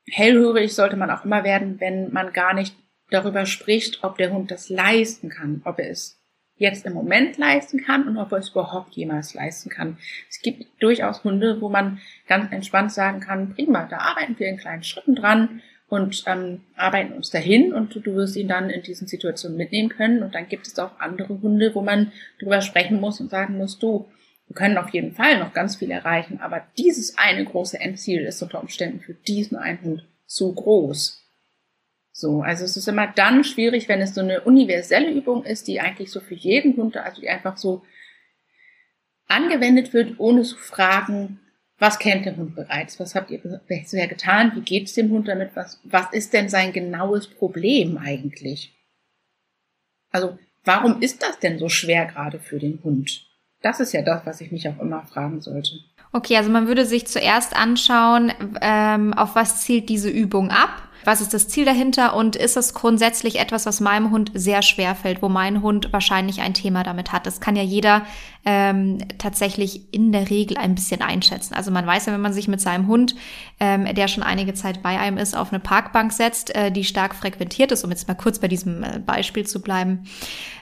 hellhörig 0.08 0.74
sollte 0.74 0.96
man 0.96 1.10
auch 1.10 1.24
immer 1.24 1.44
werden, 1.44 1.80
wenn 1.80 2.12
man 2.12 2.32
gar 2.32 2.54
nicht 2.54 2.74
darüber 3.10 3.46
spricht, 3.46 4.02
ob 4.02 4.16
der 4.18 4.32
Hund 4.32 4.50
das 4.50 4.68
leisten 4.68 5.28
kann, 5.28 5.62
ob 5.64 5.78
er 5.78 5.90
es 5.90 6.20
jetzt 6.56 6.84
im 6.84 6.92
Moment 6.92 7.38
leisten 7.38 7.82
kann 7.82 8.06
und 8.06 8.18
ob 8.18 8.32
er 8.32 8.38
es 8.38 8.50
überhaupt 8.50 8.94
jemals 8.94 9.34
leisten 9.34 9.70
kann. 9.70 9.96
Es 10.28 10.40
gibt 10.40 10.66
durchaus 10.82 11.24
Hunde, 11.24 11.60
wo 11.60 11.70
man 11.70 12.00
ganz 12.26 12.52
entspannt 12.52 12.92
sagen 12.92 13.20
kann, 13.20 13.54
prima, 13.54 13.86
da 13.86 13.98
arbeiten 13.98 14.38
wir 14.38 14.48
in 14.48 14.58
kleinen 14.58 14.82
Schritten 14.82 15.14
dran 15.14 15.62
und 15.90 16.22
ähm, 16.26 16.62
arbeiten 16.76 17.12
uns 17.14 17.30
dahin 17.30 17.74
und 17.74 17.94
du, 17.94 18.14
wirst 18.14 18.36
ihn 18.36 18.48
dann 18.48 18.70
in 18.70 18.82
diesen 18.82 19.08
Situationen 19.08 19.58
mitnehmen 19.58 19.88
können. 19.88 20.22
Und 20.22 20.36
dann 20.36 20.48
gibt 20.48 20.66
es 20.66 20.78
auch 20.78 20.98
andere 21.00 21.40
Hunde, 21.42 21.74
wo 21.74 21.82
man 21.82 22.12
drüber 22.38 22.62
sprechen 22.62 23.00
muss 23.00 23.20
und 23.20 23.28
sagen 23.28 23.58
muss, 23.58 23.78
du, 23.78 24.06
wir 24.46 24.54
können 24.54 24.78
auf 24.78 24.90
jeden 24.90 25.12
Fall 25.12 25.38
noch 25.40 25.52
ganz 25.52 25.76
viel 25.76 25.90
erreichen, 25.90 26.40
aber 26.40 26.62
dieses 26.78 27.18
eine 27.18 27.44
große 27.44 27.78
Endziel 27.78 28.22
ist 28.22 28.40
unter 28.40 28.60
Umständen 28.60 29.00
für 29.00 29.14
diesen 29.14 29.56
einen 29.56 29.82
Hund 29.82 30.06
zu 30.26 30.54
groß. 30.54 31.24
So, 32.12 32.42
also 32.42 32.64
es 32.64 32.76
ist 32.76 32.86
immer 32.86 33.08
dann 33.08 33.42
schwierig, 33.42 33.88
wenn 33.88 34.00
es 34.00 34.14
so 34.14 34.20
eine 34.20 34.42
universelle 34.42 35.10
Übung 35.10 35.44
ist, 35.44 35.66
die 35.66 35.80
eigentlich 35.80 36.10
so 36.10 36.20
für 36.20 36.34
jeden 36.34 36.76
Hund, 36.76 36.96
also 36.96 37.20
die 37.20 37.28
einfach 37.28 37.56
so 37.56 37.82
angewendet 39.26 39.92
wird, 39.92 40.18
ohne 40.18 40.42
zu 40.42 40.56
fragen, 40.56 41.40
was 41.80 41.98
kennt 41.98 42.26
der 42.26 42.36
Hund 42.36 42.54
bereits? 42.54 43.00
Was 43.00 43.14
habt 43.14 43.30
ihr 43.30 43.40
bisher 43.66 44.06
getan? 44.06 44.52
Wie 44.54 44.60
geht 44.60 44.86
es 44.86 44.92
dem 44.92 45.10
Hund 45.10 45.26
damit? 45.28 45.56
Was, 45.56 45.80
was 45.84 46.12
ist 46.12 46.32
denn 46.34 46.48
sein 46.48 46.72
genaues 46.72 47.26
Problem 47.26 47.96
eigentlich? 47.96 48.76
Also, 50.12 50.38
warum 50.64 51.00
ist 51.00 51.22
das 51.22 51.38
denn 51.38 51.58
so 51.58 51.68
schwer 51.70 52.04
gerade 52.04 52.38
für 52.38 52.58
den 52.58 52.80
Hund? 52.84 53.26
Das 53.62 53.80
ist 53.80 53.92
ja 53.92 54.02
das, 54.02 54.26
was 54.26 54.40
ich 54.42 54.52
mich 54.52 54.68
auch 54.68 54.78
immer 54.78 55.02
fragen 55.04 55.40
sollte. 55.40 55.80
Okay, 56.12 56.36
also 56.36 56.50
man 56.50 56.66
würde 56.66 56.84
sich 56.84 57.06
zuerst 57.06 57.56
anschauen, 57.56 58.32
ähm, 58.60 59.14
auf 59.14 59.34
was 59.34 59.62
zielt 59.62 59.88
diese 59.88 60.10
Übung 60.10 60.50
ab 60.50 60.89
was 61.04 61.20
ist 61.20 61.34
das 61.34 61.48
Ziel 61.48 61.64
dahinter 61.64 62.14
und 62.14 62.36
ist 62.36 62.56
es 62.56 62.74
grundsätzlich 62.74 63.38
etwas, 63.38 63.66
was 63.66 63.80
meinem 63.80 64.10
Hund 64.10 64.30
sehr 64.34 64.62
schwer 64.62 64.94
fällt, 64.94 65.22
wo 65.22 65.28
mein 65.28 65.62
Hund 65.62 65.92
wahrscheinlich 65.92 66.40
ein 66.40 66.54
Thema 66.54 66.82
damit 66.82 67.12
hat? 67.12 67.26
Das 67.26 67.40
kann 67.40 67.56
ja 67.56 67.62
jeder 67.62 68.02
ähm, 68.44 68.98
tatsächlich 69.18 69.92
in 69.92 70.12
der 70.12 70.30
Regel 70.30 70.56
ein 70.56 70.74
bisschen 70.74 71.02
einschätzen. 71.02 71.54
Also 71.54 71.70
man 71.70 71.86
weiß 71.86 72.06
ja, 72.06 72.12
wenn 72.12 72.20
man 72.20 72.32
sich 72.32 72.48
mit 72.48 72.60
seinem 72.60 72.86
Hund, 72.86 73.14
ähm, 73.58 73.86
der 73.94 74.08
schon 74.08 74.22
einige 74.22 74.54
Zeit 74.54 74.82
bei 74.82 74.98
einem 74.98 75.18
ist, 75.18 75.36
auf 75.36 75.52
eine 75.52 75.60
Parkbank 75.60 76.12
setzt, 76.12 76.54
äh, 76.54 76.72
die 76.72 76.84
stark 76.84 77.14
frequentiert 77.14 77.72
ist, 77.72 77.84
um 77.84 77.90
jetzt 77.90 78.08
mal 78.08 78.14
kurz 78.14 78.38
bei 78.38 78.48
diesem 78.48 78.82
äh, 78.82 78.98
Beispiel 79.04 79.46
zu 79.46 79.60
bleiben, 79.60 80.04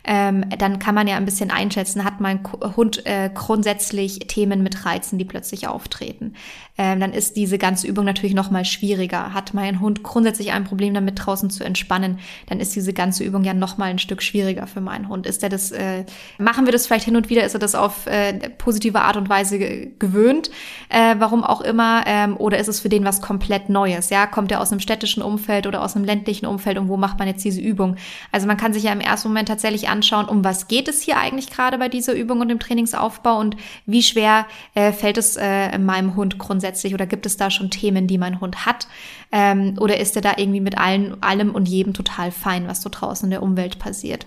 ähm, 0.05 0.45
dann 0.59 0.79
kann 0.79 0.95
man 0.95 1.07
ja 1.07 1.17
ein 1.17 1.25
bisschen 1.25 1.51
einschätzen, 1.51 2.05
hat 2.05 2.21
mein 2.21 2.41
Hund 2.77 3.07
äh, 3.07 3.31
grundsätzlich 3.33 4.21
Themen 4.21 4.63
mit 4.63 4.85
Reizen, 4.85 5.19
die 5.19 5.25
plötzlich 5.25 5.69
auftreten. 5.69 6.35
Ähm, 6.79 7.01
dann 7.01 7.13
ist 7.13 7.37
diese 7.37 7.59
ganze 7.59 7.89
Übung 7.89 8.05
natürlich 8.05 8.35
noch 8.35 8.51
mal 8.53 8.65
schwieriger. 8.65 9.35
Hat 9.35 9.53
mein 9.53 9.81
Hund 9.81 10.05
grundsätzlich 10.05 10.53
ein 10.53 10.65
Problem 10.65 10.95
damit, 10.95 11.19
draußen 11.19 11.51
zu 11.51 11.65
entspannen, 11.65 12.21
dann 12.47 12.61
ist 12.61 12.75
diese 12.77 12.93
ganze 12.93 13.25
Übung 13.25 13.43
ja 13.43 13.53
noch 13.53 13.79
mal 13.79 13.87
ein 13.87 13.99
Stück 13.99 14.23
schwieriger 14.23 14.69
für 14.69 14.81
meinen 14.81 15.09
Hund. 15.09 15.27
Ist 15.27 15.43
er 15.43 15.49
das, 15.49 15.73
äh, 15.73 16.05
machen 16.39 16.67
wir 16.67 16.73
das 16.73 16.87
vielleicht 16.87 17.05
hin 17.05 17.17
und 17.17 17.29
wieder, 17.29 17.43
ist 17.43 17.55
er 17.55 17.59
das 17.59 17.75
auf 17.75 18.07
äh, 18.07 18.33
positive 18.51 19.01
Art 19.01 19.17
und 19.17 19.29
Weise 19.29 19.59
gewöhnt, 19.59 20.51
äh, 20.89 21.17
warum 21.19 21.43
auch 21.43 21.61
immer, 21.61 22.05
ähm, 22.07 22.37
oder 22.37 22.59
ist 22.59 22.69
es 22.69 22.79
für 22.79 22.89
den 22.89 23.05
was 23.05 23.21
komplett 23.21 23.69
Neues? 23.69 24.11
Ja, 24.11 24.27
kommt 24.27 24.53
er 24.53 24.61
aus 24.61 24.71
einem 24.71 24.81
städtischen 24.81 25.23
Umfeld 25.23 25.67
oder 25.67 25.83
aus 25.83 25.97
einem 25.97 26.05
ländlichen 26.05 26.47
Umfeld 26.47 26.79
und 26.79 26.89
wo 26.89 26.97
macht 26.97 27.19
man 27.19 27.27
jetzt 27.27 27.45
diese 27.45 27.61
Übung? 27.61 27.97
Also 28.31 28.47
man 28.47 28.57
kann 28.57 28.73
sich 28.73 28.85
ja 28.85 28.93
im 28.93 29.01
ersten 29.01 29.29
Moment 29.29 29.49
tatsächlich 29.49 29.89
anschauen, 29.89 30.27
um 30.27 30.45
was 30.45 30.69
geht 30.69 30.87
es 30.87 31.03
hier 31.03 31.19
eigentlich 31.19 31.51
gerade 31.51 31.77
bei 31.79 31.89
dieser 31.89 32.15
Übung 32.15 32.41
und 32.41 32.49
dem 32.49 32.61
Trainingsaufbau 32.61 33.39
und 33.39 33.57
wie 33.85 34.05
schwer 34.05 34.47
äh, 34.75 34.93
fällt 34.93 35.19
es 35.19 35.37
äh, 35.37 35.77
meinem 35.79 36.15
Hund 36.15 36.39
grundsätzlich 36.39 36.68
oder 36.95 37.07
gibt 37.07 37.27
es 37.27 37.37
da 37.37 37.51
schon 37.51 37.71
Themen, 37.71 38.07
die 38.07 38.19
mein 38.19 38.41
Hund 38.41 38.67
hat? 38.67 38.89
Ähm, 39.33 39.77
oder 39.81 39.99
ist 39.99 40.17
er 40.17 40.23
da 40.23 40.35
irgendwie 40.37 40.61
mit 40.61 40.79
allen, 40.79 41.23
allem 41.23 41.55
und 41.55 41.69
jedem 41.69 41.95
total 41.95 42.31
fein, 42.31 42.69
was 42.69 42.83
so 42.83 42.89
draußen 42.91 43.27
in 43.27 43.31
der 43.31 43.43
Umwelt 43.43 43.79
passiert? 43.79 44.27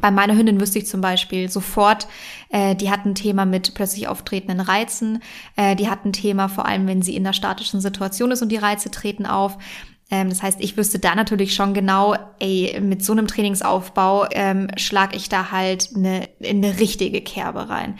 Bei 0.00 0.10
meiner 0.10 0.36
Hündin 0.36 0.60
wüsste 0.60 0.78
ich 0.78 0.86
zum 0.86 1.00
Beispiel 1.00 1.50
sofort, 1.50 2.08
äh, 2.48 2.74
die 2.74 2.90
hat 2.90 3.04
ein 3.04 3.14
Thema 3.14 3.44
mit 3.44 3.74
plötzlich 3.74 4.08
auftretenden 4.08 4.60
Reizen. 4.60 5.22
Äh, 5.56 5.76
die 5.76 5.88
hat 5.88 6.04
ein 6.04 6.12
Thema 6.12 6.48
vor 6.48 6.66
allem, 6.66 6.86
wenn 6.86 7.02
sie 7.02 7.14
in 7.14 7.26
einer 7.26 7.34
statischen 7.34 7.80
Situation 7.80 8.30
ist 8.30 8.42
und 8.42 8.48
die 8.48 8.56
Reize 8.56 8.90
treten 8.90 9.26
auf. 9.26 9.58
Ähm, 10.12 10.28
das 10.28 10.42
heißt, 10.42 10.60
ich 10.60 10.76
wüsste 10.76 10.98
da 10.98 11.14
natürlich 11.14 11.54
schon 11.54 11.72
genau, 11.72 12.14
ey, 12.38 12.78
mit 12.82 13.02
so 13.02 13.12
einem 13.12 13.26
Trainingsaufbau 13.26 14.26
ähm, 14.32 14.68
schlage 14.76 15.16
ich 15.16 15.30
da 15.30 15.50
halt 15.50 15.88
eine, 15.96 16.28
in 16.38 16.62
eine 16.62 16.78
richtige 16.78 17.22
Kerbe 17.22 17.70
rein. 17.70 17.94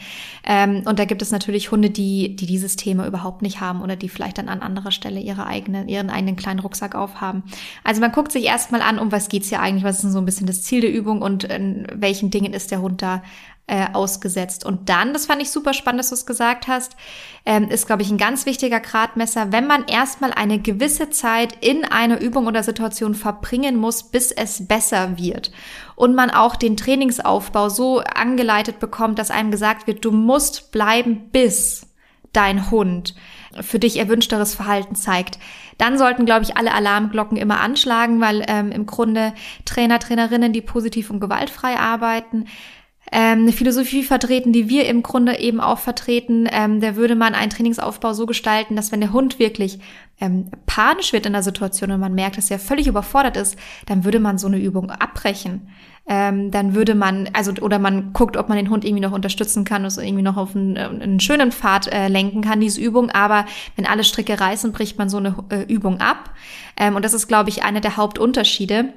Ähm, 0.45 0.83
und 0.85 0.99
da 0.99 1.05
gibt 1.05 1.23
es 1.23 1.31
natürlich 1.31 1.71
Hunde, 1.71 1.89
die, 1.89 2.35
die 2.35 2.45
dieses 2.45 2.75
Thema 2.75 3.07
überhaupt 3.07 3.41
nicht 3.41 3.61
haben 3.61 3.81
oder 3.81 3.95
die 3.95 4.09
vielleicht 4.09 4.37
dann 4.37 4.47
an 4.47 4.61
anderer 4.61 4.91
Stelle 4.91 5.19
ihre 5.19 5.47
eigene, 5.47 5.89
ihren 5.89 6.11
eigenen 6.11 6.35
kleinen 6.35 6.59
Rucksack 6.59 6.93
aufhaben. 6.93 7.43
Also 7.83 7.99
man 7.99 8.11
guckt 8.11 8.31
sich 8.31 8.45
erstmal 8.45 8.83
an, 8.83 8.99
um 8.99 9.11
was 9.11 9.27
geht's 9.27 9.49
hier 9.49 9.59
eigentlich, 9.59 9.83
was 9.83 9.95
ist 9.95 10.03
denn 10.03 10.11
so 10.11 10.19
ein 10.19 10.25
bisschen 10.25 10.45
das 10.45 10.61
Ziel 10.61 10.81
der 10.81 10.93
Übung 10.93 11.23
und 11.23 11.45
in 11.45 11.87
welchen 11.95 12.29
Dingen 12.29 12.53
ist 12.53 12.69
der 12.69 12.81
Hund 12.81 13.01
da 13.01 13.23
äh, 13.65 13.87
ausgesetzt. 13.93 14.65
Und 14.65 14.89
dann, 14.89 15.13
das 15.13 15.25
fand 15.25 15.41
ich 15.41 15.49
super 15.49 15.73
spannend, 15.73 15.99
dass 15.99 16.09
du 16.09 16.15
es 16.15 16.25
gesagt 16.25 16.67
hast, 16.67 16.97
ähm, 17.45 17.69
ist, 17.69 17.87
glaube 17.87 18.01
ich, 18.01 18.11
ein 18.11 18.17
ganz 18.17 18.45
wichtiger 18.45 18.81
Gradmesser, 18.81 19.53
wenn 19.53 19.67
man 19.67 19.85
erstmal 19.85 20.33
eine 20.33 20.59
gewisse 20.59 21.09
Zeit 21.09 21.57
in 21.61 21.85
einer 21.85 22.19
Übung 22.19 22.47
oder 22.47 22.61
Situation 22.61 23.15
verbringen 23.15 23.77
muss, 23.77 24.03
bis 24.03 24.31
es 24.31 24.67
besser 24.67 25.17
wird. 25.17 25.51
Und 25.95 26.13
man 26.13 26.29
auch 26.29 26.57
den 26.57 26.75
Trainingsaufbau 26.75 27.69
so 27.69 27.99
angeleitet 27.99 28.79
bekommt, 28.79 29.17
dass 29.17 29.31
einem 29.31 29.51
gesagt 29.51 29.87
wird, 29.87 30.03
du 30.03 30.11
musst 30.11 30.71
bleiben, 30.71 31.29
bis 31.31 31.87
dein 32.33 32.69
Hund 32.69 33.15
für 33.61 33.79
dich 33.79 33.97
erwünschteres 33.97 34.55
Verhalten 34.55 34.95
zeigt, 34.95 35.37
dann 35.77 35.97
sollten, 35.97 36.25
glaube 36.25 36.43
ich, 36.43 36.57
alle 36.57 36.73
Alarmglocken 36.73 37.37
immer 37.37 37.61
anschlagen, 37.61 38.19
weil 38.19 38.43
ähm, 38.47 38.71
im 38.71 38.85
Grunde 38.85 39.33
Trainer, 39.65 39.99
Trainerinnen, 39.99 40.51
die 40.51 40.61
positiv 40.61 41.09
und 41.09 41.19
gewaltfrei 41.19 41.77
arbeiten, 41.77 42.45
ähm, 43.15 43.41
eine 43.41 43.51
Philosophie 43.51 44.01
vertreten, 44.01 44.53
die 44.53 44.69
wir 44.69 44.87
im 44.87 45.03
Grunde 45.03 45.37
eben 45.37 45.61
auch 45.61 45.77
vertreten. 45.77 46.49
Ähm, 46.51 46.81
da 46.81 46.95
würde 46.95 47.13
man 47.13 47.35
einen 47.35 47.51
Trainingsaufbau 47.51 48.13
so 48.13 48.25
gestalten, 48.25 48.75
dass 48.75 48.91
wenn 48.91 49.01
der 49.01 49.13
Hund 49.13 49.37
wirklich 49.37 49.77
ähm, 50.19 50.49
panisch 50.65 51.13
wird 51.13 51.27
in 51.27 51.33
der 51.33 51.43
Situation 51.43 51.91
und 51.91 51.99
man 51.99 52.15
merkt, 52.15 52.37
dass 52.37 52.49
er 52.49 52.57
völlig 52.57 52.87
überfordert 52.87 53.37
ist, 53.37 53.55
dann 53.85 54.03
würde 54.03 54.19
man 54.19 54.39
so 54.39 54.47
eine 54.47 54.57
Übung 54.57 54.89
abbrechen. 54.89 55.69
Ähm, 56.07 56.49
dann 56.49 56.73
würde 56.73 56.95
man, 56.95 57.29
also 57.33 57.51
oder 57.61 57.77
man 57.77 58.13
guckt, 58.13 58.35
ob 58.35 58.49
man 58.49 58.57
den 58.57 58.71
Hund 58.71 58.83
irgendwie 58.83 59.03
noch 59.03 59.13
unterstützen 59.13 59.63
kann, 59.63 59.83
also 59.83 60.01
irgendwie 60.01 60.23
noch 60.23 60.35
auf 60.35 60.55
einen, 60.55 60.75
einen 60.75 61.19
schönen 61.19 61.51
Pfad 61.51 61.93
äh, 61.93 62.07
lenken 62.07 62.41
kann, 62.41 62.61
diese 62.61 62.81
Übung. 62.81 63.11
Aber 63.11 63.45
wenn 63.75 63.85
alle 63.85 64.03
Stricke 64.03 64.39
reißen, 64.39 64.71
bricht 64.71 64.97
man 64.97 65.07
so 65.07 65.17
eine 65.17 65.35
äh, 65.49 65.71
Übung 65.71 65.99
ab. 66.01 66.31
Ähm, 66.77 66.95
und 66.95 67.05
das 67.05 67.13
ist, 67.13 67.27
glaube 67.27 67.49
ich, 67.49 67.63
einer 67.63 67.79
der 67.79 67.95
Hauptunterschiede 67.95 68.91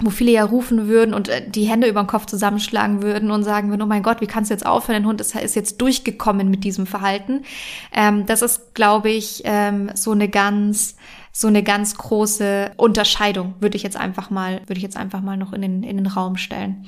wo 0.00 0.10
viele 0.10 0.32
ja 0.32 0.44
rufen 0.44 0.88
würden 0.88 1.14
und 1.14 1.28
äh, 1.28 1.48
die 1.48 1.64
Hände 1.64 1.88
über 1.88 2.02
den 2.02 2.06
Kopf 2.06 2.26
zusammenschlagen 2.26 3.02
würden 3.02 3.30
und 3.30 3.44
sagen 3.44 3.70
würden, 3.70 3.82
oh 3.82 3.86
mein 3.86 4.02
Gott, 4.02 4.20
wie 4.20 4.26
kannst 4.26 4.50
du 4.50 4.54
jetzt 4.54 4.66
aufhören? 4.66 5.02
Der 5.02 5.08
Hund 5.08 5.20
ist, 5.20 5.34
ist 5.34 5.54
jetzt 5.54 5.80
durchgekommen 5.80 6.50
mit 6.50 6.64
diesem 6.64 6.86
Verhalten. 6.86 7.44
Ähm, 7.92 8.26
das 8.26 8.42
ist, 8.42 8.74
glaube 8.74 9.10
ich, 9.10 9.42
ähm, 9.44 9.90
so 9.94 10.12
eine 10.12 10.28
ganz, 10.28 10.96
so 11.30 11.46
eine 11.46 11.62
ganz 11.62 11.96
große 11.96 12.72
Unterscheidung, 12.76 13.54
würde 13.60 13.76
ich 13.76 13.82
jetzt 13.82 13.96
einfach 13.96 14.30
mal, 14.30 14.60
würde 14.66 14.78
ich 14.78 14.82
jetzt 14.82 14.96
einfach 14.96 15.20
mal 15.20 15.36
noch 15.36 15.52
in 15.52 15.62
den, 15.62 15.82
in 15.82 15.96
den 15.96 16.06
Raum 16.06 16.36
stellen. 16.36 16.86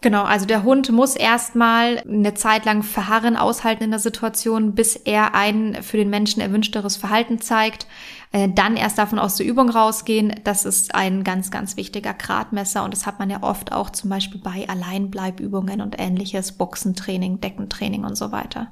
Genau, 0.00 0.22
also 0.22 0.46
der 0.46 0.62
Hund 0.62 0.92
muss 0.92 1.16
erstmal 1.16 1.98
eine 2.08 2.32
Zeit 2.34 2.64
lang 2.64 2.84
verharren, 2.84 3.36
aushalten 3.36 3.82
in 3.82 3.90
der 3.90 3.98
Situation, 3.98 4.76
bis 4.76 4.94
er 4.94 5.34
ein 5.34 5.82
für 5.82 5.96
den 5.96 6.08
Menschen 6.08 6.40
erwünschteres 6.40 6.96
Verhalten 6.96 7.40
zeigt. 7.40 7.88
Äh, 8.30 8.48
dann 8.48 8.76
erst 8.76 8.98
davon 8.98 9.18
aus 9.18 9.34
der 9.34 9.46
Übung 9.46 9.68
rausgehen. 9.68 10.36
Das 10.44 10.64
ist 10.64 10.94
ein 10.94 11.24
ganz, 11.24 11.50
ganz 11.50 11.76
wichtiger 11.76 12.14
Gradmesser 12.14 12.84
und 12.84 12.94
das 12.94 13.06
hat 13.06 13.18
man 13.18 13.28
ja 13.28 13.42
oft 13.42 13.72
auch 13.72 13.90
zum 13.90 14.08
Beispiel 14.10 14.40
bei 14.40 14.68
Alleinbleibübungen 14.68 15.80
und 15.80 15.98
ähnliches, 15.98 16.52
Boxentraining, 16.52 17.40
Deckentraining 17.40 18.04
und 18.04 18.16
so 18.16 18.30
weiter. 18.30 18.68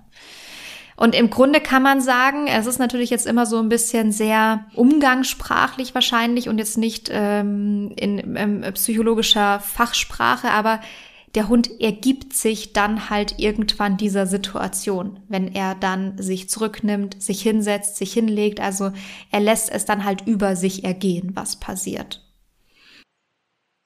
Und 0.94 1.14
im 1.14 1.28
Grunde 1.28 1.60
kann 1.60 1.82
man 1.82 2.00
sagen, 2.00 2.46
es 2.46 2.66
ist 2.66 2.78
natürlich 2.78 3.10
jetzt 3.10 3.26
immer 3.26 3.46
so 3.46 3.58
ein 3.58 3.68
bisschen 3.68 4.12
sehr 4.12 4.64
umgangssprachlich 4.74 5.92
wahrscheinlich 5.94 6.48
und 6.48 6.58
jetzt 6.58 6.78
nicht 6.78 7.10
ähm, 7.12 7.92
in 7.96 8.36
ähm, 8.36 8.64
psychologischer 8.74 9.58
Fachsprache, 9.58 10.50
aber 10.50 10.80
der 11.36 11.48
Hund 11.48 11.80
ergibt 11.80 12.32
sich 12.32 12.72
dann 12.72 13.10
halt 13.10 13.38
irgendwann 13.38 13.98
dieser 13.98 14.26
Situation, 14.26 15.20
wenn 15.28 15.54
er 15.54 15.74
dann 15.74 16.16
sich 16.16 16.48
zurücknimmt, 16.48 17.22
sich 17.22 17.42
hinsetzt, 17.42 17.96
sich 17.96 18.12
hinlegt. 18.14 18.58
Also 18.58 18.90
er 19.30 19.40
lässt 19.40 19.70
es 19.70 19.84
dann 19.84 20.04
halt 20.04 20.26
über 20.26 20.56
sich 20.56 20.84
ergehen, 20.84 21.32
was 21.34 21.60
passiert. 21.60 22.22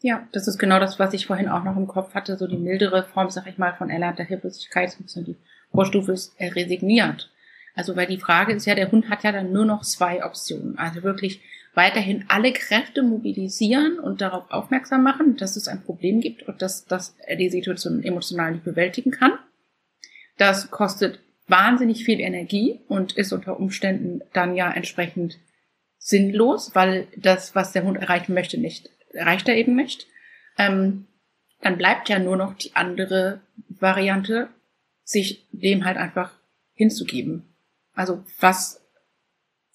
Ja, 0.00 0.28
das 0.32 0.46
ist 0.46 0.58
genau 0.58 0.78
das, 0.78 1.00
was 1.00 1.12
ich 1.12 1.26
vorhin 1.26 1.48
auch 1.48 1.64
noch 1.64 1.76
im 1.76 1.88
Kopf 1.88 2.14
hatte, 2.14 2.38
so 2.38 2.46
die 2.46 2.56
mildere 2.56 3.02
Form, 3.02 3.28
sag 3.30 3.48
ich 3.48 3.58
mal, 3.58 3.74
von 3.74 3.90
erlernter 3.90 4.24
Hilflosigkeit, 4.24 4.96
ein 4.98 5.02
bisschen 5.02 5.24
die 5.24 5.36
Vorstufe 5.72 6.12
ist, 6.12 6.32
er 6.38 6.54
resigniert. 6.54 7.30
Also 7.74 7.96
weil 7.96 8.06
die 8.06 8.20
Frage 8.20 8.52
ist 8.52 8.66
ja, 8.66 8.76
der 8.76 8.92
Hund 8.92 9.10
hat 9.10 9.24
ja 9.24 9.32
dann 9.32 9.52
nur 9.52 9.64
noch 9.64 9.82
zwei 9.82 10.24
Optionen. 10.24 10.78
Also 10.78 11.02
wirklich 11.02 11.42
weiterhin 11.74 12.24
alle 12.28 12.52
Kräfte 12.52 13.02
mobilisieren 13.02 13.98
und 13.98 14.20
darauf 14.20 14.50
aufmerksam 14.50 15.02
machen, 15.02 15.36
dass 15.36 15.56
es 15.56 15.68
ein 15.68 15.82
Problem 15.82 16.20
gibt 16.20 16.42
und 16.42 16.62
dass, 16.62 16.84
dass 16.84 17.16
er 17.26 17.36
die 17.36 17.50
Situation 17.50 18.02
emotional 18.02 18.52
nicht 18.52 18.64
bewältigen 18.64 19.10
kann. 19.10 19.38
Das 20.36 20.70
kostet 20.70 21.20
wahnsinnig 21.46 22.04
viel 22.04 22.20
Energie 22.20 22.80
und 22.88 23.12
ist 23.12 23.32
unter 23.32 23.58
Umständen 23.58 24.22
dann 24.32 24.54
ja 24.54 24.70
entsprechend 24.70 25.38
sinnlos, 25.98 26.74
weil 26.74 27.06
das, 27.16 27.54
was 27.54 27.72
der 27.72 27.84
Hund 27.84 27.98
erreichen 27.98 28.34
möchte, 28.34 28.58
nicht 28.58 28.90
erreicht 29.12 29.48
er 29.48 29.56
eben 29.56 29.74
nicht. 29.74 30.06
Ähm, 30.58 31.06
dann 31.60 31.76
bleibt 31.76 32.08
ja 32.08 32.18
nur 32.18 32.36
noch 32.36 32.54
die 32.54 32.74
andere 32.74 33.40
Variante, 33.68 34.48
sich 35.04 35.46
dem 35.52 35.84
halt 35.84 35.98
einfach 35.98 36.32
hinzugeben. 36.72 37.54
Also 37.92 38.24
was 38.38 38.79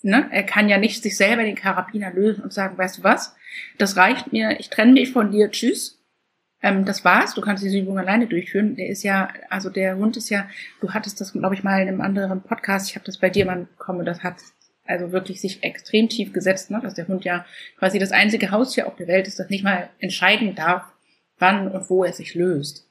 Ne? 0.06 0.28
Er 0.30 0.44
kann 0.44 0.70
ja 0.70 0.78
nicht 0.78 1.02
sich 1.02 1.18
selber 1.18 1.41
den 1.41 1.56
Karabiner 1.56 2.12
lösen 2.12 2.44
und 2.44 2.54
sagen, 2.54 2.78
weißt 2.78 3.00
du 3.00 3.04
was, 3.04 3.36
das 3.80 3.98
reicht 3.98 4.32
mir, 4.32 4.60
ich 4.60 4.70
trenne 4.70 4.94
mich 4.94 5.12
von 5.12 5.32
dir, 5.32 5.50
tschüss. 5.50 6.00
Ähm, 6.62 6.86
das 6.86 7.04
war's, 7.04 7.34
du 7.34 7.41
kannst 7.41 7.63
diese 7.63 7.80
Übung 7.80 7.98
alleine 7.98 8.28
durchführen. 8.28 8.76
Der 8.76 8.88
ist 8.88 9.02
ja, 9.02 9.30
also 9.50 9.72
der 9.72 9.98
Hund 9.98 10.15
ist 10.15 10.30
ja, 10.30 10.48
du 10.80 10.94
hattest 10.94 11.22
das, 11.22 11.34
glaube 11.34 11.56
ich, 11.56 11.63
mal 11.63 11.82
in 11.82 11.88
einem 11.88 12.02
anderen 12.02 12.44
Podcast, 12.44 12.88
ich 12.88 12.96
habe 12.96 13.06
das 13.06 13.18
bei 13.18 13.32
dir 13.32 13.48
mal 13.48 13.65
bekommen, 13.65 14.06
das 14.06 14.22
hat 14.22 14.36
also 14.86 15.12
wirklich 15.12 15.41
sich 15.41 15.63
extrem 15.63 16.08
tief 16.08 16.34
gesetzt, 16.34 16.70
ne? 16.70 16.80
dass 16.84 16.94
der 16.94 17.08
Hund 17.08 17.26
ja 17.26 17.44
quasi 17.80 17.98
das 17.98 18.12
einzige 18.12 18.52
Haustier 18.52 18.86
auf 18.86 18.96
der 18.98 19.08
Welt 19.08 19.28
ist, 19.28 19.39
das 19.39 19.50
nicht 19.50 19.63
mal 19.63 19.89
entscheiden 19.98 20.54
darf, 20.54 20.84
wann 21.39 21.72
und 21.72 21.89
wo 21.89 22.04
er 22.04 22.13
sich 22.13 22.36
löst. 22.36 22.88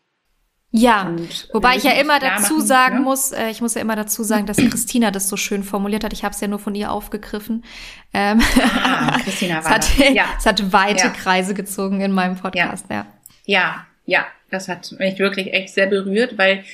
Ja, 0.76 1.06
und 1.06 1.48
wobei 1.52 1.76
ich 1.76 1.84
ja 1.84 1.92
immer 1.92 2.18
dazu 2.18 2.54
machen, 2.54 2.66
sagen 2.66 2.94
ja? 2.96 3.00
muss, 3.02 3.30
äh, 3.30 3.48
ich 3.48 3.60
muss 3.60 3.74
ja 3.74 3.80
immer 3.80 3.94
dazu 3.94 4.24
sagen, 4.24 4.44
dass 4.44 4.56
Christina 4.56 5.12
das 5.12 5.28
so 5.28 5.36
schön 5.36 5.62
formuliert 5.62 6.02
hat. 6.02 6.12
Ich 6.12 6.24
habe 6.24 6.34
es 6.34 6.40
ja 6.40 6.48
nur 6.48 6.58
von 6.58 6.74
ihr 6.74 6.90
aufgegriffen. 6.90 7.64
Ähm, 8.12 8.42
ah, 8.82 9.16
Christina 9.24 9.64
war 9.64 9.78
es 9.78 9.96
hat, 9.96 10.10
ja. 10.12 10.24
es 10.36 10.44
hat 10.44 10.72
weite 10.72 11.04
ja. 11.04 11.10
Kreise 11.10 11.54
gezogen 11.54 12.00
in 12.00 12.10
meinem 12.10 12.34
Podcast, 12.34 12.86
ja. 12.90 13.06
Ja, 13.46 13.86
ja, 14.04 14.26
das 14.50 14.66
hat 14.66 14.92
mich 14.98 15.20
wirklich 15.20 15.52
echt 15.52 15.72
sehr 15.72 15.86
berührt, 15.86 16.38
weil 16.38 16.64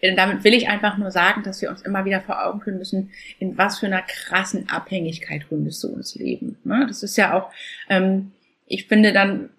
äh, 0.00 0.16
damit 0.16 0.42
will 0.42 0.52
ich 0.52 0.68
einfach 0.68 0.98
nur 0.98 1.12
sagen, 1.12 1.44
dass 1.44 1.62
wir 1.62 1.70
uns 1.70 1.82
immer 1.82 2.04
wieder 2.04 2.22
vor 2.22 2.44
Augen 2.44 2.60
führen 2.60 2.78
müssen, 2.78 3.12
in 3.38 3.56
was 3.56 3.78
für 3.78 3.86
einer 3.86 4.02
krassen 4.02 4.68
Abhängigkeit 4.70 5.48
Hunde 5.50 5.70
uns 5.70 6.16
leben. 6.16 6.58
Ne? 6.64 6.86
Das 6.88 7.04
ist 7.04 7.16
ja 7.16 7.34
auch, 7.34 7.52
ähm, 7.88 8.32
ich 8.66 8.88
finde 8.88 9.12
dann, 9.12 9.50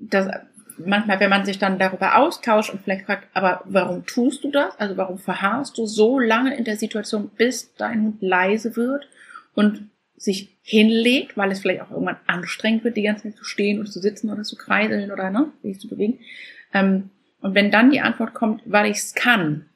dass 0.00 0.26
manchmal, 0.78 1.20
wenn 1.20 1.30
man 1.30 1.44
sich 1.44 1.58
dann 1.58 1.78
darüber 1.78 2.16
austauscht 2.16 2.70
und 2.70 2.82
vielleicht 2.82 3.06
fragt, 3.06 3.28
aber 3.34 3.62
warum 3.64 4.06
tust 4.06 4.44
du 4.44 4.50
das? 4.50 4.78
Also 4.78 4.96
warum 4.96 5.18
verharrst 5.18 5.76
du 5.78 5.86
so 5.86 6.18
lange 6.18 6.56
in 6.56 6.64
der 6.64 6.76
Situation, 6.76 7.30
bis 7.36 7.74
dein 7.74 8.02
Hund 8.02 8.22
leise 8.22 8.76
wird 8.76 9.08
und 9.54 9.90
sich 10.16 10.56
hinlegt, 10.62 11.36
weil 11.36 11.52
es 11.52 11.60
vielleicht 11.60 11.82
auch 11.82 11.90
irgendwann 11.90 12.16
anstrengend 12.26 12.84
wird, 12.84 12.96
die 12.96 13.02
ganze 13.02 13.24
Zeit 13.24 13.36
zu 13.36 13.44
stehen 13.44 13.80
oder 13.80 13.90
zu 13.90 14.00
sitzen 14.00 14.30
oder 14.30 14.42
zu 14.42 14.56
kreiseln 14.56 15.12
oder 15.12 15.30
ne, 15.30 15.52
sich 15.62 15.78
zu 15.78 15.88
bewegen. 15.88 16.20
Ähm, 16.72 17.10
und 17.40 17.54
wenn 17.54 17.70
dann 17.70 17.90
die 17.90 18.00
Antwort 18.00 18.34
kommt, 18.34 18.62
weil 18.64 18.90
ich 18.90 18.96
es 18.98 19.14
kann, 19.14 19.66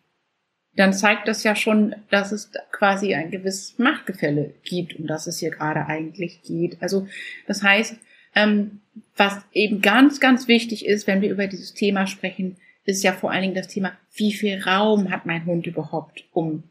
dann 0.77 0.93
zeigt 0.93 1.29
das 1.29 1.43
ja 1.43 1.55
schon, 1.55 1.95
dass 2.11 2.33
es 2.33 2.51
quasi 2.71 3.15
ein 3.15 3.31
gewisses 3.31 3.79
Machtgefälle 3.79 4.55
gibt, 4.63 4.99
um 4.99 5.07
das 5.07 5.27
es 5.27 5.39
hier 5.39 5.51
gerade 5.51 5.87
eigentlich 5.87 6.43
geht. 6.43 6.79
Also 6.81 7.07
das 7.47 7.63
heißt, 7.63 7.97
ähm, 8.35 8.81
was 9.17 9.39
eben 9.53 9.81
ganz, 9.81 10.21
ganz 10.21 10.49
wichtig 10.49 10.87
ist, 10.87 11.07
wenn 11.07 11.21
wir 11.21 11.31
über 11.31 11.47
dieses 11.47 11.75
Thema 11.75 12.07
sprechen, 12.07 12.57
ist 12.85 13.03
ja 13.03 13.13
vor 13.13 13.31
allen 13.31 13.43
Dingen 13.43 13.55
das 13.55 13.69
Thema, 13.69 13.93
wie 14.15 14.33
viel 14.33 14.63
Raum 14.63 15.11
hat 15.11 15.27
mein 15.27 15.45
Hund 15.47 15.67
überhaupt, 15.67 16.25
um 16.33 16.65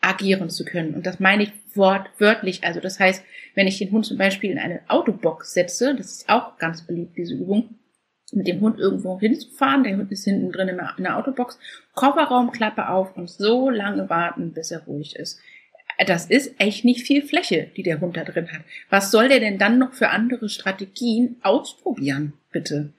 agieren 0.00 0.50
zu 0.50 0.64
können. 0.64 0.94
Und 0.94 1.06
das 1.06 1.18
meine 1.18 1.44
ich 1.44 1.52
wortwörtlich. 1.74 2.64
Also 2.64 2.80
das 2.80 3.00
heißt, 3.00 3.24
wenn 3.54 3.66
ich 3.66 3.78
den 3.78 3.90
Hund 3.90 4.06
zum 4.06 4.18
Beispiel 4.18 4.50
in 4.50 4.58
eine 4.58 4.80
Autobox 4.88 5.52
setze, 5.52 5.94
das 5.94 6.12
ist 6.12 6.28
auch 6.28 6.58
ganz 6.58 6.82
beliebt, 6.82 7.16
diese 7.16 7.34
Übung, 7.34 7.76
mit 8.32 8.48
dem 8.48 8.60
Hund 8.60 8.78
irgendwo 8.78 9.18
hinzufahren, 9.20 9.84
der 9.84 9.96
Hund 9.96 10.10
ist 10.10 10.24
hinten 10.24 10.50
drin 10.50 10.68
in 10.68 11.04
der 11.04 11.16
Autobox, 11.16 11.58
Kofferraumklappe 11.94 12.88
auf 12.88 13.16
und 13.16 13.30
so 13.30 13.70
lange 13.70 14.10
warten, 14.10 14.52
bis 14.52 14.70
er 14.70 14.84
ruhig 14.84 15.16
ist 15.16 15.40
das 16.04 16.26
ist 16.26 16.54
echt 16.58 16.84
nicht 16.84 17.06
viel 17.06 17.22
Fläche, 17.22 17.70
die 17.76 17.82
der 17.82 18.00
Hund 18.00 18.16
da 18.16 18.24
drin 18.24 18.52
hat. 18.52 18.62
Was 18.90 19.10
soll 19.10 19.28
der 19.28 19.40
denn 19.40 19.58
dann 19.58 19.78
noch 19.78 19.94
für 19.94 20.10
andere 20.10 20.48
Strategien 20.48 21.36
ausprobieren, 21.42 22.34
bitte? 22.52 22.92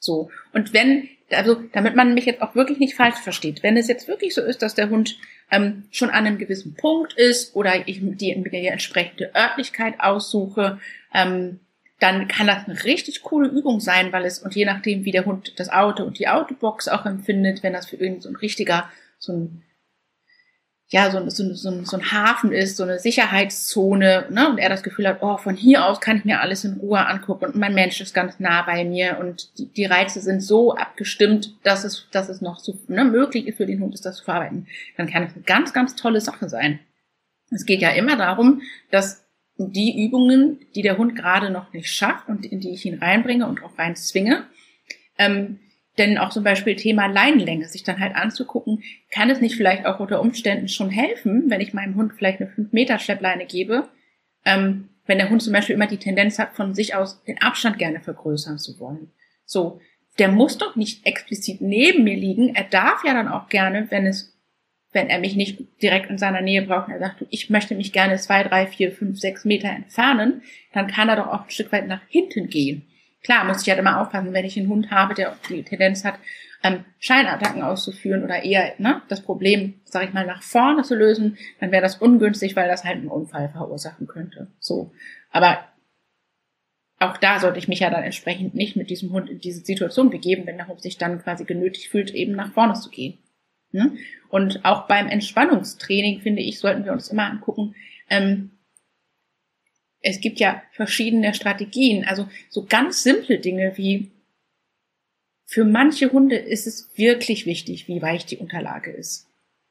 So. 0.00 0.30
Und 0.52 0.72
wenn, 0.72 1.08
also, 1.30 1.62
damit 1.72 1.94
man 1.94 2.14
mich 2.14 2.26
jetzt 2.26 2.42
auch 2.42 2.54
wirklich 2.54 2.78
nicht 2.78 2.94
falsch 2.94 3.18
versteht, 3.18 3.62
wenn 3.62 3.76
es 3.76 3.86
jetzt 3.86 4.08
wirklich 4.08 4.34
so 4.34 4.40
ist, 4.40 4.62
dass 4.62 4.74
der 4.74 4.90
Hund 4.90 5.16
ähm, 5.50 5.84
schon 5.90 6.10
an 6.10 6.26
einem 6.26 6.38
gewissen 6.38 6.74
Punkt 6.74 7.12
ist 7.12 7.54
oder 7.54 7.86
ich 7.86 8.00
die, 8.00 8.42
die 8.42 8.66
entsprechende 8.66 9.32
Örtlichkeit 9.34 10.00
aussuche, 10.00 10.80
ähm, 11.14 11.60
dann 12.00 12.26
kann 12.26 12.48
das 12.48 12.66
eine 12.66 12.82
richtig 12.82 13.22
coole 13.22 13.48
Übung 13.48 13.78
sein, 13.78 14.12
weil 14.12 14.24
es, 14.24 14.40
und 14.40 14.56
je 14.56 14.64
nachdem, 14.64 15.04
wie 15.04 15.12
der 15.12 15.24
Hund 15.24 15.52
das 15.60 15.68
Auto 15.68 16.02
und 16.02 16.18
die 16.18 16.26
Autobox 16.26 16.88
auch 16.88 17.06
empfindet, 17.06 17.62
wenn 17.62 17.74
das 17.74 17.88
für 17.88 17.96
ihn 17.96 18.20
so 18.20 18.28
ein 18.28 18.34
richtiger, 18.34 18.90
so 19.18 19.32
ein 19.32 19.62
ja, 20.92 21.10
so, 21.10 21.26
so, 21.30 21.54
so, 21.54 21.84
so 21.84 21.96
ein 21.96 22.12
Hafen 22.12 22.52
ist, 22.52 22.76
so 22.76 22.82
eine 22.82 22.98
Sicherheitszone, 22.98 24.26
ne? 24.28 24.50
Und 24.50 24.58
er 24.58 24.68
das 24.68 24.82
Gefühl 24.82 25.08
hat, 25.08 25.22
oh, 25.22 25.38
von 25.38 25.56
hier 25.56 25.86
aus 25.86 26.02
kann 26.02 26.18
ich 26.18 26.26
mir 26.26 26.42
alles 26.42 26.64
in 26.64 26.74
Ruhe 26.74 27.06
angucken 27.06 27.46
und 27.46 27.56
mein 27.56 27.72
Mensch 27.72 28.02
ist 28.02 28.12
ganz 28.12 28.38
nah 28.38 28.60
bei 28.60 28.84
mir 28.84 29.16
und 29.18 29.58
die, 29.58 29.72
die 29.72 29.86
Reize 29.86 30.20
sind 30.20 30.42
so 30.42 30.74
abgestimmt, 30.74 31.54
dass 31.62 31.84
es, 31.84 32.08
dass 32.12 32.28
es 32.28 32.42
noch 32.42 32.58
so 32.58 32.78
ne, 32.88 33.06
möglich 33.06 33.46
ist 33.46 33.56
für 33.56 33.64
den 33.64 33.80
Hund, 33.80 33.94
ist 33.94 34.04
das 34.04 34.18
zu 34.18 34.24
verarbeiten. 34.24 34.66
Dann 34.98 35.08
kann 35.08 35.22
es 35.22 35.34
eine 35.34 35.44
ganz, 35.44 35.72
ganz 35.72 35.96
tolle 35.96 36.20
Sache 36.20 36.50
sein. 36.50 36.78
Es 37.50 37.64
geht 37.64 37.80
ja 37.80 37.90
immer 37.92 38.16
darum, 38.16 38.60
dass 38.90 39.24
die 39.56 40.04
Übungen, 40.04 40.60
die 40.74 40.82
der 40.82 40.98
Hund 40.98 41.16
gerade 41.16 41.48
noch 41.48 41.72
nicht 41.72 41.90
schafft 41.90 42.28
und 42.28 42.44
in 42.44 42.60
die 42.60 42.70
ich 42.70 42.84
ihn 42.84 42.98
reinbringe 42.98 43.46
und 43.46 43.64
auch 43.64 43.78
rein 43.78 43.96
zwinge, 43.96 44.44
ähm, 45.16 45.58
denn 45.98 46.18
auch 46.18 46.30
zum 46.30 46.44
Beispiel 46.44 46.76
Thema 46.76 47.06
Leinenlänge, 47.06 47.68
sich 47.68 47.82
dann 47.82 48.00
halt 48.00 48.16
anzugucken, 48.16 48.82
kann 49.10 49.30
es 49.30 49.40
nicht 49.40 49.56
vielleicht 49.56 49.84
auch 49.84 50.00
unter 50.00 50.20
Umständen 50.20 50.68
schon 50.68 50.90
helfen, 50.90 51.44
wenn 51.48 51.60
ich 51.60 51.74
meinem 51.74 51.96
Hund 51.96 52.12
vielleicht 52.16 52.40
eine 52.40 52.50
5 52.50 52.72
Meter 52.72 52.98
Schleppleine 52.98 53.46
gebe, 53.46 53.88
ähm, 54.44 54.88
wenn 55.06 55.18
der 55.18 55.30
Hund 55.30 55.42
zum 55.42 55.52
Beispiel 55.52 55.74
immer 55.74 55.86
die 55.86 55.98
Tendenz 55.98 56.38
hat, 56.38 56.54
von 56.54 56.74
sich 56.74 56.94
aus 56.94 57.22
den 57.24 57.42
Abstand 57.42 57.78
gerne 57.78 58.00
vergrößern 58.00 58.58
zu 58.58 58.78
wollen. 58.78 59.10
So, 59.44 59.80
der 60.18 60.28
muss 60.28 60.58
doch 60.58 60.76
nicht 60.76 61.06
explizit 61.06 61.60
neben 61.60 62.04
mir 62.04 62.16
liegen. 62.16 62.54
Er 62.54 62.64
darf 62.64 63.04
ja 63.04 63.12
dann 63.12 63.28
auch 63.28 63.48
gerne, 63.48 63.86
wenn 63.90 64.06
es, 64.06 64.36
wenn 64.92 65.08
er 65.08 65.18
mich 65.18 65.36
nicht 65.36 65.60
direkt 65.82 66.10
in 66.10 66.18
seiner 66.18 66.40
Nähe 66.40 66.62
braucht, 66.62 66.90
er 66.90 66.98
sagt, 66.98 67.24
ich 67.30 67.50
möchte 67.50 67.74
mich 67.74 67.92
gerne 67.92 68.16
zwei, 68.16 68.42
drei, 68.42 68.66
vier, 68.66 68.92
fünf, 68.92 69.18
sechs 69.18 69.44
Meter 69.44 69.70
entfernen, 69.70 70.42
dann 70.72 70.86
kann 70.86 71.08
er 71.08 71.16
doch 71.16 71.28
auch 71.28 71.44
ein 71.44 71.50
Stück 71.50 71.72
weit 71.72 71.88
nach 71.88 72.02
hinten 72.08 72.48
gehen. 72.48 72.86
Klar, 73.22 73.44
muss 73.44 73.62
ich 73.62 73.68
halt 73.68 73.78
immer 73.78 74.00
aufpassen, 74.00 74.32
wenn 74.32 74.44
ich 74.44 74.58
einen 74.58 74.68
Hund 74.68 74.90
habe, 74.90 75.14
der 75.14 75.36
die 75.48 75.62
Tendenz 75.62 76.04
hat, 76.04 76.18
ähm, 76.62 76.84
Scheinattacken 76.98 77.62
auszuführen 77.62 78.22
oder 78.24 78.42
eher 78.42 78.74
ne, 78.78 79.02
das 79.08 79.22
Problem, 79.22 79.80
sag 79.84 80.04
ich 80.04 80.12
mal, 80.12 80.26
nach 80.26 80.42
vorne 80.42 80.82
zu 80.82 80.94
lösen, 80.94 81.36
dann 81.60 81.72
wäre 81.72 81.82
das 81.82 81.96
ungünstig, 81.96 82.56
weil 82.56 82.68
das 82.68 82.84
halt 82.84 82.98
einen 82.98 83.08
Unfall 83.08 83.48
verursachen 83.48 84.06
könnte. 84.06 84.48
So. 84.60 84.92
Aber 85.30 85.58
auch 86.98 87.16
da 87.16 87.40
sollte 87.40 87.58
ich 87.58 87.68
mich 87.68 87.80
ja 87.80 87.90
dann 87.90 88.04
entsprechend 88.04 88.54
nicht 88.54 88.76
mit 88.76 88.90
diesem 88.90 89.12
Hund 89.12 89.28
in 89.28 89.40
diese 89.40 89.64
Situation 89.64 90.10
begeben, 90.10 90.46
wenn 90.46 90.56
der 90.56 90.68
Hund 90.68 90.80
sich 90.80 90.98
dann 90.98 91.20
quasi 91.20 91.44
genötigt 91.44 91.88
fühlt, 91.88 92.12
eben 92.12 92.32
nach 92.32 92.52
vorne 92.52 92.74
zu 92.74 92.90
gehen. 92.90 93.18
Ne? 93.72 93.96
Und 94.28 94.64
auch 94.64 94.86
beim 94.86 95.08
Entspannungstraining, 95.08 96.20
finde 96.20 96.42
ich, 96.42 96.60
sollten 96.60 96.84
wir 96.84 96.92
uns 96.92 97.08
immer 97.08 97.28
angucken, 97.28 97.74
ähm, 98.08 98.52
es 100.02 100.20
gibt 100.20 100.40
ja 100.40 100.62
verschiedene 100.72 101.32
Strategien, 101.32 102.04
also 102.04 102.28
so 102.50 102.66
ganz 102.66 103.02
simple 103.02 103.38
Dinge 103.38 103.72
wie 103.76 104.10
für 105.46 105.64
manche 105.64 106.12
Hunde 106.12 106.36
ist 106.36 106.66
es 106.66 106.90
wirklich 106.96 107.46
wichtig, 107.46 107.86
wie 107.86 108.02
weich 108.02 108.26
die 108.26 108.38
Unterlage 108.38 108.90
ist. 108.90 109.28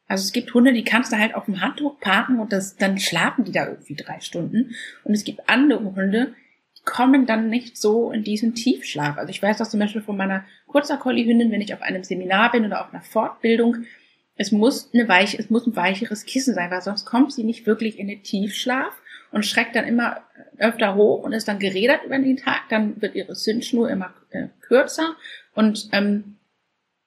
Also 0.07 0.25
es 0.25 0.31
gibt 0.31 0.53
Hunde, 0.53 0.73
die 0.73 0.83
kannst 0.83 1.11
du 1.11 1.17
halt 1.17 1.35
auf 1.35 1.45
dem 1.45 1.61
Handtuch 1.61 1.99
parken 1.99 2.39
und 2.39 2.53
das, 2.53 2.75
dann 2.75 2.99
schlafen 2.99 3.45
die 3.45 3.51
da 3.51 3.67
irgendwie 3.67 3.95
drei 3.95 4.19
Stunden. 4.19 4.75
Und 5.03 5.13
es 5.13 5.23
gibt 5.23 5.49
andere 5.49 5.95
Hunde, 5.95 6.35
die 6.77 6.83
kommen 6.83 7.25
dann 7.25 7.49
nicht 7.49 7.77
so 7.77 8.11
in 8.11 8.23
diesen 8.23 8.53
Tiefschlaf. 8.53 9.17
Also 9.17 9.31
ich 9.31 9.41
weiß 9.41 9.57
das 9.57 9.71
zum 9.71 9.79
Beispiel 9.79 10.01
von 10.01 10.17
meiner 10.17 10.45
kurzer 10.67 10.97
Collie-Hündin, 10.97 11.51
wenn 11.51 11.61
ich 11.61 11.73
auf 11.73 11.81
einem 11.81 12.03
Seminar 12.03 12.51
bin 12.51 12.65
oder 12.65 12.85
auf 12.85 12.93
einer 12.93 13.03
Fortbildung, 13.03 13.85
es 14.35 14.51
muss 14.51 14.93
eine 14.93 15.07
weiche, 15.07 15.37
es 15.37 15.49
muss 15.49 15.65
ein 15.65 15.75
weicheres 15.75 16.25
Kissen 16.25 16.53
sein, 16.53 16.71
weil 16.71 16.81
sonst 16.81 17.05
kommt 17.05 17.33
sie 17.33 17.43
nicht 17.43 17.65
wirklich 17.65 17.99
in 17.99 18.07
den 18.07 18.23
Tiefschlaf 18.23 19.00
und 19.31 19.45
schreckt 19.45 19.75
dann 19.75 19.87
immer 19.87 20.21
öfter 20.57 20.95
hoch 20.95 21.23
und 21.23 21.33
ist 21.33 21.47
dann 21.47 21.59
gerädert 21.59 22.03
über 22.05 22.17
den 22.17 22.37
Tag. 22.37 22.61
Dann 22.69 23.01
wird 23.01 23.15
ihre 23.15 23.33
Zündschnur 23.33 23.89
immer 23.89 24.13
äh, 24.31 24.47
kürzer 24.61 25.15
und 25.53 25.89
ähm, 25.91 26.37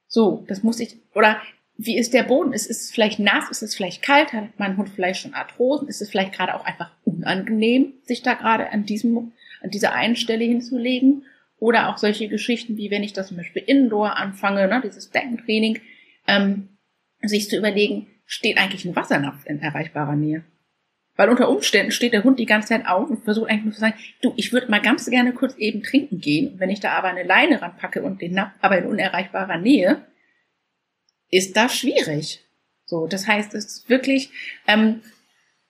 so, 0.06 0.44
das 0.48 0.62
muss 0.62 0.80
ich, 0.80 0.96
oder 1.14 1.40
wie 1.76 1.98
ist 1.98 2.14
der 2.14 2.22
Boden? 2.22 2.52
Ist 2.52 2.70
es 2.70 2.90
vielleicht 2.92 3.18
nass? 3.18 3.50
Ist 3.50 3.62
es 3.62 3.74
vielleicht 3.74 4.02
kalt? 4.02 4.32
Hat 4.32 4.58
mein 4.58 4.76
Hund 4.76 4.90
vielleicht 4.90 5.20
schon 5.20 5.34
Arthrosen? 5.34 5.88
Ist 5.88 6.00
es 6.00 6.10
vielleicht 6.10 6.32
gerade 6.32 6.54
auch 6.54 6.64
einfach 6.64 6.92
unangenehm, 7.04 7.94
sich 8.02 8.22
da 8.22 8.34
gerade 8.34 8.70
an 8.70 8.86
diesem, 8.86 9.32
an 9.60 9.70
dieser 9.70 9.92
einen 9.92 10.16
Stelle 10.16 10.44
hinzulegen? 10.44 11.24
Oder 11.58 11.88
auch 11.88 11.98
solche 11.98 12.28
Geschichten, 12.28 12.76
wie 12.76 12.90
wenn 12.90 13.02
ich 13.02 13.12
das 13.12 13.28
zum 13.28 13.38
Beispiel 13.38 13.62
Indoor 13.66 14.16
anfange, 14.16 14.68
ne, 14.68 14.80
dieses 14.84 15.10
Deckentraining, 15.10 15.80
ähm, 16.28 16.68
sich 17.22 17.48
zu 17.48 17.56
überlegen, 17.56 18.06
steht 18.26 18.58
eigentlich 18.58 18.84
ein 18.84 18.94
Wassernapf 18.94 19.46
in 19.46 19.60
erreichbarer 19.60 20.14
Nähe? 20.14 20.44
Weil 21.16 21.28
unter 21.28 21.48
Umständen 21.48 21.92
steht 21.92 22.12
der 22.12 22.24
Hund 22.24 22.38
die 22.38 22.46
ganze 22.46 22.68
Zeit 22.68 22.86
auf 22.86 23.08
und 23.08 23.24
versucht 23.24 23.48
eigentlich 23.48 23.64
nur 23.64 23.74
zu 23.74 23.80
sagen, 23.80 23.94
du, 24.20 24.32
ich 24.36 24.52
würde 24.52 24.70
mal 24.70 24.80
ganz 24.80 25.06
gerne 25.08 25.32
kurz 25.32 25.54
eben 25.56 25.82
trinken 25.82 26.18
gehen. 26.18 26.54
Wenn 26.58 26.70
ich 26.70 26.80
da 26.80 26.92
aber 26.92 27.08
eine 27.08 27.22
Leine 27.22 27.62
ranpacke 27.62 28.02
und 28.02 28.20
den 28.20 28.32
Napf 28.32 28.52
aber 28.60 28.78
in 28.78 28.86
unerreichbarer 28.86 29.58
Nähe, 29.58 30.04
ist 31.30 31.56
das 31.56 31.76
schwierig. 31.76 32.40
So, 32.84 33.06
das 33.06 33.26
heißt, 33.26 33.54
es 33.54 33.64
ist 33.64 33.88
wirklich, 33.88 34.30
ähm, 34.66 35.00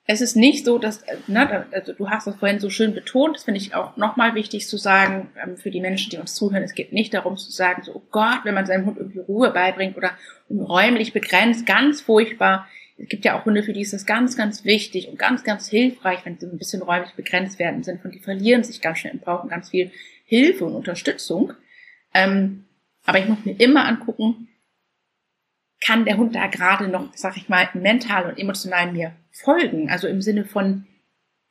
es 0.06 0.20
ist 0.20 0.36
nicht 0.36 0.64
so, 0.64 0.78
dass, 0.78 1.04
ne, 1.26 1.66
also 1.72 1.92
du 1.92 2.10
hast 2.10 2.26
das 2.26 2.36
vorhin 2.36 2.58
so 2.58 2.68
schön 2.68 2.94
betont, 2.94 3.36
das 3.36 3.44
finde 3.44 3.60
ich 3.60 3.74
auch 3.74 3.96
nochmal 3.96 4.34
wichtig 4.34 4.68
zu 4.68 4.76
sagen, 4.76 5.30
ähm, 5.42 5.56
für 5.56 5.70
die 5.70 5.80
Menschen, 5.80 6.10
die 6.10 6.18
uns 6.18 6.34
zuhören, 6.34 6.62
es 6.62 6.74
geht 6.74 6.92
nicht 6.92 7.14
darum 7.14 7.36
zu 7.36 7.50
sagen, 7.50 7.82
so, 7.82 7.94
oh 7.94 8.02
Gott, 8.10 8.40
wenn 8.44 8.54
man 8.54 8.66
seinem 8.66 8.86
Hund 8.86 8.98
irgendwie 8.98 9.20
Ruhe 9.20 9.50
beibringt 9.50 9.96
oder 9.96 10.12
räumlich 10.50 11.12
begrenzt, 11.12 11.66
ganz 11.66 12.00
furchtbar, 12.00 12.68
es 12.96 13.08
gibt 13.08 13.24
ja 13.24 13.38
auch 13.38 13.44
Hunde, 13.44 13.62
für 13.62 13.72
die 13.72 13.80
ist 13.80 13.92
das 13.92 14.06
ganz, 14.06 14.36
ganz 14.36 14.64
wichtig 14.64 15.08
und 15.08 15.18
ganz, 15.18 15.42
ganz 15.42 15.68
hilfreich, 15.68 16.20
wenn 16.24 16.38
sie 16.38 16.46
ein 16.46 16.58
bisschen 16.58 16.82
räumlich 16.82 17.12
begrenzt 17.14 17.58
werden 17.58 17.82
sind. 17.82 18.04
Und 18.04 18.14
die 18.14 18.20
verlieren 18.20 18.62
sich 18.62 18.80
ganz 18.80 18.98
schnell 18.98 19.14
und 19.14 19.24
brauchen 19.24 19.50
ganz 19.50 19.70
viel 19.70 19.90
Hilfe 20.24 20.64
und 20.64 20.74
Unterstützung. 20.74 21.52
Ähm, 22.12 22.64
aber 23.04 23.18
ich 23.18 23.28
muss 23.28 23.44
mir 23.44 23.58
immer 23.60 23.86
angucken, 23.86 24.48
kann 25.84 26.04
der 26.04 26.16
Hund 26.16 26.34
da 26.34 26.46
gerade 26.46 26.88
noch, 26.88 27.10
sag 27.14 27.36
ich 27.36 27.48
mal, 27.48 27.68
mental 27.74 28.26
und 28.26 28.38
emotional 28.38 28.92
mir 28.92 29.12
folgen? 29.32 29.90
Also 29.90 30.06
im 30.06 30.22
Sinne 30.22 30.44
von, 30.44 30.86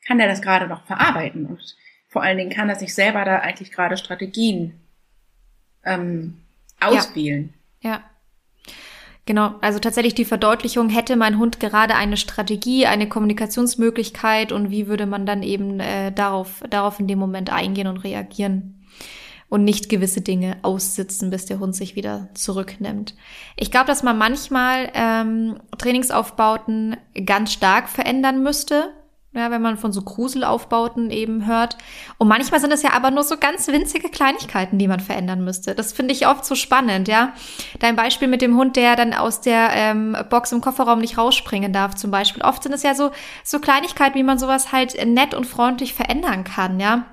kann 0.08 0.20
er 0.20 0.28
das 0.28 0.42
gerade 0.42 0.68
noch 0.68 0.86
verarbeiten? 0.86 1.46
Und 1.46 1.76
vor 2.08 2.24
allen 2.24 2.38
Dingen 2.38 2.52
kann 2.52 2.70
er 2.70 2.76
sich 2.76 2.96
selber 2.96 3.26
da 3.26 3.40
eigentlich 3.40 3.72
gerade 3.72 3.98
Strategien 3.98 4.80
ähm, 5.84 6.42
auswählen. 6.80 7.54
Ja. 7.82 7.92
ja. 7.92 8.10
Genau, 9.26 9.56
also 9.62 9.80
tatsächlich 9.80 10.16
die 10.16 10.26
Verdeutlichung, 10.26 10.90
hätte 10.90 11.16
mein 11.16 11.40
Hund 11.40 11.62
gerade 11.62 11.96
eine 11.96 12.18
Strategie, 12.18 12.88
eine 12.88 13.08
Kommunikationsmöglichkeit 13.08 14.52
und 14.52 14.70
wie 14.70 14.88
würde 14.88 15.06
man 15.06 15.26
dann 15.26 15.44
eben 15.44 15.80
äh, 15.80 16.12
darauf, 16.12 16.62
darauf 16.70 17.00
in 17.00 17.08
dem 17.08 17.20
Moment 17.20 17.50
eingehen 17.50 17.88
und 17.88 17.98
reagieren 17.98 18.84
und 19.48 19.64
nicht 19.64 19.88
gewisse 19.88 20.20
Dinge 20.20 20.58
aussitzen, 20.62 21.30
bis 21.30 21.46
der 21.46 21.60
Hund 21.60 21.74
sich 21.74 21.96
wieder 21.96 22.30
zurücknimmt. 22.34 23.16
Ich 23.56 23.72
glaube, 23.72 23.88
dass 23.88 24.04
man 24.04 24.18
manchmal 24.18 24.90
ähm, 24.94 25.58
Trainingsaufbauten 25.78 26.98
ganz 27.26 27.54
stark 27.54 27.88
verändern 27.88 28.44
müsste, 28.44 28.92
ja, 29.34 29.50
wenn 29.52 29.62
man 29.62 29.78
von 29.78 29.92
so 29.92 30.02
Gruselaufbauten 30.02 31.10
eben 31.10 31.48
hört. 31.48 31.78
Und 32.18 32.28
manchmal 32.28 32.60
sind 32.60 32.72
es 32.72 32.84
ja 32.84 32.94
aber 32.94 33.12
nur 33.12 33.24
so 33.24 33.38
ganz 33.38 33.68
winzige 33.68 34.10
Kleinigkeiten, 34.10 34.78
die 34.78 34.88
man 34.88 35.00
verändern 35.00 35.44
müsste. 35.44 35.74
Das 35.76 35.94
finde 35.94 36.14
ich 36.14 36.28
oft 36.28 36.46
so 36.46 36.56
spannend, 36.56 37.08
ja. 37.08 37.34
Dein 37.80 37.96
Beispiel 37.96 38.28
mit 38.28 38.42
dem 38.42 38.56
Hund, 38.56 38.76
der 38.76 38.96
dann 38.96 39.14
aus 39.14 39.42
der 39.42 39.70
ähm, 39.74 40.16
Box 40.30 40.52
im 40.52 40.62
Kofferraum 40.62 41.00
nicht 41.00 41.18
rausspringen 41.18 41.74
darf, 41.74 41.96
zum 41.96 42.12
Beispiel. 42.12 42.44
Oft 42.44 42.64
sind 42.64 42.74
es 42.74 42.84
ja 42.84 42.94
so, 42.94 43.12
so 43.44 43.60
Kleinigkeiten, 43.60 44.16
wie 44.16 44.24
man 44.24 44.38
sowas 44.38 44.72
halt 44.72 44.96
nett 45.06 45.34
und 45.34 45.46
freundlich 45.46 45.94
verändern 45.94 46.44
kann, 46.44 46.80
ja 46.80 47.06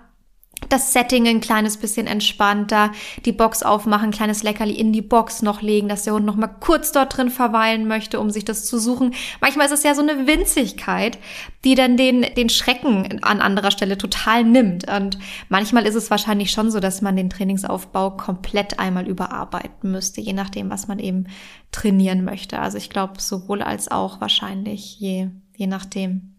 das 0.68 0.92
Setting 0.92 1.26
ein 1.26 1.40
kleines 1.40 1.76
bisschen 1.76 2.06
entspannter, 2.06 2.92
die 3.24 3.32
Box 3.32 3.62
aufmachen, 3.62 4.10
kleines 4.10 4.42
Leckerli 4.42 4.74
in 4.74 4.92
die 4.92 5.02
Box 5.02 5.42
noch 5.42 5.62
legen, 5.62 5.88
dass 5.88 6.04
der 6.04 6.14
Hund 6.14 6.26
noch 6.26 6.36
mal 6.36 6.48
kurz 6.48 6.92
dort 6.92 7.16
drin 7.16 7.30
verweilen 7.30 7.88
möchte, 7.88 8.20
um 8.20 8.30
sich 8.30 8.44
das 8.44 8.64
zu 8.64 8.78
suchen. 8.78 9.14
Manchmal 9.40 9.66
ist 9.66 9.72
es 9.72 9.82
ja 9.82 9.94
so 9.94 10.02
eine 10.02 10.26
Winzigkeit, 10.26 11.18
die 11.64 11.74
dann 11.74 11.96
den, 11.96 12.26
den 12.36 12.48
Schrecken 12.48 13.22
an 13.22 13.40
anderer 13.40 13.70
Stelle 13.70 13.98
total 13.98 14.44
nimmt. 14.44 14.88
Und 14.90 15.18
manchmal 15.48 15.86
ist 15.86 15.94
es 15.94 16.10
wahrscheinlich 16.10 16.50
schon 16.50 16.70
so, 16.70 16.80
dass 16.80 17.02
man 17.02 17.16
den 17.16 17.30
Trainingsaufbau 17.30 18.12
komplett 18.12 18.78
einmal 18.78 19.06
überarbeiten 19.06 19.90
müsste, 19.90 20.20
je 20.20 20.32
nachdem, 20.32 20.70
was 20.70 20.88
man 20.88 20.98
eben 20.98 21.26
trainieren 21.72 22.24
möchte. 22.24 22.58
Also 22.58 22.78
ich 22.78 22.90
glaube, 22.90 23.20
sowohl 23.20 23.62
als 23.62 23.90
auch 23.90 24.20
wahrscheinlich, 24.20 24.98
je, 24.98 25.28
je 25.56 25.66
nachdem. 25.66 26.34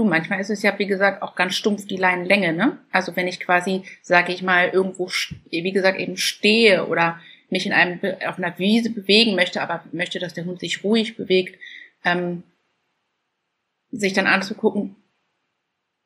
Du, 0.00 0.06
manchmal 0.06 0.40
ist 0.40 0.48
es 0.48 0.62
ja, 0.62 0.78
wie 0.78 0.86
gesagt, 0.86 1.20
auch 1.20 1.34
ganz 1.34 1.54
stumpf 1.54 1.86
die 1.86 1.98
Leinenlänge, 1.98 2.54
ne? 2.54 2.78
Also 2.90 3.16
wenn 3.16 3.28
ich 3.28 3.38
quasi, 3.38 3.82
sage 4.00 4.32
ich 4.32 4.42
mal, 4.42 4.70
irgendwo, 4.70 5.10
wie 5.50 5.72
gesagt, 5.72 6.00
eben 6.00 6.16
stehe 6.16 6.86
oder 6.86 7.20
mich 7.50 7.66
in 7.66 7.74
einem, 7.74 8.00
auf 8.26 8.38
einer 8.38 8.58
Wiese 8.58 8.88
bewegen 8.88 9.34
möchte, 9.34 9.60
aber 9.60 9.84
möchte, 9.92 10.18
dass 10.18 10.32
der 10.32 10.46
Hund 10.46 10.58
sich 10.58 10.82
ruhig 10.84 11.18
bewegt, 11.18 11.58
ähm, 12.02 12.44
sich 13.90 14.14
dann 14.14 14.26
anzugucken. 14.26 14.96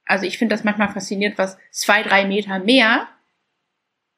Also 0.07 0.26
ich 0.26 0.38
finde 0.38 0.57
das 0.57 0.64
manchmal 0.64 0.92
faszinierend, 0.92 1.38
was 1.38 1.57
zwei, 1.70 2.03
drei 2.03 2.24
Meter 2.24 2.59
mehr 2.59 3.07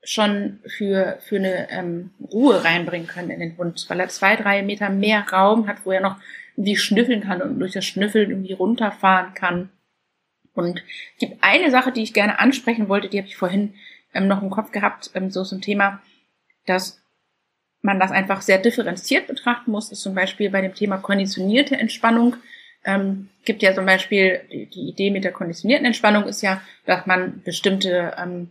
schon 0.03 0.61
für, 0.66 1.18
für 1.20 1.37
eine 1.37 1.68
ähm, 1.70 2.14
Ruhe 2.33 2.64
reinbringen 2.64 3.09
können 3.09 3.29
in 3.29 3.41
den 3.41 3.59
Hund, 3.59 3.85
weil 3.91 4.01
er 4.01 4.09
zwei, 4.09 4.37
drei 4.37 4.62
Meter 4.62 4.89
mehr 4.89 5.29
Raum 5.31 5.66
hat, 5.66 5.85
wo 5.85 5.93
er 5.93 6.01
noch 6.01 6.16
irgendwie 6.57 6.77
schnüffeln 6.77 7.23
kann 7.23 7.43
und 7.43 7.59
durch 7.59 7.73
das 7.73 7.85
Schnüffeln 7.85 8.31
irgendwie 8.31 8.55
runterfahren 8.55 9.35
kann. 9.35 9.71
Und 10.55 10.83
es 11.15 11.19
gibt 11.21 11.43
eine 11.43 11.71
Sache, 11.71 11.93
die 11.93 12.03
ich 12.03 12.15
gerne 12.15 12.39
ansprechen 12.39 12.89
wollte, 12.89 13.09
die 13.09 13.19
habe 13.19 13.29
ich 13.29 13.37
vorhin 13.37 13.75
ähm, 14.15 14.27
noch 14.27 14.43
im 14.43 14.51
Kopf 14.51 14.73
gehabt, 14.73 15.11
ähm, 15.15 15.31
so 15.31 15.45
zum 15.45 15.61
Thema, 15.61 16.01
dass 16.65 17.03
man 17.83 18.01
das 18.01 18.11
einfach 18.11 18.41
sehr 18.41 18.59
differenziert 18.59 19.27
betrachten 19.27 19.71
muss, 19.71 19.93
ist 19.93 20.01
zum 20.01 20.15
Beispiel 20.15 20.51
bei 20.51 20.63
dem 20.63 20.75
Thema 20.75 20.97
konditionierte 20.97 21.77
Entspannung. 21.77 22.37
Ähm, 22.85 23.29
gibt 23.45 23.63
ja 23.63 23.75
zum 23.75 23.85
Beispiel 23.85 24.41
die, 24.51 24.67
die 24.67 24.89
Idee 24.89 25.11
mit 25.11 25.25
der 25.25 25.33
konditionierten 25.33 25.87
Entspannung 25.87 26.25
ist 26.25 26.43
ja, 26.43 26.63
dass 26.87 27.07
man 27.07 27.43
bestimmte 27.43 28.15
ähm, 28.19 28.51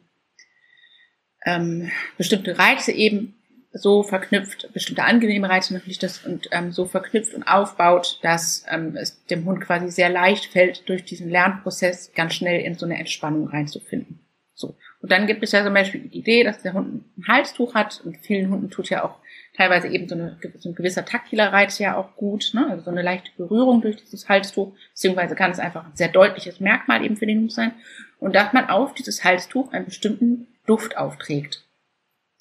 ähm, 1.45 1.91
bestimmte 2.17 2.57
Reize 2.57 2.91
eben 2.91 3.35
so 3.77 4.03
verknüpft, 4.03 4.71
bestimmte 4.73 5.03
angenehme 5.03 5.49
Reize 5.49 5.73
natürlich 5.73 5.99
das 5.99 6.25
und 6.25 6.47
ähm, 6.51 6.71
so 6.71 6.85
verknüpft 6.85 7.33
und 7.33 7.43
aufbaut, 7.43 8.19
dass 8.21 8.65
ähm, 8.69 8.95
es 8.95 9.23
dem 9.25 9.45
Hund 9.45 9.61
quasi 9.61 9.91
sehr 9.91 10.09
leicht 10.09 10.45
fällt, 10.45 10.87
durch 10.87 11.03
diesen 11.03 11.29
Lernprozess 11.29 12.13
ganz 12.15 12.35
schnell 12.35 12.61
in 12.61 12.75
so 12.75 12.85
eine 12.85 12.97
Entspannung 12.97 13.47
reinzufinden. 13.47 14.19
So. 14.53 14.77
Und 15.01 15.11
dann 15.11 15.27
gibt 15.27 15.43
es 15.43 15.51
ja 15.51 15.63
zum 15.63 15.73
Beispiel 15.73 16.01
die 16.01 16.17
Idee, 16.17 16.43
dass 16.45 16.61
der 16.61 16.73
Hund 16.73 17.03
ein 17.17 17.27
Halstuch 17.27 17.75
hat 17.75 18.01
und 18.05 18.17
vielen 18.17 18.49
Hunden 18.49 18.69
tut 18.69 18.89
ja 18.89 19.03
auch 19.03 19.19
teilweise 19.57 19.89
eben 19.89 20.07
so, 20.07 20.15
eine, 20.15 20.37
so 20.57 20.69
ein 20.69 20.75
gewisser 20.75 21.03
taktiler 21.03 21.51
Reiz 21.51 21.77
ja 21.77 21.97
auch 21.97 22.15
gut, 22.15 22.51
ne? 22.53 22.67
also 22.69 22.85
so 22.85 22.91
eine 22.91 23.01
leichte 23.01 23.31
Berührung 23.37 23.81
durch 23.81 23.97
dieses 23.97 24.29
Halstuch, 24.29 24.73
beziehungsweise 24.91 25.35
kann 25.35 25.51
es 25.51 25.59
einfach 25.59 25.85
ein 25.85 25.95
sehr 25.95 26.09
deutliches 26.09 26.61
Merkmal 26.61 27.03
eben 27.03 27.17
für 27.17 27.25
den 27.25 27.39
Hund 27.39 27.51
sein 27.51 27.73
und 28.19 28.35
dass 28.35 28.53
man 28.53 28.69
auf 28.69 28.93
dieses 28.93 29.23
Halstuch 29.23 29.73
einen 29.73 29.85
bestimmten 29.85 30.47
Duft 30.65 30.97
aufträgt. 30.97 31.64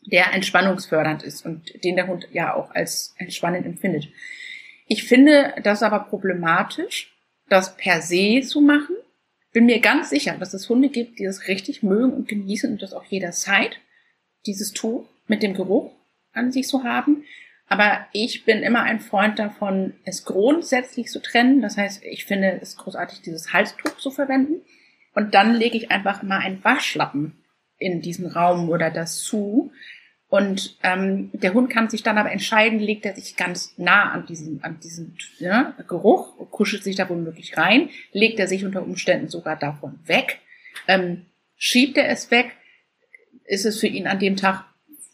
Der 0.06 0.32
entspannungsfördernd 0.32 1.22
ist 1.22 1.44
und 1.44 1.82
den 1.84 1.96
der 1.96 2.06
Hund 2.06 2.28
ja 2.32 2.54
auch 2.54 2.74
als 2.74 3.14
entspannend 3.18 3.66
empfindet. 3.66 4.08
Ich 4.86 5.04
finde 5.04 5.54
das 5.62 5.82
aber 5.82 6.00
problematisch, 6.00 7.14
das 7.48 7.76
per 7.76 8.02
se 8.02 8.42
zu 8.42 8.60
machen. 8.60 8.96
Bin 9.52 9.66
mir 9.66 9.80
ganz 9.80 10.10
sicher, 10.10 10.36
dass 10.38 10.52
es 10.52 10.68
Hunde 10.68 10.88
gibt, 10.88 11.18
die 11.18 11.24
das 11.24 11.48
richtig 11.48 11.82
mögen 11.82 12.12
und 12.12 12.28
genießen 12.28 12.70
und 12.72 12.82
das 12.82 12.92
auch 12.92 13.04
jederzeit, 13.04 13.78
dieses 14.46 14.72
Tuch 14.72 15.06
mit 15.26 15.42
dem 15.42 15.54
Geruch 15.54 15.92
an 16.32 16.52
sich 16.52 16.66
zu 16.66 16.82
haben. 16.82 17.24
Aber 17.68 18.06
ich 18.12 18.44
bin 18.44 18.62
immer 18.62 18.82
ein 18.82 19.00
Freund 19.00 19.38
davon, 19.38 19.94
es 20.04 20.24
grundsätzlich 20.24 21.06
zu 21.06 21.22
trennen. 21.22 21.62
Das 21.62 21.76
heißt, 21.76 22.04
ich 22.04 22.24
finde 22.24 22.58
es 22.60 22.76
großartig, 22.76 23.22
dieses 23.22 23.52
Halstuch 23.52 23.96
zu 23.96 24.10
verwenden. 24.10 24.60
Und 25.14 25.34
dann 25.34 25.54
lege 25.54 25.76
ich 25.76 25.90
einfach 25.90 26.22
immer 26.22 26.38
einen 26.38 26.62
Waschlappen 26.62 27.43
in 27.84 28.00
diesen 28.00 28.26
Raum 28.26 28.70
oder 28.70 28.90
das 28.90 29.22
zu. 29.22 29.72
Und 30.28 30.78
ähm, 30.82 31.30
der 31.32 31.54
Hund 31.54 31.70
kann 31.70 31.88
sich 31.88 32.02
dann 32.02 32.18
aber 32.18 32.32
entscheiden, 32.32 32.80
legt 32.80 33.06
er 33.06 33.14
sich 33.14 33.36
ganz 33.36 33.74
nah 33.76 34.10
an 34.10 34.26
diesen, 34.26 34.64
an 34.64 34.80
diesen 34.80 35.16
ja, 35.38 35.74
Geruch, 35.86 36.50
kuschelt 36.50 36.82
sich 36.82 36.96
da 36.96 37.08
womöglich 37.08 37.56
rein, 37.56 37.90
legt 38.12 38.40
er 38.40 38.48
sich 38.48 38.64
unter 38.64 38.82
Umständen 38.82 39.28
sogar 39.28 39.56
davon 39.56 40.00
weg, 40.06 40.40
ähm, 40.88 41.26
schiebt 41.56 41.96
er 41.98 42.08
es 42.08 42.30
weg, 42.30 42.52
ist 43.44 43.64
es 43.64 43.78
für 43.78 43.86
ihn 43.86 44.08
an 44.08 44.18
dem 44.18 44.36
Tag 44.36 44.64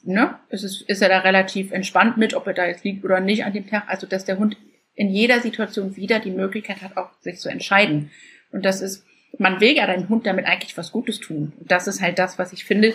ne, 0.02 0.38
ist, 0.48 0.64
es, 0.64 0.82
ist 0.82 1.02
er 1.02 1.08
da 1.08 1.18
relativ 1.18 1.72
entspannt 1.72 2.16
mit, 2.16 2.34
ob 2.34 2.46
er 2.46 2.54
da 2.54 2.66
jetzt 2.66 2.84
liegt 2.84 3.04
oder 3.04 3.20
nicht 3.20 3.44
an 3.44 3.52
dem 3.52 3.66
Tag. 3.66 3.84
Also, 3.88 4.06
dass 4.06 4.24
der 4.24 4.38
Hund 4.38 4.56
in 4.94 5.10
jeder 5.10 5.40
Situation 5.40 5.96
wieder 5.96 6.18
die 6.20 6.30
Möglichkeit 6.30 6.82
hat, 6.82 6.96
auch 6.96 7.10
sich 7.20 7.38
zu 7.38 7.48
entscheiden. 7.48 8.10
Und 8.52 8.64
das 8.64 8.80
ist, 8.80 9.04
man 9.38 9.60
will 9.60 9.76
ja 9.76 9.86
deinem 9.86 10.08
Hund 10.08 10.26
damit 10.26 10.46
eigentlich 10.46 10.76
was 10.76 10.92
Gutes 10.92 11.20
tun. 11.20 11.52
Und 11.58 11.70
das 11.70 11.86
ist 11.86 12.00
halt 12.00 12.18
das, 12.18 12.38
was 12.38 12.52
ich 12.52 12.64
finde, 12.64 12.94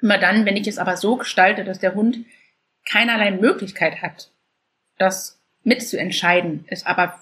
immer 0.00 0.18
dann, 0.18 0.46
wenn 0.46 0.56
ich 0.56 0.66
es 0.66 0.78
aber 0.78 0.96
so 0.96 1.16
gestalte, 1.16 1.64
dass 1.64 1.78
der 1.78 1.94
Hund 1.94 2.18
keinerlei 2.88 3.30
Möglichkeit 3.30 4.02
hat, 4.02 4.30
das 4.98 5.40
mitzuentscheiden, 5.64 6.64
ist 6.68 6.86
aber 6.86 7.20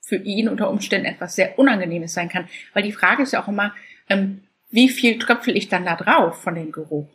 für 0.00 0.16
ihn 0.16 0.48
unter 0.48 0.70
Umständen 0.70 1.06
etwas 1.06 1.36
sehr 1.36 1.58
Unangenehmes 1.58 2.12
sein 2.12 2.28
kann. 2.28 2.48
Weil 2.74 2.82
die 2.82 2.92
Frage 2.92 3.22
ist 3.22 3.32
ja 3.32 3.42
auch 3.42 3.48
immer, 3.48 3.74
ähm, 4.08 4.42
wie 4.70 4.88
viel 4.88 5.18
tröpfel 5.18 5.56
ich 5.56 5.68
dann 5.68 5.84
da 5.84 5.96
drauf 5.96 6.42
von 6.42 6.54
dem 6.54 6.72
Geruch? 6.72 7.08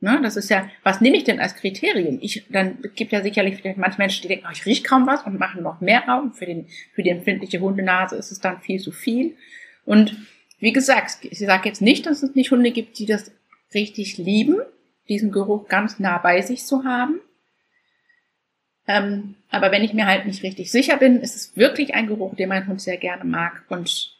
Ne? 0.00 0.20
Das 0.22 0.36
ist 0.36 0.50
ja, 0.50 0.68
was 0.82 1.00
nehme 1.00 1.16
ich 1.16 1.24
denn 1.24 1.40
als 1.40 1.54
Kriterium? 1.54 2.18
Ich, 2.20 2.44
dann 2.50 2.78
gibt 2.94 3.12
ja 3.12 3.22
sicherlich 3.22 3.56
vielleicht 3.56 3.78
manche 3.78 3.98
Menschen, 3.98 4.22
die 4.22 4.28
denken, 4.28 4.46
oh, 4.48 4.52
ich 4.52 4.66
rieche 4.66 4.82
kaum 4.82 5.06
was 5.06 5.22
und 5.22 5.38
machen 5.38 5.62
noch 5.62 5.80
mehr 5.80 6.04
Raum. 6.06 6.32
Für, 6.32 6.46
den, 6.46 6.66
für 6.92 7.02
die 7.02 7.10
empfindliche 7.10 7.60
Hundenase 7.60 8.16
ist 8.16 8.32
es 8.32 8.40
dann 8.40 8.60
viel 8.60 8.80
zu 8.80 8.92
viel. 8.92 9.36
Und 9.84 10.16
wie 10.58 10.72
gesagt, 10.72 11.18
ich 11.24 11.38
sage 11.38 11.68
jetzt 11.68 11.82
nicht, 11.82 12.06
dass 12.06 12.22
es 12.22 12.34
nicht 12.34 12.50
Hunde 12.50 12.70
gibt, 12.70 12.98
die 12.98 13.06
das 13.06 13.30
richtig 13.74 14.18
lieben, 14.18 14.56
diesen 15.08 15.30
Geruch 15.30 15.68
ganz 15.68 15.98
nah 15.98 16.18
bei 16.18 16.40
sich 16.40 16.64
zu 16.64 16.84
haben. 16.84 17.20
Ähm, 18.86 19.36
aber 19.50 19.72
wenn 19.72 19.82
ich 19.84 19.94
mir 19.94 20.06
halt 20.06 20.26
nicht 20.26 20.42
richtig 20.42 20.70
sicher 20.70 20.96
bin, 20.96 21.20
ist 21.20 21.36
es 21.36 21.56
wirklich 21.56 21.94
ein 21.94 22.06
Geruch, 22.06 22.34
den 22.34 22.48
mein 22.48 22.66
Hund 22.66 22.80
sehr 22.80 22.98
gerne 22.98 23.24
mag. 23.24 23.64
Und 23.68 24.16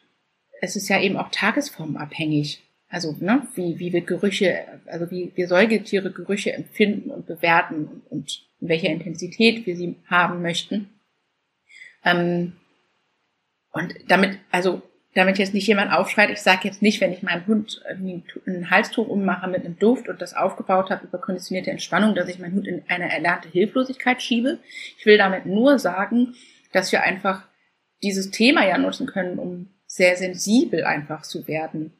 es 0.60 0.76
ist 0.76 0.88
ja 0.88 1.00
eben 1.00 1.16
auch 1.16 1.30
tagesformabhängig. 1.30 2.62
Also, 2.88 3.16
ne, 3.18 3.46
wie, 3.54 3.78
wie 3.78 3.92
wir 3.92 4.02
Gerüche, 4.02 4.66
also 4.86 5.10
wie 5.10 5.32
wir 5.34 5.48
Säugetiere 5.48 6.12
Gerüche 6.12 6.52
empfinden 6.52 7.10
und 7.10 7.26
bewerten 7.26 8.02
und, 8.08 8.46
in 8.60 8.68
welcher 8.68 8.88
Intensität 8.88 9.66
wir 9.66 9.76
sie 9.76 9.96
haben 10.06 10.40
möchten. 10.40 10.88
Ähm, 12.04 12.52
und 13.72 13.94
damit, 14.08 14.38
also 14.50 14.82
damit 15.14 15.38
jetzt 15.38 15.54
nicht 15.54 15.66
jemand 15.66 15.92
aufschreit, 15.92 16.30
ich 16.30 16.40
sage 16.40 16.62
jetzt 16.64 16.82
nicht, 16.82 17.00
wenn 17.00 17.12
ich 17.12 17.22
meinem 17.22 17.46
Hund 17.46 17.82
ein 17.88 18.70
Halstuch 18.70 19.06
ummache 19.06 19.48
mit 19.48 19.64
einem 19.64 19.78
Duft 19.78 20.08
und 20.08 20.20
das 20.20 20.34
aufgebaut 20.34 20.90
habe 20.90 21.06
über 21.06 21.18
konditionierte 21.18 21.70
Entspannung, 21.70 22.14
dass 22.16 22.28
ich 22.28 22.40
meinen 22.40 22.54
Hund 22.54 22.66
in 22.66 22.82
eine 22.88 23.10
erlernte 23.10 23.48
Hilflosigkeit 23.48 24.20
schiebe. 24.20 24.58
Ich 24.98 25.06
will 25.06 25.16
damit 25.16 25.46
nur 25.46 25.78
sagen, 25.78 26.34
dass 26.72 26.90
wir 26.90 27.02
einfach 27.02 27.46
dieses 28.02 28.32
Thema 28.32 28.66
ja 28.66 28.76
nutzen 28.76 29.06
können, 29.06 29.38
um 29.38 29.70
sehr 29.86 30.16
sensibel 30.16 30.84
einfach 30.84 31.22
zu 31.22 31.46
werden 31.46 31.92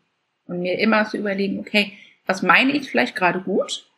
und 0.46 0.60
mir 0.60 0.78
immer 0.80 1.04
zu 1.06 1.16
überlegen, 1.16 1.60
okay, 1.60 1.92
was 2.26 2.42
meine 2.42 2.72
ich 2.72 2.90
vielleicht 2.90 3.14
gerade 3.14 3.40
gut? 3.40 3.88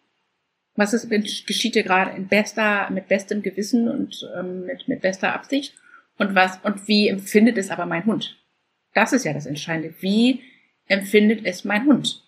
Was 0.74 0.92
ist, 0.92 1.08
geschieht 1.08 1.72
hier 1.72 1.84
gerade 1.84 2.10
in 2.10 2.28
bester, 2.28 2.90
mit 2.90 3.08
bestem 3.08 3.42
Gewissen 3.42 3.88
und 3.88 4.28
ähm, 4.36 4.66
mit, 4.66 4.88
mit 4.88 5.00
bester 5.00 5.32
Absicht? 5.32 5.74
Und 6.18 6.34
was, 6.34 6.58
und 6.62 6.86
wie 6.86 7.08
empfindet 7.08 7.56
es 7.56 7.70
aber 7.70 7.86
mein 7.86 8.04
Hund? 8.04 8.36
Das 8.96 9.12
ist 9.12 9.26
ja 9.26 9.34
das 9.34 9.44
Entscheidende. 9.44 9.94
Wie 10.00 10.40
empfindet 10.86 11.44
es 11.44 11.64
mein 11.64 11.84
Hund? 11.84 12.22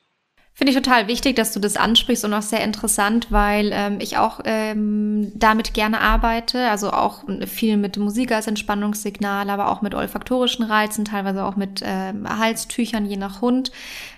Finde 0.53 0.73
ich 0.73 0.77
total 0.77 1.07
wichtig, 1.07 1.37
dass 1.37 1.53
du 1.53 1.61
das 1.61 1.77
ansprichst 1.77 2.25
und 2.25 2.35
auch 2.35 2.43
sehr 2.43 2.65
interessant, 2.65 3.29
weil 3.31 3.71
ähm, 3.73 3.99
ich 4.01 4.19
auch 4.19 4.41
ähm, 4.45 5.31
damit 5.37 5.73
gerne 5.73 6.01
arbeite. 6.01 6.69
Also 6.69 6.91
auch 6.91 7.23
viel 7.47 7.77
mit 7.77 7.97
Musik 7.97 8.33
als 8.33 8.49
Entspannungssignal, 8.49 9.49
aber 9.49 9.71
auch 9.71 9.83
mit 9.83 9.95
olfaktorischen 9.95 10.65
Reizen, 10.65 11.05
teilweise 11.05 11.45
auch 11.45 11.55
mit 11.57 11.81
ähm, 11.85 12.29
Halstüchern, 12.29 13.07
je 13.07 13.17
nach 13.17 13.41
Hund. 13.41 13.71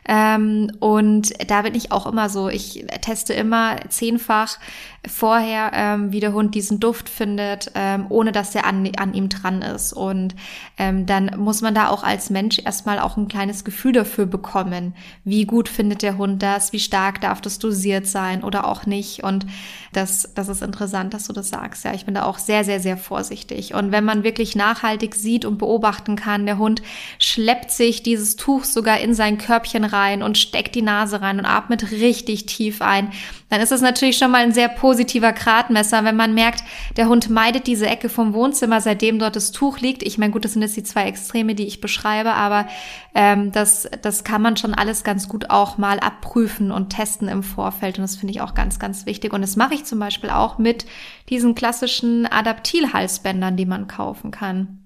Ähm, 0.09 0.73
und 0.81 1.31
da 1.49 1.63
bin 1.63 1.75
ich 1.75 1.93
auch 1.93 2.07
immer 2.07 2.31
so, 2.31 2.49
ich 2.49 2.87
teste 3.03 3.35
immer 3.35 3.77
zehnfach 3.91 4.59
vorher, 5.07 5.71
ähm, 5.75 6.13
wie 6.13 6.21
der 6.21 6.35
Hund 6.35 6.55
diesen 6.55 6.79
Duft 6.79 7.09
findet, 7.09 7.73
ähm, 7.75 8.07
ohne 8.11 8.33
dass 8.33 8.55
er 8.55 8.67
an, 8.67 8.91
an 8.99 9.15
ihm 9.15 9.29
dran 9.31 9.63
ist. 9.63 9.93
Und 9.93 10.35
ähm, 10.77 11.07
dann 11.07 11.31
muss 11.39 11.63
man 11.63 11.75
da 11.75 11.89
auch 11.89 12.03
als 12.03 12.29
Mensch 12.29 12.59
erstmal 12.59 12.99
auch 12.99 13.17
ein 13.17 13.29
kleines 13.29 13.65
Gefühl 13.65 13.93
dafür 13.93 14.27
bekommen, 14.27 14.95
wie 15.25 15.47
gut 15.47 15.69
findet 15.69 16.03
der 16.03 16.19
Hund 16.19 16.43
das, 16.43 16.73
wie 16.73 16.81
stark 16.81 17.21
darf 17.23 17.41
das 17.41 17.59
dosiert 17.59 18.07
sein 18.07 18.45
oder 18.45 18.67
auch 18.67 18.85
nicht. 18.85 19.25
Und 19.25 19.47
das, 19.93 20.31
das 20.35 20.49
ist 20.49 20.63
interessant, 20.63 21.15
dass 21.15 21.27
du 21.27 21.33
das 21.33 21.49
sagst. 21.49 21.85
Ja, 21.85 21.93
ich 21.93 22.05
bin 22.05 22.15
da 22.15 22.25
auch 22.25 22.39
sehr, 22.39 22.65
sehr, 22.65 22.79
sehr 22.79 22.97
vorsichtig. 22.97 23.75
Und 23.75 23.91
wenn 23.91 24.05
man 24.05 24.23
wirklich 24.23 24.55
nachhaltig 24.55 25.17
sieht 25.17 25.45
und 25.45 25.59
beobachten 25.59 26.15
kann, 26.15 26.47
der 26.47 26.59
Hund 26.59 26.81
schleppt 27.19 27.73
sich 27.73 28.03
dieses 28.05 28.37
Tuch 28.37 28.65
sogar 28.65 29.01
in 29.01 29.15
sein 29.15 29.37
Körbchen 29.37 29.85
rein 29.85 30.23
und 30.23 30.39
steckt 30.39 30.77
die 30.77 30.83
Nase 30.83 31.21
rein 31.23 31.39
und 31.39 31.45
atmet 31.45 31.91
richtig 31.91 32.47
tief 32.47 32.83
ein, 32.83 33.11
dann 33.49 33.61
ist 33.61 33.73
es 33.73 33.81
natürlich 33.81 34.17
schon 34.17 34.31
mal 34.31 34.45
ein 34.45 34.53
sehr 34.53 34.69
positiver 34.69 35.33
Gradmesser, 35.33 36.05
wenn 36.05 36.15
man 36.15 36.35
merkt, 36.35 36.63
der 36.97 37.09
Hund 37.09 37.29
meidet 37.29 37.67
diese 37.67 37.89
Ecke 37.89 38.09
vom 38.09 38.33
Wohnzimmer, 38.33 38.81
seitdem 38.81 39.19
dort 39.19 39.35
das 39.35 39.51
Tuch 39.51 39.81
liegt. 39.81 40.05
Ich 40.05 40.19
meine, 40.19 40.33
gut, 40.33 40.45
das 40.45 40.53
sind 40.53 40.63
jetzt 40.63 40.77
die 40.77 40.85
zwei 40.85 41.07
Extreme, 41.07 41.57
die 41.57 41.67
ich 41.67 41.81
beschreibe, 41.81 42.33
aber 42.33 42.69
ähm, 43.13 43.51
das, 43.51 43.89
das 44.03 44.23
kann 44.23 44.41
man 44.41 44.57
schon 44.57 44.73
alles 44.73 45.03
ganz 45.03 45.29
gut 45.29 45.51
auch 45.51 45.79
mal 45.79 45.99
abprüfen 45.99 46.71
und 46.71 46.91
testen 46.91 47.27
im 47.27 47.43
Vorfeld. 47.43 47.99
Und 47.99 48.03
das 48.03 48.15
finde 48.15 48.33
ich 48.33 48.41
auch 48.41 48.55
ganz, 48.55 48.79
ganz 48.79 49.05
wichtig. 49.05 49.33
Und 49.33 49.41
das 49.41 49.57
mache 49.57 49.75
ich 49.75 49.80
zum 49.85 49.99
Beispiel 49.99 50.31
auch 50.31 50.59
mit 50.59 50.87
diesen 51.29 51.55
klassischen 51.55 52.27
Adaptilhalsbändern, 52.27 53.57
die 53.57 53.67
man 53.67 53.89
kaufen 53.89 54.31
kann. 54.31 54.85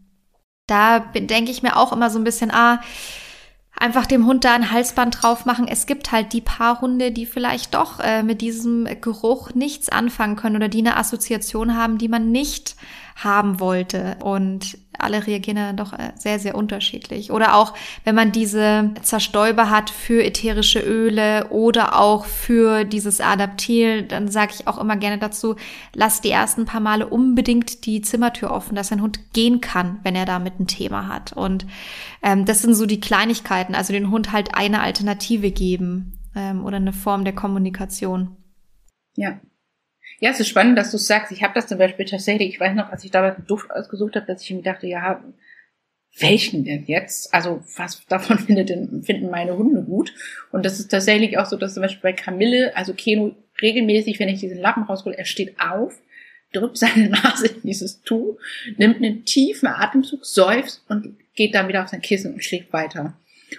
Da 0.66 1.00
denke 1.00 1.50
ich 1.50 1.62
mir 1.62 1.76
auch 1.76 1.92
immer 1.92 2.10
so 2.10 2.18
ein 2.18 2.24
bisschen, 2.24 2.50
ah, 2.50 2.80
einfach 3.76 4.06
dem 4.06 4.26
Hund 4.26 4.44
da 4.44 4.54
ein 4.54 4.70
Halsband 4.70 5.22
drauf 5.22 5.44
machen. 5.44 5.66
Es 5.68 5.86
gibt 5.86 6.12
halt 6.12 6.32
die 6.32 6.40
paar 6.40 6.80
Hunde, 6.80 7.12
die 7.12 7.26
vielleicht 7.26 7.74
doch 7.74 8.00
äh, 8.00 8.22
mit 8.22 8.40
diesem 8.40 8.88
Geruch 9.00 9.54
nichts 9.54 9.88
anfangen 9.88 10.36
können 10.36 10.56
oder 10.56 10.68
die 10.68 10.78
eine 10.78 10.96
Assoziation 10.96 11.76
haben, 11.76 11.98
die 11.98 12.08
man 12.08 12.30
nicht 12.30 12.76
haben 13.16 13.60
wollte. 13.60 14.16
Und 14.22 14.78
alle 15.04 15.26
reagieren 15.26 15.56
dann 15.56 15.76
doch 15.76 15.92
äh, 15.92 16.12
sehr, 16.16 16.38
sehr 16.38 16.54
unterschiedlich. 16.54 17.30
Oder 17.30 17.54
auch, 17.54 17.74
wenn 18.04 18.14
man 18.14 18.32
diese 18.32 18.90
Zerstäuber 19.02 19.70
hat 19.70 19.90
für 19.90 20.24
ätherische 20.24 20.80
Öle 20.80 21.48
oder 21.50 21.98
auch 21.98 22.24
für 22.24 22.84
dieses 22.84 23.20
Adaptil, 23.20 24.02
dann 24.02 24.28
sage 24.28 24.52
ich 24.54 24.66
auch 24.66 24.78
immer 24.78 24.96
gerne 24.96 25.18
dazu, 25.18 25.56
lass 25.94 26.20
die 26.20 26.30
ersten 26.30 26.64
paar 26.64 26.80
Male 26.80 27.06
unbedingt 27.06 27.86
die 27.86 28.02
Zimmertür 28.02 28.50
offen, 28.50 28.74
dass 28.74 28.90
ein 28.90 29.02
Hund 29.02 29.32
gehen 29.32 29.60
kann, 29.60 30.00
wenn 30.02 30.16
er 30.16 30.26
damit 30.26 30.58
ein 30.58 30.66
Thema 30.66 31.08
hat. 31.08 31.32
Und 31.32 31.66
ähm, 32.22 32.44
das 32.44 32.62
sind 32.62 32.74
so 32.74 32.86
die 32.86 33.00
Kleinigkeiten, 33.00 33.74
also 33.74 33.92
den 33.92 34.10
Hund 34.10 34.32
halt 34.32 34.54
eine 34.54 34.80
Alternative 34.80 35.50
geben 35.50 36.18
ähm, 36.34 36.64
oder 36.64 36.76
eine 36.76 36.92
Form 36.92 37.24
der 37.24 37.34
Kommunikation. 37.34 38.36
Ja, 39.16 39.38
ja, 40.20 40.30
es 40.30 40.40
ist 40.40 40.48
spannend, 40.48 40.78
dass 40.78 40.90
du 40.90 40.96
es 40.96 41.06
sagst. 41.06 41.32
Ich 41.32 41.42
habe 41.42 41.54
das 41.54 41.66
zum 41.66 41.78
Beispiel 41.78 42.04
tatsächlich, 42.04 42.48
ich 42.48 42.60
weiß 42.60 42.74
noch, 42.74 42.90
als 42.90 43.04
ich 43.04 43.10
damals 43.10 43.36
einen 43.36 43.46
Duft 43.46 43.70
ausgesucht 43.70 44.16
habe, 44.16 44.26
dass 44.26 44.42
ich 44.42 44.50
mir 44.50 44.62
dachte, 44.62 44.86
ja, 44.86 45.22
welchen 46.18 46.64
denn 46.64 46.84
jetzt? 46.86 47.34
Also 47.34 47.62
was 47.76 48.06
davon 48.06 48.38
findet 48.46 48.68
denn, 48.68 49.02
finden 49.02 49.30
meine 49.30 49.56
Hunde 49.56 49.82
gut? 49.82 50.14
Und 50.52 50.64
das 50.64 50.78
ist 50.78 50.90
tatsächlich 50.90 51.38
auch 51.38 51.46
so, 51.46 51.56
dass 51.56 51.74
zum 51.74 51.82
Beispiel 51.82 52.02
bei 52.02 52.12
Camille, 52.12 52.76
also 52.76 52.94
Keno 52.94 53.34
regelmäßig, 53.60 54.18
wenn 54.18 54.28
ich 54.28 54.40
diesen 54.40 54.58
Lappen 54.58 54.84
raushole, 54.84 55.16
er 55.16 55.24
steht 55.24 55.60
auf, 55.60 56.00
drückt 56.52 56.78
seine 56.78 57.08
Nase 57.10 57.48
in 57.48 57.62
dieses 57.62 58.02
Tuch, 58.02 58.38
nimmt 58.76 58.96
einen 58.96 59.24
tiefen 59.24 59.68
Atemzug, 59.68 60.24
seufzt 60.24 60.84
und 60.88 61.16
geht 61.34 61.54
dann 61.54 61.68
wieder 61.68 61.82
auf 61.82 61.88
sein 61.88 62.02
Kissen 62.02 62.34
und 62.34 62.44
schläft 62.44 62.72
weiter. 62.72 63.18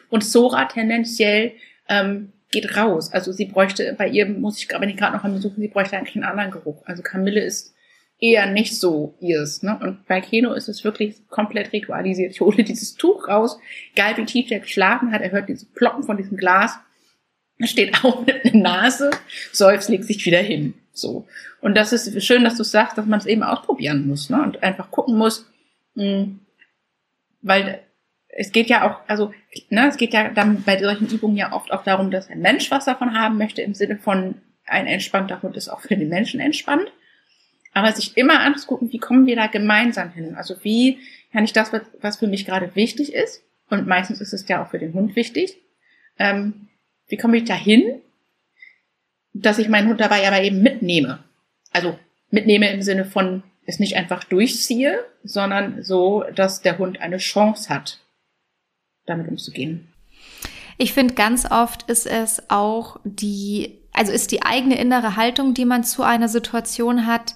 Und 0.09 0.23
Sora 0.23 0.65
tendenziell 0.65 1.53
ähm, 1.87 2.31
geht 2.61 2.77
raus. 2.77 3.11
Also 3.11 3.31
sie 3.31 3.45
bräuchte, 3.45 3.95
bei 3.97 4.07
ihr 4.07 4.25
muss 4.25 4.57
ich, 4.57 4.69
wenn 4.69 4.89
ich 4.89 4.97
gerade 4.97 5.15
noch 5.15 5.23
am 5.23 5.33
Besuchen, 5.33 5.61
sie 5.61 5.67
bräuchte 5.67 5.97
eigentlich 5.97 6.15
einen 6.15 6.25
anderen 6.25 6.51
Geruch. 6.51 6.81
Also 6.85 7.03
Kamille 7.03 7.41
ist 7.41 7.73
eher 8.19 8.47
nicht 8.47 8.79
so 8.79 9.15
ihrs. 9.19 9.61
Ne? 9.61 9.77
Und 9.81 10.07
bei 10.07 10.21
Keno 10.21 10.53
ist 10.53 10.69
es 10.69 10.83
wirklich 10.83 11.27
komplett 11.27 11.73
ritualisiert. 11.73 12.31
Ich 12.31 12.41
hole 12.41 12.63
dieses 12.63 12.95
Tuch 12.95 13.27
raus, 13.27 13.59
egal 13.93 14.17
wie 14.17 14.25
tief 14.25 14.47
der 14.47 14.59
geschlafen 14.59 15.11
hat, 15.11 15.21
er 15.21 15.31
hört 15.31 15.49
diese 15.49 15.65
Ploppen 15.65 16.03
von 16.03 16.17
diesem 16.17 16.37
Glas 16.37 16.79
steht 17.63 17.93
auch 18.03 18.25
mit 18.25 18.45
einer 18.45 18.61
Nase, 18.61 19.11
seufzt, 19.51 19.89
legt 19.89 20.05
sich 20.05 20.25
wieder 20.25 20.39
hin. 20.39 20.73
So. 20.91 21.27
Und 21.61 21.75
das 21.75 21.93
ist 21.93 22.23
schön, 22.23 22.43
dass 22.43 22.57
du 22.57 22.63
sagst, 22.63 22.97
dass 22.97 23.05
man 23.05 23.19
es 23.19 23.25
eben 23.25 23.43
ausprobieren 23.43 24.07
muss, 24.07 24.29
ne? 24.29 24.41
Und 24.41 24.63
einfach 24.63 24.91
gucken 24.91 25.17
muss, 25.17 25.45
mh, 25.95 26.03
hm, 26.03 26.39
weil 27.41 27.79
es 28.37 28.51
geht 28.51 28.67
ja 28.67 28.87
auch, 28.87 28.99
also, 29.07 29.33
ne, 29.69 29.87
es 29.87 29.97
geht 29.97 30.13
ja 30.13 30.29
dann 30.29 30.61
bei 30.63 30.77
solchen 30.77 31.07
Übungen 31.07 31.37
ja 31.37 31.53
oft 31.53 31.71
auch 31.71 31.83
darum, 31.83 32.11
dass 32.11 32.29
ein 32.29 32.41
Mensch 32.41 32.69
was 32.69 32.85
davon 32.85 33.17
haben 33.17 33.37
möchte, 33.37 33.61
im 33.61 33.73
Sinne 33.73 33.97
von 33.97 34.35
ein 34.65 34.87
entspannter 34.87 35.41
Hund 35.41 35.55
ist 35.55 35.69
auch 35.69 35.81
für 35.81 35.95
den 35.95 36.09
Menschen 36.09 36.39
entspannt. 36.39 36.91
Aber 37.73 37.91
sich 37.91 38.17
immer 38.17 38.41
anzugucken, 38.41 38.91
wie 38.91 38.99
kommen 38.99 39.25
wir 39.25 39.35
da 39.35 39.47
gemeinsam 39.47 40.11
hin? 40.11 40.35
Also 40.35 40.55
wie 40.63 40.99
kann 41.31 41.43
ich 41.45 41.53
das, 41.53 41.71
was 42.01 42.17
für 42.17 42.27
mich 42.27 42.45
gerade 42.45 42.75
wichtig 42.75 43.13
ist, 43.13 43.41
und 43.69 43.87
meistens 43.87 44.21
ist 44.21 44.33
es 44.33 44.47
ja 44.47 44.63
auch 44.63 44.69
für 44.69 44.79
den 44.79 44.93
Hund 44.93 45.15
wichtig, 45.15 45.57
ähm, 46.19 46.67
wie 47.07 47.17
komme 47.17 47.37
ich 47.37 47.45
da 47.45 47.55
hin, 47.55 48.01
dass 49.33 49.59
ich 49.59 49.69
meinen 49.69 49.89
Hund 49.89 50.01
dabei 50.01 50.27
aber 50.27 50.41
eben 50.41 50.61
mitnehme? 50.61 51.23
Also 51.71 51.97
mitnehme 52.31 52.69
im 52.71 52.81
Sinne 52.81 53.05
von 53.05 53.43
es 53.65 53.79
nicht 53.79 53.95
einfach 53.95 54.23
durchziehe, 54.23 55.03
sondern 55.23 55.83
so, 55.83 56.23
dass 56.35 56.61
der 56.61 56.77
Hund 56.77 57.01
eine 57.01 57.17
Chance 57.17 57.69
hat, 57.73 57.99
damit 59.05 59.27
umzugehen. 59.27 59.87
Ich 60.77 60.93
finde, 60.93 61.13
ganz 61.13 61.49
oft 61.49 61.83
ist 61.83 62.05
es 62.05 62.49
auch 62.49 62.99
die, 63.03 63.77
also 63.93 64.11
ist 64.11 64.31
die 64.31 64.43
eigene 64.43 64.77
innere 64.77 65.15
Haltung, 65.15 65.53
die 65.53 65.65
man 65.65 65.83
zu 65.83 66.03
einer 66.03 66.27
Situation 66.27 67.05
hat, 67.05 67.35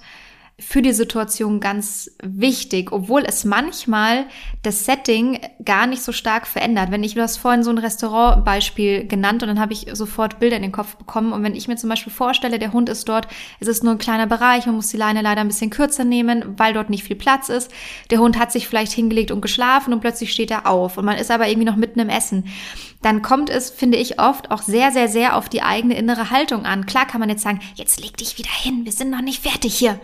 für 0.60 0.82
die 0.82 0.93
Situation 0.93 1.60
ganz 1.60 2.12
wichtig, 2.22 2.91
obwohl 2.91 3.24
es 3.26 3.45
manchmal 3.45 4.26
das 4.62 4.86
Setting 4.86 5.39
gar 5.64 5.88
nicht 5.88 6.01
so 6.01 6.12
stark 6.12 6.47
verändert. 6.47 6.91
Wenn 6.91 7.03
ich, 7.03 7.14
du 7.14 7.22
hast 7.22 7.38
vorhin 7.38 7.64
so 7.64 7.70
ein 7.70 7.78
Restaurantbeispiel 7.78 9.07
genannt 9.07 9.41
und 9.41 9.49
dann 9.49 9.60
habe 9.60 9.74
ich 9.74 9.88
sofort 9.93 10.39
Bilder 10.39 10.57
in 10.57 10.62
den 10.62 10.72
Kopf 10.72 10.95
bekommen. 10.95 11.34
Und 11.34 11.43
wenn 11.43 11.55
ich 11.55 11.68
mir 11.68 11.78
zum 11.78 11.89
Beispiel 11.89 12.12
vorstelle, 12.12 12.60
der 12.60 12.74
Hund 12.74 12.89
ist 12.89 13.07
dort, 13.07 13.28
es 13.60 13.68
ist 13.68 13.84
nur 13.84 13.93
ein 13.93 13.99
kleiner 13.99 14.28
Bereich, 14.28 14.66
man 14.66 14.76
muss 14.76 14.89
die 14.89 14.97
Leine 14.97 15.22
leider 15.22 15.41
ein 15.41 15.47
bisschen 15.47 15.70
kürzer 15.70 16.03
nehmen, 16.03 16.57
weil 16.57 16.74
dort 16.74 16.89
nicht 16.89 17.03
viel 17.03 17.16
Platz 17.16 17.49
ist. 17.49 17.72
Der 18.12 18.20
Hund 18.20 18.38
hat 18.38 18.51
sich 18.51 18.68
vielleicht 18.68 18.91
hingelegt 18.91 19.32
und 19.32 19.41
geschlafen 19.41 19.93
und 19.93 20.01
plötzlich 20.01 20.32
steht 20.32 20.51
er 20.51 20.68
auf 20.68 20.97
und 20.97 21.05
man 21.05 21.18
ist 21.18 21.32
aber 21.32 21.47
irgendwie 21.47 21.70
noch 21.70 21.76
mitten 21.76 21.99
im 21.99 22.10
Essen 22.10 22.43
dann 23.01 23.22
kommt 23.22 23.49
es, 23.49 23.70
finde 23.70 23.97
ich, 23.97 24.20
oft 24.20 24.51
auch 24.51 24.62
sehr, 24.62 24.91
sehr, 24.91 25.07
sehr 25.07 25.38
auf 25.38 25.47
die 25.47 25.62
eigene 25.62 25.97
innere 25.97 26.32
Haltung 26.32 26.66
an. 26.66 26.86
Klar 26.86 27.07
kann 27.07 27.22
man 27.22 27.30
jetzt 27.30 27.43
sagen, 27.43 27.62
jetzt 27.76 28.01
leg 28.01 28.18
dich 28.18 28.38
wieder 28.38 28.51
hin, 28.51 28.84
wir 28.84 28.91
sind 28.91 29.10
noch 29.10 29.22
nicht 29.22 29.41
fertig 29.41 29.76
hier. 29.76 29.99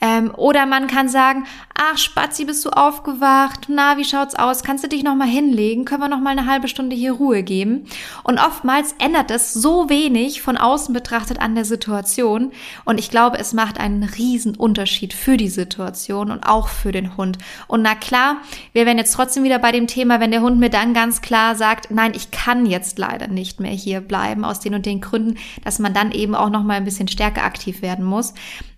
Ähm, 0.00 0.32
oder 0.34 0.66
man 0.66 0.86
kann 0.86 1.08
sagen, 1.08 1.44
ach 1.74 1.98
Spazi, 1.98 2.44
bist 2.44 2.64
du 2.64 2.70
aufgewacht? 2.70 3.66
Na, 3.68 3.96
wie 3.96 4.04
schaut's 4.04 4.34
aus? 4.34 4.62
Kannst 4.62 4.82
du 4.82 4.88
dich 4.88 5.02
noch 5.02 5.14
mal 5.14 5.28
hinlegen? 5.28 5.84
Können 5.84 6.02
wir 6.02 6.08
noch 6.08 6.20
mal 6.20 6.30
eine 6.30 6.46
halbe 6.46 6.68
Stunde 6.68 6.96
hier 6.96 7.12
Ruhe 7.12 7.42
geben? 7.42 7.86
Und 8.22 8.38
oftmals 8.38 8.94
ändert 8.98 9.30
es 9.30 9.52
so 9.52 9.88
wenig 9.90 10.40
von 10.42 10.56
außen 10.56 10.94
betrachtet 10.94 11.40
an 11.40 11.54
der 11.54 11.64
Situation. 11.64 12.52
Und 12.84 12.98
ich 12.98 13.10
glaube, 13.10 13.38
es 13.38 13.52
macht 13.52 13.78
einen 13.78 14.04
riesen 14.04 14.56
Unterschied 14.56 15.12
für 15.12 15.36
die 15.36 15.48
Situation 15.48 16.30
und 16.30 16.44
auch 16.44 16.68
für 16.68 16.92
den 16.92 17.16
Hund. 17.16 17.38
Und 17.66 17.82
na 17.82 17.94
klar, 17.94 18.38
wir 18.72 18.86
werden 18.86 18.98
jetzt 18.98 19.12
trotzdem 19.12 19.44
wieder 19.44 19.58
bei 19.58 19.72
dem 19.72 19.86
Thema, 19.86 20.20
wenn 20.20 20.30
der 20.30 20.42
Hund 20.42 20.58
mir 20.58 20.70
dann 20.70 20.94
ganz 20.94 21.20
klar 21.20 21.56
sagt, 21.56 21.90
nein, 21.90 22.12
ich 22.14 22.30
kann 22.30 22.64
jetzt 22.64 22.98
leider 22.98 23.28
nicht 23.28 23.60
mehr 23.60 23.72
hier 23.72 24.00
bleiben 24.00 24.44
aus 24.44 24.60
den 24.60 24.74
und 24.74 24.86
den 24.86 25.00
Gründen, 25.00 25.38
dass 25.64 25.78
man 25.78 25.92
dann 25.92 26.12
eben 26.12 26.34
auch 26.34 26.50
noch 26.50 26.62
mal 26.62 26.74
ein 26.74 26.84
bisschen 26.84 27.08
stärker 27.08 27.44
aktiv 27.44 27.82
werden 27.82 28.04
muss. 28.04 28.32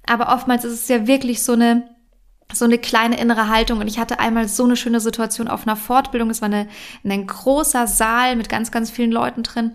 Aber 0.07 0.35
oftmals 0.35 0.65
ist 0.65 0.73
es 0.73 0.89
ja 0.89 1.07
wirklich 1.07 1.43
so 1.43 1.53
eine 1.53 1.92
so 2.53 2.65
eine 2.65 2.79
kleine 2.79 3.19
innere 3.19 3.49
Haltung. 3.49 3.81
Und 3.81 3.89
ich 3.89 3.99
hatte 3.99 4.19
einmal 4.19 4.49
so 4.49 4.65
eine 4.65 4.77
schöne 4.77 5.01
Situation 5.01 5.49
auf 5.49 5.67
einer 5.67 5.77
Fortbildung. 5.77 6.31
Es 6.31 6.41
war 6.43 6.47
eine, 6.47 6.69
ein 7.05 7.27
großer 7.27 7.87
Saal 7.87 8.37
mit 8.37 8.49
ganz, 8.49 8.71
ganz 8.71 8.91
vielen 8.91 9.13
Leuten 9.13 9.43
drin. 9.43 9.73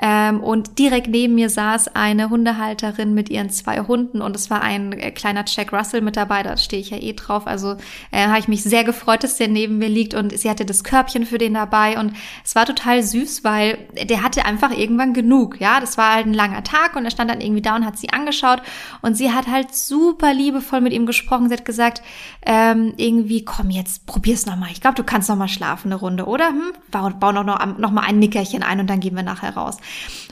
Ähm, 0.00 0.42
und 0.42 0.78
direkt 0.78 1.08
neben 1.08 1.34
mir 1.34 1.48
saß 1.48 1.94
eine 1.94 2.28
Hundehalterin 2.30 3.14
mit 3.14 3.30
ihren 3.30 3.50
zwei 3.50 3.80
Hunden. 3.80 4.20
Und 4.20 4.36
es 4.36 4.50
war 4.50 4.62
ein 4.62 4.92
äh, 4.92 5.10
kleiner 5.10 5.44
Jack 5.46 5.72
Russell 5.72 6.02
mit 6.02 6.16
dabei. 6.16 6.42
Da 6.42 6.56
stehe 6.56 6.80
ich 6.80 6.90
ja 6.90 6.98
eh 6.98 7.14
drauf. 7.14 7.46
Also 7.46 7.76
äh, 8.10 8.26
habe 8.26 8.38
ich 8.38 8.48
mich 8.48 8.62
sehr 8.62 8.84
gefreut, 8.84 9.24
dass 9.24 9.36
der 9.36 9.48
neben 9.48 9.78
mir 9.78 9.88
liegt. 9.88 10.14
Und 10.14 10.36
sie 10.36 10.50
hatte 10.50 10.64
das 10.64 10.84
Körbchen 10.84 11.26
für 11.26 11.38
den 11.38 11.54
dabei. 11.54 11.98
Und 11.98 12.12
es 12.44 12.54
war 12.54 12.66
total 12.66 13.02
süß, 13.02 13.44
weil 13.44 13.78
der 14.02 14.22
hatte 14.22 14.44
einfach 14.44 14.70
irgendwann 14.70 15.14
genug. 15.14 15.60
Ja, 15.60 15.80
das 15.80 15.96
war 15.96 16.14
halt 16.14 16.26
ein 16.26 16.34
langer 16.34 16.62
Tag. 16.62 16.96
Und 16.96 17.04
er 17.04 17.10
stand 17.10 17.30
dann 17.30 17.40
irgendwie 17.40 17.62
da 17.62 17.76
und 17.76 17.86
hat 17.86 17.98
sie 17.98 18.10
angeschaut. 18.10 18.62
Und 19.02 19.16
sie 19.16 19.32
hat 19.32 19.46
halt 19.46 19.74
super 19.74 20.34
liebevoll 20.34 20.80
mit 20.80 20.92
ihm 20.92 21.06
gesprochen. 21.06 21.48
Sie 21.48 21.54
hat 21.54 21.64
gesagt, 21.64 22.02
ähm, 22.44 22.94
irgendwie, 22.96 23.44
komm 23.44 23.70
jetzt, 23.70 24.06
probier's 24.06 24.46
nochmal. 24.46 24.70
Ich 24.72 24.80
glaube, 24.80 24.96
du 24.96 25.04
kannst 25.04 25.28
nochmal 25.28 25.48
schlafen 25.48 25.88
eine 25.88 26.00
Runde, 26.00 26.26
oder? 26.26 26.48
Hm? 26.48 26.72
Bau, 26.90 27.10
bau 27.10 27.32
noch, 27.32 27.44
noch, 27.44 27.78
noch 27.78 27.90
mal 27.90 28.02
ein 28.02 28.18
Nickerchen 28.18 28.62
ein 28.62 28.80
und 28.80 28.88
dann 28.88 29.00
gehen 29.00 29.16
wir 29.16 29.22
nachher 29.22 29.56
raus. 29.56 29.78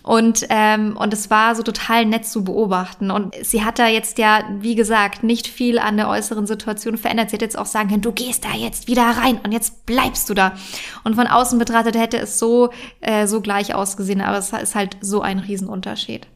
Und, 0.02 0.46
ähm, 0.50 0.96
und 0.96 1.12
es 1.12 1.30
war 1.30 1.54
so 1.54 1.62
total 1.62 2.04
nett 2.04 2.26
zu 2.26 2.44
beobachten. 2.44 3.10
Und 3.10 3.34
sie 3.42 3.64
hat 3.64 3.78
da 3.78 3.88
jetzt 3.88 4.18
ja, 4.18 4.44
wie 4.60 4.74
gesagt, 4.74 5.22
nicht 5.22 5.46
viel 5.46 5.78
an 5.78 5.96
der 5.96 6.08
äußeren 6.08 6.46
Situation 6.46 6.98
verändert. 6.98 7.30
Sie 7.30 7.34
hätte 7.34 7.44
jetzt 7.44 7.58
auch 7.58 7.66
sagen 7.66 7.88
können, 7.88 8.02
du 8.02 8.12
gehst 8.12 8.44
da 8.44 8.54
jetzt 8.54 8.86
wieder 8.86 9.02
rein 9.02 9.40
und 9.42 9.52
jetzt 9.52 9.86
bleibst 9.86 10.28
du 10.28 10.34
da. 10.34 10.52
Und 11.04 11.14
von 11.14 11.26
außen 11.26 11.58
betrachtet 11.58 11.96
hätte 11.96 12.18
es 12.18 12.38
so, 12.38 12.70
äh, 13.00 13.26
so 13.26 13.40
gleich 13.40 13.74
ausgesehen, 13.74 14.20
aber 14.20 14.38
es 14.38 14.52
ist 14.52 14.74
halt 14.74 14.96
so 15.00 15.22
ein 15.22 15.38
Riesenunterschied. 15.38 16.26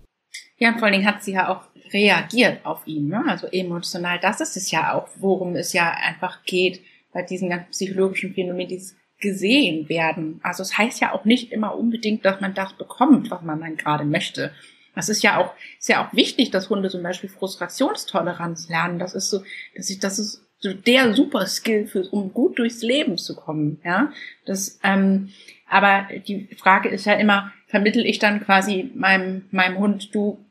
Ja, 0.57 0.71
und 0.71 0.79
vor 0.79 0.85
allen 0.85 0.95
Dingen 0.95 1.07
hat 1.07 1.23
sie 1.23 1.33
ja 1.33 1.49
auch 1.49 1.61
reagiert 1.93 2.64
auf 2.64 2.86
ihn, 2.86 3.09
ne? 3.09 3.24
also 3.26 3.47
emotional. 3.49 4.18
Das 4.20 4.41
ist 4.41 4.57
es 4.57 4.70
ja 4.70 4.95
auch, 4.95 5.09
worum 5.16 5.57
es 5.57 5.72
ja 5.72 5.91
einfach 5.91 6.45
geht 6.45 6.82
bei 7.12 7.22
diesen 7.22 7.51
ganzen 7.51 7.70
psychologischen 7.70 8.34
Phänomenen, 8.34 8.68
dieses 8.68 8.97
gesehen 9.20 9.89
werden. 9.89 10.41
Also 10.43 10.62
es 10.62 10.78
heißt 10.78 11.01
ja 11.01 11.12
auch 11.12 11.24
nicht 11.24 11.53
immer 11.53 11.76
unbedingt, 11.76 12.24
dass 12.24 12.41
man 12.41 12.55
das 12.55 12.72
bekommt, 12.74 13.30
was 13.30 13.43
man 13.43 13.61
dann 13.61 13.76
gerade 13.76 14.05
möchte. 14.05 14.53
Das 14.95 15.09
ist 15.09 15.22
ja 15.22 15.39
auch, 15.39 15.55
ist 15.78 15.89
ja 15.89 16.07
auch 16.07 16.14
wichtig, 16.14 16.51
dass 16.51 16.70
Hunde 16.70 16.89
zum 16.89 17.03
Beispiel 17.03 17.28
Frustrationstoleranz 17.28 18.68
lernen. 18.68 18.99
Das 18.99 19.14
ist 19.14 19.30
so, 19.30 19.43
dass 19.76 19.91
ich, 19.91 19.99
das 19.99 20.18
ist 20.18 20.45
so 20.61 20.72
der 20.72 21.14
super 21.14 21.47
Skill 21.47 21.86
für, 21.86 22.09
um 22.11 22.32
gut 22.32 22.59
durchs 22.59 22.82
Leben 22.82 23.16
zu 23.16 23.36
kommen, 23.36 23.80
ja. 23.84 24.12
Das, 24.45 24.80
ähm, 24.82 25.30
aber 25.68 26.09
die 26.26 26.49
Frage 26.57 26.89
ist 26.89 27.05
ja 27.05 27.14
immer, 27.14 27.53
vermittel 27.66 28.05
ich 28.05 28.18
dann 28.18 28.41
quasi 28.41 28.91
meinem, 28.95 29.45
meinem 29.51 29.78
Hund, 29.78 30.14
du 30.14 30.45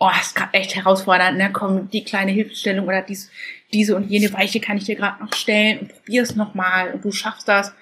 oh, 0.00 0.10
ist 0.20 0.34
gerade 0.34 0.54
echt 0.54 0.74
herausfordernd, 0.74 1.38
ne? 1.38 1.50
Komm, 1.52 1.88
die 1.90 2.02
kleine 2.02 2.32
Hilfestellung 2.32 2.86
oder 2.86 3.02
dies, 3.02 3.30
diese 3.72 3.94
und 3.94 4.10
jene 4.10 4.32
Weiche 4.32 4.58
kann 4.58 4.78
ich 4.78 4.84
dir 4.84 4.96
gerade 4.96 5.22
noch 5.22 5.32
stellen 5.34 5.80
und 5.80 5.88
probier 5.94 6.22
es 6.22 6.34
nochmal 6.34 6.92
und 6.92 7.04
du 7.04 7.12
schaffst 7.12 7.46
das. 7.46 7.72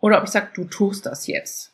Oder 0.00 0.18
ob 0.18 0.24
ich 0.24 0.30
sage, 0.30 0.48
du 0.54 0.64
tust 0.64 1.06
das 1.06 1.26
jetzt. 1.26 1.72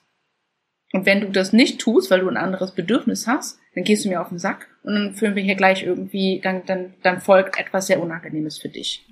Und 0.93 1.07
wenn 1.07 1.21
du 1.21 1.29
das 1.29 1.53
nicht 1.53 1.81
tust, 1.81 2.11
weil 2.11 2.21
du 2.21 2.29
ein 2.29 2.37
anderes 2.37 2.73
Bedürfnis 2.73 3.27
hast, 3.27 3.59
dann 3.75 3.85
gehst 3.85 4.05
du 4.05 4.09
mir 4.09 4.21
auf 4.21 4.29
den 4.29 4.39
Sack 4.39 4.69
und 4.85 4.95
dann 4.95 5.15
führen 5.15 5.35
wir 5.35 5.43
hier 5.43 5.57
gleich 5.57 5.83
irgendwie, 5.83 6.41
dann, 6.43 6.65
dann, 6.67 6.95
dann 7.03 7.21
folgt 7.21 7.59
etwas 7.59 7.89
sehr 7.89 8.01
Unangenehmes 8.01 8.59
für 8.59 8.69
dich. 8.69 9.05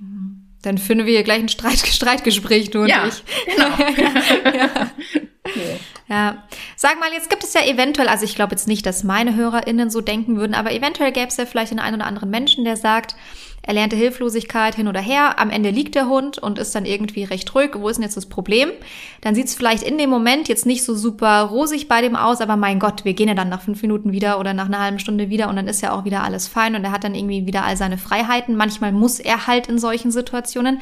Dann 0.62 0.78
führen 0.78 0.99
wir 0.99 1.12
hier 1.12 1.24
gleich 1.24 1.41
ein 1.41 1.49
Streit, 1.49 1.78
Streitgespräch, 1.87 2.70
du 2.70 2.83
und 2.83 2.89
ja, 2.89 3.07
ich. 3.07 3.24
Genau. 3.47 4.57
ja. 4.57 4.91
Ja, 5.55 5.76
sag 6.77 7.01
mal, 7.01 7.13
jetzt 7.13 7.31
gibt 7.31 7.45
es 7.45 7.55
ja 7.55 7.63
eventuell, 7.63 8.09
also 8.09 8.25
ich 8.25 8.35
glaube 8.35 8.53
jetzt 8.53 8.69
nicht, 8.69 8.85
dass 8.87 9.05
meine 9.05 9.35
HörerInnen 9.37 9.91
so 9.91 10.01
denken 10.01 10.37
würden, 10.37 10.55
aber 10.55 10.73
eventuell 10.73 11.13
gäbe 11.13 11.29
es 11.29 11.37
ja 11.37 11.47
vielleicht 11.47 11.73
den 11.73 11.79
einen 11.79 11.97
oder 11.97 12.07
anderen 12.07 12.31
Menschen, 12.31 12.65
der 12.65 12.77
sagt, 12.77 13.15
erlernte 13.63 13.97
Hilflosigkeit 13.97 14.75
hin 14.75 14.89
oder 14.89 15.01
her, 15.01 15.39
am 15.39 15.51
Ende 15.51 15.71
liegt 15.71 15.95
der 15.95 16.09
Hund 16.09 16.39
und 16.39 16.59
ist 16.59 16.75
dann 16.75 16.85
irgendwie 16.85 17.25
recht 17.25 17.55
ruhig. 17.55 17.71
Wo 17.75 17.89
ist 17.89 17.97
denn 17.97 18.03
jetzt 18.03 18.17
das 18.17 18.27
Problem? 18.27 18.71
Dann 19.21 19.35
sieht 19.35 19.47
es 19.47 19.55
vielleicht 19.55 19.85
in 19.85 19.99
dem 19.99 20.11
Moment 20.11 20.49
jetzt 20.49 20.67
nicht 20.67 20.85
so 20.85 20.95
super 20.95 21.43
rosig 21.43 21.87
bei 21.87 22.03
dem 22.03 22.17
aus, 22.17 22.41
aber 22.41 22.57
mein 22.57 22.81
Gott, 22.81 23.05
wir 23.05 23.15
gehen 23.15 23.29
ja 23.29 23.35
dann 23.35 23.49
nach 23.49 23.63
fünf 23.63 23.81
Minuten 23.83 24.13
wieder 24.13 24.41
oder 24.41 24.53
nach 24.53 24.67
einer 24.67 24.81
halben 24.81 24.99
Stunde 24.99 25.31
wieder 25.31 25.49
und 25.49 25.57
dann 25.57 25.69
ist 25.69 25.81
ja 25.81 25.93
auch 25.93 26.05
wieder 26.05 26.25
alles 26.25 26.49
fein 26.49 26.75
und 26.75 26.85
er 26.85 26.91
hat 26.91 27.05
dann 27.05 27.15
irgendwie 27.15 27.47
wieder 27.47 27.65
all 27.65 27.77
seine 27.77 27.99
Freiheiten. 27.99 28.57
Manchmal 28.57 28.93
muss 28.93 29.21
er 29.21 29.47
halt 29.47 29.69
in 29.69 29.79
solchen 29.79 30.11
Situationen. 30.11 30.81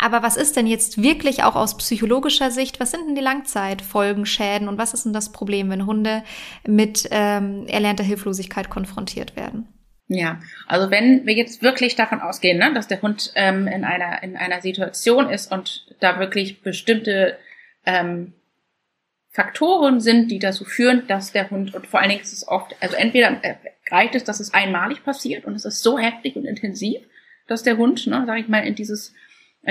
Aber 0.00 0.22
was 0.22 0.36
ist 0.36 0.56
denn 0.56 0.68
jetzt 0.68 1.02
wirklich 1.02 1.42
auch 1.42 1.56
aus 1.56 1.76
psychologischer 1.76 2.50
Sicht, 2.52 2.78
was 2.78 2.92
sind 2.92 3.06
denn 3.08 3.16
die 3.16 3.20
Langzeitfolgen, 3.22 4.24
Schäden 4.24 4.68
und 4.68 4.78
was 4.78 4.94
ist 4.94 5.04
denn 5.04 5.12
das 5.12 5.32
Problem, 5.32 5.68
wenn 5.70 5.86
Hunde 5.86 6.22
mit 6.66 7.08
ähm, 7.10 7.66
erlernter 7.66 8.04
Hilflosigkeit 8.04 8.70
konfrontiert 8.70 9.34
werden? 9.34 9.66
Ja, 10.12 10.40
also 10.66 10.90
wenn 10.90 11.24
wir 11.24 11.34
jetzt 11.34 11.62
wirklich 11.62 11.94
davon 11.94 12.20
ausgehen, 12.20 12.58
ne, 12.58 12.74
dass 12.74 12.88
der 12.88 13.00
Hund 13.00 13.30
ähm, 13.36 13.68
in 13.68 13.84
einer 13.84 14.24
in 14.24 14.36
einer 14.36 14.60
Situation 14.60 15.30
ist 15.30 15.52
und 15.52 15.86
da 16.00 16.18
wirklich 16.18 16.62
bestimmte 16.62 17.38
ähm, 17.86 18.32
Faktoren 19.28 20.00
sind, 20.00 20.32
die 20.32 20.40
dazu 20.40 20.64
führen, 20.64 21.06
dass 21.06 21.30
der 21.30 21.48
Hund 21.48 21.76
und 21.76 21.86
vor 21.86 22.00
allen 22.00 22.08
Dingen 22.08 22.22
ist 22.22 22.32
es 22.32 22.48
oft, 22.48 22.74
also 22.80 22.96
entweder 22.96 23.38
äh, 23.44 23.54
reicht 23.88 24.16
es, 24.16 24.24
dass 24.24 24.40
es 24.40 24.52
einmalig 24.52 25.04
passiert 25.04 25.44
und 25.44 25.54
es 25.54 25.64
ist 25.64 25.80
so 25.80 25.96
heftig 25.96 26.34
und 26.34 26.44
intensiv, 26.44 26.98
dass 27.46 27.62
der 27.62 27.76
Hund, 27.76 28.08
ne, 28.08 28.24
sage 28.26 28.40
ich 28.40 28.48
mal, 28.48 28.66
in 28.66 28.74
dieses 28.74 29.14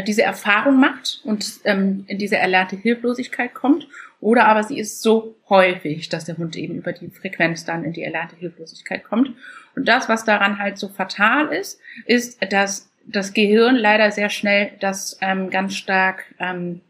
diese 0.06 0.22
Erfahrung 0.22 0.80
macht 0.80 1.22
und 1.24 1.46
ähm, 1.64 2.06
in 2.08 2.18
diese 2.18 2.38
erlernte 2.38 2.76
Hilflosigkeit 2.76 3.54
kommt, 3.54 3.88
oder 4.22 4.46
aber 4.46 4.64
sie 4.64 4.78
ist 4.78 5.02
so 5.02 5.36
häufig, 5.50 6.10
dass 6.10 6.26
der 6.26 6.38
Hund 6.38 6.56
eben 6.56 6.76
über 6.76 6.92
die 6.92 7.10
Frequenz 7.10 7.66
dann 7.66 7.84
in 7.84 7.94
die 7.94 8.04
erlernte 8.04 8.36
Hilflosigkeit 8.36 9.04
kommt. 9.04 9.32
Und 9.76 9.88
das, 9.88 10.10
was 10.10 10.26
daran 10.26 10.60
halt 10.60 10.78
so 10.78 10.90
fatal 10.90 11.54
ist, 11.54 11.80
ist, 12.06 12.40
dass 12.52 12.92
das 13.06 13.34
Gehirn 13.34 13.76
leider 13.76 14.12
sehr 14.12 14.30
schnell 14.30 14.72
das 14.80 15.18
ähm, 15.22 15.50
ganz 15.50 15.76
stark 15.76 16.26
ähm, 16.40 16.82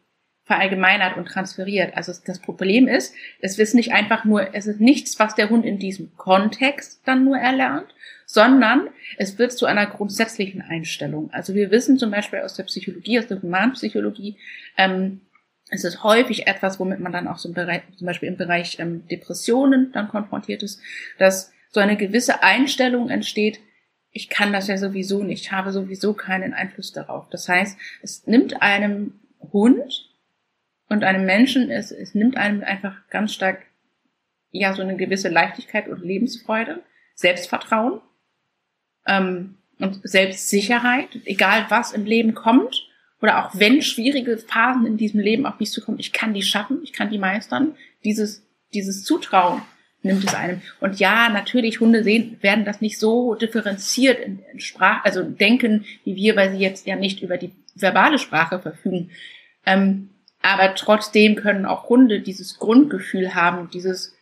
verallgemeinert 0.46 1.16
und 1.16 1.28
transferiert. 1.28 1.96
Also 1.96 2.12
das 2.26 2.40
Problem 2.40 2.88
ist, 2.88 3.14
es 3.40 3.60
ist 3.60 3.76
nicht 3.76 3.94
einfach 3.94 4.26
nur, 4.26 4.56
es 4.56 4.66
ist 4.66 4.82
nichts, 4.82 5.20
was 5.20 5.36
der 5.36 5.50
Hund 5.50 5.64
in 5.64 5.78
diesem 5.78 6.16
Kontext 6.18 7.02
dann 7.06 7.24
nur 7.24 7.38
erlernt, 7.38 7.94
sondern 8.32 8.90
es 9.18 9.40
wird 9.40 9.54
zu 9.54 9.66
einer 9.66 9.88
grundsätzlichen 9.88 10.62
Einstellung. 10.62 11.32
Also 11.34 11.56
wir 11.56 11.72
wissen 11.72 11.98
zum 11.98 12.12
Beispiel 12.12 12.42
aus 12.42 12.54
der 12.54 12.64
Psychologie, 12.66 13.18
aus 13.18 13.26
der 13.26 13.42
Humanpsychologie, 13.42 14.38
ähm, 14.78 15.22
es 15.72 15.84
ist 15.84 16.04
häufig 16.04 16.46
etwas, 16.46 16.80
womit 16.80 17.00
man 17.00 17.12
dann 17.12 17.28
auch 17.28 17.40
so 17.40 17.50
im 17.50 17.56
Bereich, 17.56 17.82
zum 17.98 18.06
Beispiel 18.06 18.30
im 18.30 18.38
Bereich 18.38 18.78
ähm, 18.78 19.08
Depressionen 19.08 19.92
dann 19.94 20.10
konfrontiert 20.10 20.62
ist, 20.62 20.80
dass 21.18 21.52
so 21.72 21.80
eine 21.80 21.98
gewisse 21.98 22.44
Einstellung 22.44 23.10
entsteht, 23.10 23.62
ich 24.12 24.30
kann 24.30 24.54
das 24.54 24.68
ja 24.68 24.78
sowieso 24.78 25.24
nicht, 25.24 25.46
ich 25.46 25.52
habe 25.52 25.72
sowieso 25.72 26.14
keinen 26.14 26.54
Einfluss 26.54 26.92
darauf. 26.92 27.28
Das 27.32 27.50
heißt, 27.50 27.80
es 28.04 28.28
nimmt 28.28 28.62
einem 28.62 29.20
Hund 29.40 30.08
und 30.88 31.04
einem 31.04 31.26
Menschen, 31.26 31.72
es, 31.72 31.92
es 31.92 32.14
nimmt 32.14 32.38
einem 32.38 32.64
einfach 32.64 32.96
ganz 33.10 33.34
stark 33.34 33.64
ja 34.52 34.76
so 34.76 34.84
eine 34.84 34.98
gewisse 34.98 35.30
Leichtigkeit 35.30 35.88
und 35.88 36.04
Lebensfreude, 36.04 36.84
Selbstvertrauen 37.16 38.02
ähm, 39.06 39.56
und 39.80 40.02
Selbstsicherheit, 40.04 41.08
egal 41.26 41.66
was 41.70 41.94
im 41.94 42.06
Leben 42.06 42.34
kommt 42.34 42.86
oder 43.22 43.46
auch 43.46 43.52
wenn 43.54 43.82
schwierige 43.82 44.38
Phasen 44.38 44.86
in 44.86 44.98
diesem 44.98 45.20
Leben 45.20 45.46
auf 45.46 45.60
mich 45.60 45.72
zukommen, 45.72 46.00
ich 46.00 46.14
kann 46.14 46.34
die 46.34 46.42
schaffen, 46.42 46.80
ich 46.84 46.94
kann 46.94 47.10
die 47.10 47.18
meistern. 47.18 47.76
Dieses 48.04 48.44
dieses 48.74 49.04
Zutrauen 49.04 49.62
nimmt 50.02 50.24
es 50.24 50.34
einem. 50.34 50.62
Und 50.80 51.00
ja, 51.00 51.30
natürlich, 51.30 51.80
Hunde 51.80 52.04
sehen, 52.04 52.38
werden 52.42 52.66
das 52.66 52.82
nicht 52.82 53.00
so 53.00 53.36
differenziert 53.36 54.20
in, 54.20 54.40
in 54.54 54.60
Sprache, 54.60 55.04
also 55.04 55.24
denken 55.24 55.86
wie 56.06 56.16
wir, 56.16 56.36
weil 56.36 56.52
sie 56.52 56.60
jetzt 56.60 56.88
ja 56.88 56.96
nicht 56.96 57.22
über 57.22 57.38
die 57.38 57.52
verbale 57.76 58.18
Sprache 58.18 58.60
verfügen. 58.60 59.12
Ähm, 59.66 60.10
aber 60.42 60.74
trotzdem 60.76 61.36
können 61.36 61.66
auch 61.66 61.90
Hunde 61.90 62.22
dieses 62.22 62.60
Grundgefühl 62.60 63.36
haben, 63.36 63.70
dieses 63.74 64.16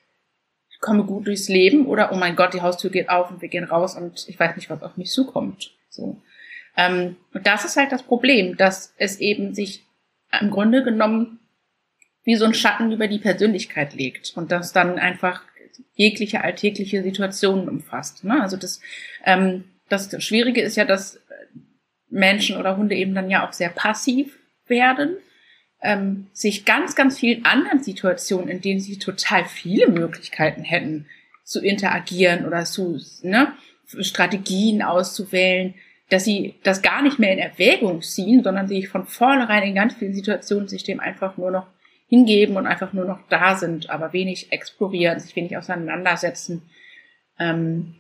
komme 0.80 1.04
gut 1.04 1.28
durchs 1.28 1.50
Leben 1.50 1.86
oder 1.86 2.12
oh 2.12 2.16
mein 2.16 2.36
Gott, 2.36 2.54
die 2.54 2.62
Haustür 2.62 2.90
geht 2.90 3.10
auf 3.10 3.32
und 3.32 3.42
wir 3.42 3.50
gehen 3.50 3.64
raus 3.64 3.96
und 3.96 4.28
ich 4.28 4.40
weiß 4.40 4.56
nicht, 4.56 4.70
was 4.70 4.84
auf 4.84 4.98
mich 4.98 5.12
zukommt. 5.12 5.72
So. 5.90 6.22
Ähm, 6.76 7.16
und 7.34 7.48
das 7.48 7.66
ist 7.66 7.78
halt 7.78 7.92
das 7.92 8.04
Problem, 8.04 8.58
dass 8.58 8.94
es 8.98 9.20
eben 9.20 9.54
sich 9.54 9.86
im 10.40 10.52
Grunde 10.52 10.84
genommen 10.84 11.40
wie 12.24 12.36
so 12.36 12.46
ein 12.46 12.54
Schatten 12.54 12.92
über 12.92 13.08
die 13.08 13.20
Persönlichkeit 13.20 13.94
legt 13.94 14.34
und 14.36 14.52
das 14.52 14.74
dann 14.74 15.00
einfach 15.00 15.44
jegliche 15.94 16.44
alltägliche 16.44 17.02
Situationen 17.02 17.70
umfasst. 17.70 18.24
Ne? 18.24 18.42
Also 18.42 18.58
das, 18.58 18.82
ähm, 19.26 19.64
das 19.90 20.12
Schwierige 20.24 20.62
ist 20.62 20.76
ja, 20.76 20.86
dass 20.86 21.20
Menschen 22.10 22.58
oder 22.58 22.78
Hunde 22.78 22.96
eben 22.96 23.16
dann 23.16 23.30
ja 23.30 23.48
auch 23.48 23.54
sehr 23.54 23.70
passiv 23.70 24.38
werden, 24.68 25.18
ähm, 25.82 26.28
sich 26.34 26.66
ganz, 26.66 26.96
ganz 26.96 27.20
vielen 27.20 27.46
anderen 27.46 27.84
Situationen, 27.84 28.50
in 28.50 28.62
denen 28.62 28.80
sie 28.80 28.98
total 28.98 29.46
viele 29.46 29.88
Möglichkeiten 29.88 30.64
hätten, 30.64 31.06
zu 31.44 31.62
interagieren 31.62 32.46
oder 32.46 32.66
zu 32.66 33.00
ne, 33.22 33.54
Strategien 34.02 34.82
auszuwählen, 34.82 35.74
dass 36.10 36.26
sie 36.26 36.56
das 36.64 36.82
gar 36.82 37.02
nicht 37.02 37.20
mehr 37.20 37.34
in 37.34 37.40
Erwägung 37.40 38.02
ziehen, 38.02 38.44
sondern 38.44 38.68
sich 38.68 38.90
von 38.90 39.06
vornherein 39.06 39.64
in 39.64 39.76
ganz 39.76 39.94
vielen 39.94 40.14
Situationen 40.14 40.68
sich 40.68 40.84
dem 40.84 41.00
einfach 41.00 41.38
nur 41.38 41.52
noch 41.52 41.68
hingeben 42.08 42.56
und 42.56 42.66
einfach 42.68 42.94
nur 42.94 43.06
noch 43.06 43.20
da 43.30 43.56
sind, 43.56 43.90
aber 43.90 44.14
wenig 44.14 44.52
explorieren, 44.52 45.20
sich 45.20 45.36
wenig 45.36 45.58
auseinandersetzen. 45.58 46.62
Ähm, 47.38 47.96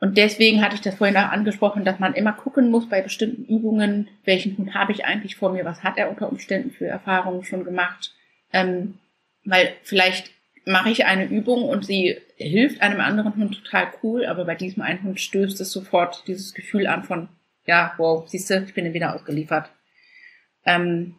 und 0.00 0.16
deswegen 0.16 0.62
hatte 0.62 0.76
ich 0.76 0.80
das 0.80 0.94
vorhin 0.94 1.16
auch 1.16 1.30
angesprochen, 1.30 1.84
dass 1.84 1.98
man 1.98 2.14
immer 2.14 2.32
gucken 2.32 2.70
muss 2.70 2.88
bei 2.88 3.02
bestimmten 3.02 3.44
Übungen, 3.44 4.08
welchen 4.24 4.56
Hund 4.56 4.74
habe 4.74 4.92
ich 4.92 5.04
eigentlich 5.04 5.36
vor 5.36 5.52
mir, 5.52 5.64
was 5.64 5.82
hat 5.82 5.98
er 5.98 6.08
unter 6.08 6.28
Umständen 6.28 6.70
für 6.70 6.86
Erfahrungen 6.86 7.44
schon 7.44 7.64
gemacht. 7.64 8.14
Ähm, 8.52 8.98
weil 9.44 9.72
vielleicht 9.82 10.30
mache 10.64 10.90
ich 10.90 11.06
eine 11.06 11.24
Übung 11.24 11.64
und 11.64 11.84
sie 11.84 12.18
hilft 12.36 12.80
einem 12.80 13.00
anderen 13.00 13.34
Hund 13.34 13.64
total 13.64 13.88
cool, 14.02 14.26
aber 14.26 14.44
bei 14.44 14.54
diesem 14.54 14.82
einen 14.82 15.02
Hund 15.02 15.20
stößt 15.20 15.60
es 15.60 15.72
sofort 15.72 16.24
dieses 16.28 16.54
Gefühl 16.54 16.86
an 16.86 17.02
von, 17.02 17.28
ja, 17.66 17.94
wow, 17.96 18.28
siehst 18.28 18.50
du, 18.50 18.62
ich 18.62 18.74
bin 18.74 18.92
wieder 18.94 19.14
ausgeliefert. 19.14 19.70
Ähm, 20.64 21.16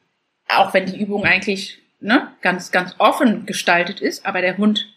auch 0.48 0.74
wenn 0.74 0.86
die 0.86 1.00
Übung 1.00 1.26
eigentlich 1.26 1.80
ne, 2.00 2.32
ganz, 2.42 2.72
ganz 2.72 2.96
offen 2.98 3.46
gestaltet 3.46 4.00
ist, 4.00 4.26
aber 4.26 4.42
der 4.42 4.58
Hund 4.58 4.88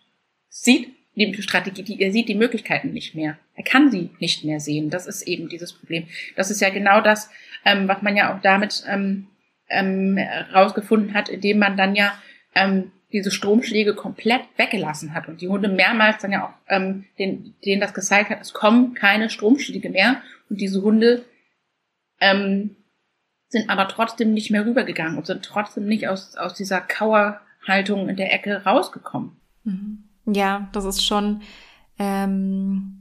sieht 0.49 0.95
die 1.15 1.43
Strategie, 1.43 1.83
die, 1.83 2.01
er 2.01 2.13
sieht 2.13 2.29
die 2.29 2.35
Möglichkeiten 2.35 2.93
nicht 2.93 3.15
mehr. 3.15 3.39
Er 3.55 3.65
kann 3.65 3.91
sie 3.91 4.11
nicht 4.19 4.45
mehr 4.45 4.61
sehen. 4.61 4.91
Das 4.91 5.07
ist 5.07 5.23
eben 5.23 5.49
dieses 5.49 5.73
Problem. 5.73 6.07
Das 6.37 6.51
ist 6.51 6.61
ja 6.61 6.71
genau 6.71 7.01
das, 7.01 7.29
ähm, 7.65 7.87
was 7.87 8.03
man 8.03 8.17
ja 8.17 8.35
auch 8.35 8.41
damit 8.41 8.85
ähm, 8.89 9.29
ähm, 9.69 10.19
rausgefunden 10.53 11.15
hat, 11.15 11.29
indem 11.29 11.59
man 11.59 11.77
dann 11.77 11.95
ja 11.95 12.15
ähm, 12.55 12.93
diese 13.13 13.31
Stromschläge 13.31 13.95
komplett 13.95 14.43
weggelassen 14.57 15.15
hat 15.15 15.29
und 15.29 15.41
die 15.41 15.49
Hunde 15.49 15.69
mehrmals 15.69 16.23
dann 16.23 16.33
ja 16.33 16.47
auch 16.47 16.55
ähm, 16.69 17.05
den, 17.19 17.55
denen 17.65 17.81
das 17.81 17.93
gezeigt 17.93 18.31
hat, 18.31 18.41
es 18.41 18.55
kommen 18.55 18.95
keine 18.95 19.29
Stromschläge 19.29 19.91
mehr 19.91 20.23
und 20.49 20.61
diese 20.61 20.83
Hunde 20.83 21.25
ähm, 22.21 22.77
sind 23.49 23.69
aber 23.69 23.89
trotzdem 23.89 24.33
nicht 24.33 24.51
mehr 24.51 24.65
rübergegangen 24.65 25.19
und 25.19 25.27
sind 25.27 25.45
trotzdem 25.45 25.87
nicht 25.87 26.09
aus, 26.09 26.37
aus 26.37 26.55
dieser 26.55 26.81
Kauerhaltung 26.81 28.09
in 28.09 28.17
der 28.17 28.33
Ecke 28.33 28.65
rausgekommen. 28.65 29.37
Mhm. 29.65 30.05
Ja, 30.27 30.69
das 30.73 30.85
ist 30.85 31.05
schon, 31.05 31.43
ähm, 31.99 32.99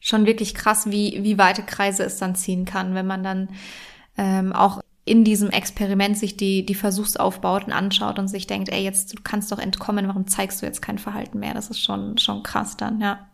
schon 0.00 0.26
wirklich 0.26 0.54
krass, 0.54 0.90
wie, 0.90 1.22
wie 1.22 1.38
weite 1.38 1.62
Kreise 1.62 2.04
es 2.04 2.18
dann 2.18 2.34
ziehen 2.34 2.64
kann, 2.64 2.94
wenn 2.94 3.06
man 3.06 3.24
dann 3.24 3.48
ähm, 4.16 4.52
auch 4.52 4.80
in 5.04 5.22
diesem 5.24 5.50
Experiment 5.50 6.18
sich 6.18 6.36
die, 6.36 6.66
die 6.66 6.74
Versuchsaufbauten 6.74 7.72
anschaut 7.72 8.18
und 8.18 8.28
sich 8.28 8.46
denkt, 8.46 8.68
ey, 8.70 8.82
jetzt, 8.82 9.16
du 9.16 9.22
kannst 9.22 9.52
doch 9.52 9.58
entkommen, 9.58 10.08
warum 10.08 10.26
zeigst 10.26 10.60
du 10.60 10.66
jetzt 10.66 10.82
kein 10.82 10.98
Verhalten 10.98 11.38
mehr? 11.38 11.54
Das 11.54 11.70
ist 11.70 11.80
schon, 11.80 12.18
schon 12.18 12.42
krass 12.42 12.76
dann, 12.76 13.00
ja. 13.00 13.26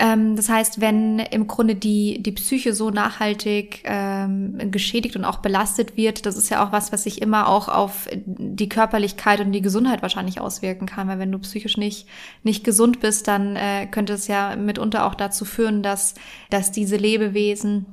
Ähm, 0.00 0.36
das 0.36 0.48
heißt, 0.48 0.80
wenn 0.80 1.18
im 1.18 1.48
Grunde 1.48 1.74
die, 1.74 2.22
die 2.22 2.30
Psyche 2.30 2.72
so 2.72 2.90
nachhaltig 2.90 3.82
ähm, 3.84 4.70
geschädigt 4.70 5.16
und 5.16 5.24
auch 5.24 5.38
belastet 5.38 5.96
wird, 5.96 6.24
das 6.24 6.36
ist 6.36 6.50
ja 6.50 6.64
auch 6.64 6.70
was, 6.70 6.92
was 6.92 7.02
sich 7.02 7.20
immer 7.20 7.48
auch 7.48 7.68
auf 7.68 8.08
die 8.14 8.68
Körperlichkeit 8.68 9.40
und 9.40 9.50
die 9.50 9.60
Gesundheit 9.60 10.00
wahrscheinlich 10.00 10.40
auswirken 10.40 10.86
kann. 10.86 11.08
Weil 11.08 11.18
wenn 11.18 11.32
du 11.32 11.38
psychisch 11.40 11.76
nicht, 11.76 12.06
nicht 12.44 12.62
gesund 12.62 13.00
bist, 13.00 13.26
dann 13.26 13.56
äh, 13.56 13.86
könnte 13.90 14.12
es 14.12 14.28
ja 14.28 14.54
mitunter 14.54 15.04
auch 15.04 15.16
dazu 15.16 15.44
führen, 15.44 15.82
dass, 15.82 16.14
dass 16.48 16.70
diese 16.70 16.96
Lebewesen, 16.96 17.86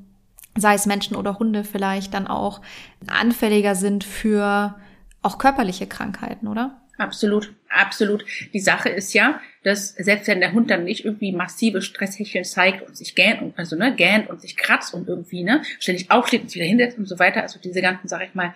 sei 0.55 0.75
es 0.75 0.85
Menschen 0.85 1.15
oder 1.15 1.39
Hunde 1.39 1.63
vielleicht, 1.63 2.13
dann 2.13 2.27
auch 2.27 2.61
anfälliger 3.07 3.73
sind 3.73 4.03
für 4.03 4.75
auch 5.23 5.39
körperliche 5.39 5.87
Krankheiten, 5.87 6.47
oder? 6.47 6.77
Absolut, 6.97 7.53
absolut. 7.69 8.25
Die 8.53 8.59
Sache 8.59 8.89
ist 8.89 9.13
ja, 9.13 9.41
dass 9.63 9.89
selbst 9.89 10.27
wenn 10.27 10.39
der 10.39 10.53
Hund 10.53 10.69
dann 10.69 10.85
nicht 10.85 11.03
irgendwie 11.03 11.31
massive 11.31 11.81
Stresshecheln 11.81 12.45
zeigt 12.45 12.87
und 12.87 12.95
sich 12.95 13.15
gähnt 13.15 13.41
und 13.41 13.57
also 13.57 13.75
ne, 13.75 13.93
gähnt 13.95 14.29
und 14.29 14.41
sich 14.41 14.55
kratzt 14.55 14.93
und 14.93 15.07
irgendwie 15.07 15.43
ne 15.43 15.61
ständig 15.79 16.09
aufsteht 16.09 16.43
und 16.43 16.49
sich 16.49 16.61
wieder 16.61 16.69
hinsetzt 16.69 16.97
und 16.97 17.07
so 17.07 17.19
weiter, 17.19 17.41
also 17.41 17.59
diese 17.59 17.81
ganzen, 17.81 18.07
sag 18.07 18.23
ich 18.23 18.33
mal, 18.33 18.53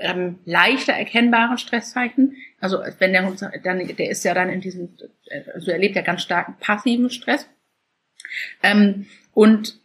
ähm, 0.00 0.38
leichter 0.44 0.92
erkennbaren 0.92 1.58
Stresszeichen. 1.58 2.36
Also 2.60 2.80
wenn 2.98 3.12
der 3.12 3.26
Hund 3.26 3.40
dann, 3.62 3.86
der 3.86 4.10
ist 4.10 4.24
ja 4.24 4.34
dann 4.34 4.50
in 4.50 4.60
diesem, 4.60 4.96
also 5.54 5.70
erlebt 5.70 5.96
ja 5.96 6.02
ganz 6.02 6.22
starken 6.22 6.56
passiven 6.60 7.10
Stress. 7.10 7.48
Ähm, 8.62 9.06
und 9.32 9.78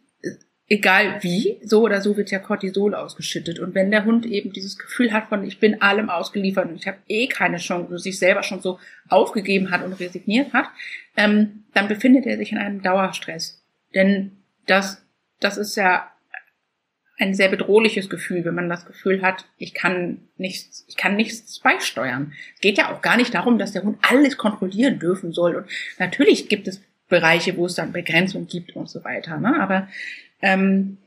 egal 0.67 1.21
wie, 1.21 1.59
so 1.63 1.81
oder 1.81 2.01
so 2.01 2.15
wird 2.17 2.31
ja 2.31 2.39
Cortisol 2.39 2.95
ausgeschüttet. 2.95 3.59
Und 3.59 3.75
wenn 3.75 3.91
der 3.91 4.05
Hund 4.05 4.25
eben 4.25 4.53
dieses 4.53 4.77
Gefühl 4.77 5.11
hat 5.11 5.27
von, 5.27 5.43
ich 5.45 5.59
bin 5.59 5.81
allem 5.81 6.09
ausgeliefert 6.09 6.69
und 6.69 6.75
ich 6.75 6.87
habe 6.87 6.97
eh 7.07 7.27
keine 7.27 7.57
Chance, 7.57 7.91
und 7.91 7.97
sich 7.99 8.17
selber 8.17 8.43
schon 8.43 8.61
so 8.61 8.79
aufgegeben 9.09 9.71
hat 9.71 9.83
und 9.83 9.93
resigniert 9.99 10.53
hat, 10.53 10.67
ähm, 11.17 11.63
dann 11.73 11.87
befindet 11.87 12.25
er 12.25 12.37
sich 12.37 12.51
in 12.51 12.57
einem 12.57 12.81
Dauerstress. 12.81 13.63
Denn 13.93 14.31
das, 14.65 15.05
das 15.39 15.57
ist 15.57 15.75
ja 15.75 16.09
ein 17.19 17.33
sehr 17.33 17.49
bedrohliches 17.49 18.09
Gefühl, 18.09 18.43
wenn 18.43 18.55
man 18.55 18.69
das 18.69 18.85
Gefühl 18.85 19.21
hat, 19.21 19.45
ich 19.57 19.73
kann 19.73 20.29
nichts, 20.37 20.85
ich 20.87 20.97
kann 20.97 21.15
nichts 21.15 21.59
beisteuern. 21.59 22.33
Es 22.55 22.61
geht 22.61 22.77
ja 22.77 22.91
auch 22.91 23.01
gar 23.01 23.17
nicht 23.17 23.33
darum, 23.33 23.59
dass 23.59 23.73
der 23.73 23.83
Hund 23.83 23.99
alles 24.01 24.37
kontrollieren 24.37 24.97
dürfen 24.97 25.31
soll. 25.31 25.55
Und 25.55 25.67
natürlich 25.99 26.49
gibt 26.49 26.67
es 26.67 26.81
Bereiche, 27.09 27.55
wo 27.57 27.67
es 27.67 27.75
dann 27.75 27.91
Begrenzung 27.91 28.47
gibt 28.47 28.75
und 28.75 28.89
so 28.89 29.03
weiter. 29.03 29.37
Ne? 29.37 29.59
Aber 29.61 29.87
ähm, 30.43 30.97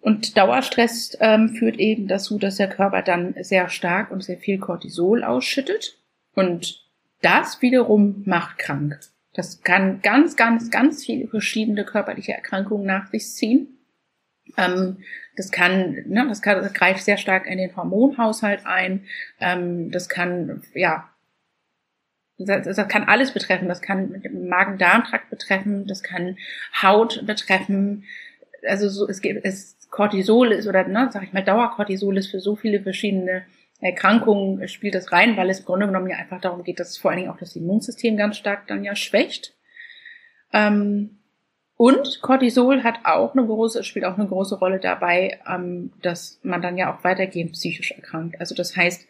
und 0.00 0.36
Dauerstress 0.36 1.18
ähm, 1.20 1.48
führt 1.48 1.78
eben 1.78 2.06
dazu, 2.06 2.38
dass 2.38 2.56
der 2.56 2.68
Körper 2.68 3.02
dann 3.02 3.34
sehr 3.40 3.68
stark 3.68 4.12
und 4.12 4.22
sehr 4.22 4.38
viel 4.38 4.58
Cortisol 4.58 5.24
ausschüttet. 5.24 5.98
Und 6.32 6.86
das 7.22 7.60
wiederum 7.60 8.22
macht 8.24 8.58
krank. 8.58 9.00
Das 9.34 9.62
kann 9.62 10.00
ganz, 10.02 10.36
ganz, 10.36 10.70
ganz 10.70 11.04
viele 11.04 11.26
verschiedene 11.26 11.84
körperliche 11.84 12.32
Erkrankungen 12.32 12.86
nach 12.86 13.08
sich 13.08 13.28
ziehen. 13.32 13.80
Ähm, 14.56 14.98
das 15.36 15.50
kann, 15.50 16.04
ne, 16.06 16.24
das 16.28 16.40
kann, 16.40 16.62
das 16.62 16.72
greift 16.72 17.02
sehr 17.02 17.16
stark 17.16 17.46
in 17.46 17.58
den 17.58 17.74
Hormonhaushalt 17.74 18.64
ein. 18.64 19.06
Ähm, 19.40 19.90
das 19.90 20.08
kann, 20.08 20.62
ja, 20.72 21.10
das, 22.38 22.76
das 22.76 22.88
kann 22.88 23.04
alles 23.04 23.32
betreffen. 23.32 23.66
Das 23.66 23.82
kann 23.82 24.22
Magen-Darm-Trakt 24.32 25.30
betreffen. 25.30 25.86
Das 25.86 26.04
kann 26.04 26.36
Haut 26.80 27.26
betreffen 27.26 28.04
also 28.64 28.88
so, 28.88 29.08
es 29.08 29.20
gibt, 29.20 29.44
es 29.44 29.76
Cortisol 29.90 30.52
ist 30.52 30.66
oder, 30.66 30.86
ne, 30.86 31.08
sag 31.12 31.22
ich 31.22 31.32
mal, 31.32 31.44
Dauercortisol 31.44 32.16
ist 32.18 32.30
für 32.30 32.40
so 32.40 32.56
viele 32.56 32.80
verschiedene 32.82 33.44
Erkrankungen 33.80 34.66
spielt 34.68 34.94
das 34.94 35.12
rein, 35.12 35.36
weil 35.36 35.50
es 35.50 35.60
im 35.60 35.66
Grunde 35.66 35.86
genommen 35.86 36.08
ja 36.08 36.16
einfach 36.16 36.40
darum 36.40 36.64
geht, 36.64 36.80
dass 36.80 36.96
vor 36.96 37.10
allen 37.10 37.20
Dingen 37.20 37.30
auch 37.30 37.38
das 37.38 37.56
Immunsystem 37.56 38.16
ganz 38.16 38.36
stark 38.36 38.66
dann 38.68 38.84
ja 38.84 38.96
schwächt. 38.96 39.54
Ähm, 40.52 41.18
und 41.76 42.22
Cortisol 42.22 42.84
hat 42.84 43.00
auch 43.04 43.34
eine 43.34 43.44
große, 43.44 43.84
spielt 43.84 44.06
auch 44.06 44.16
eine 44.16 44.26
große 44.26 44.58
Rolle 44.58 44.78
dabei, 44.78 45.38
ähm, 45.46 45.92
dass 46.00 46.40
man 46.42 46.62
dann 46.62 46.78
ja 46.78 46.94
auch 46.94 47.04
weitergehend 47.04 47.52
psychisch 47.52 47.92
erkrankt. 47.92 48.40
Also 48.40 48.54
das 48.54 48.74
heißt, 48.74 49.06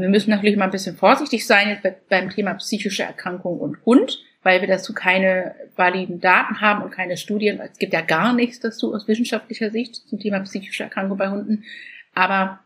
wir 0.00 0.08
müssen 0.08 0.30
natürlich 0.30 0.56
mal 0.56 0.64
ein 0.64 0.70
bisschen 0.70 0.96
vorsichtig 0.96 1.46
sein 1.46 1.78
beim 2.08 2.30
Thema 2.30 2.54
psychische 2.54 3.04
Erkrankung 3.04 3.58
und 3.60 3.84
Hund, 3.86 4.22
weil 4.42 4.60
wir 4.60 4.68
dazu 4.68 4.92
keine 4.92 5.54
validen 5.76 6.20
Daten 6.20 6.60
haben 6.60 6.82
und 6.82 6.90
keine 6.90 7.16
Studien. 7.16 7.60
Es 7.60 7.78
gibt 7.78 7.92
ja 7.92 8.00
gar 8.00 8.32
nichts 8.32 8.60
dazu 8.60 8.92
aus 8.94 9.06
wissenschaftlicher 9.08 9.70
Sicht 9.70 9.94
zum 10.08 10.18
Thema 10.18 10.40
psychische 10.40 10.82
Erkrankung 10.82 11.16
bei 11.16 11.30
Hunden. 11.30 11.64
Aber 12.12 12.60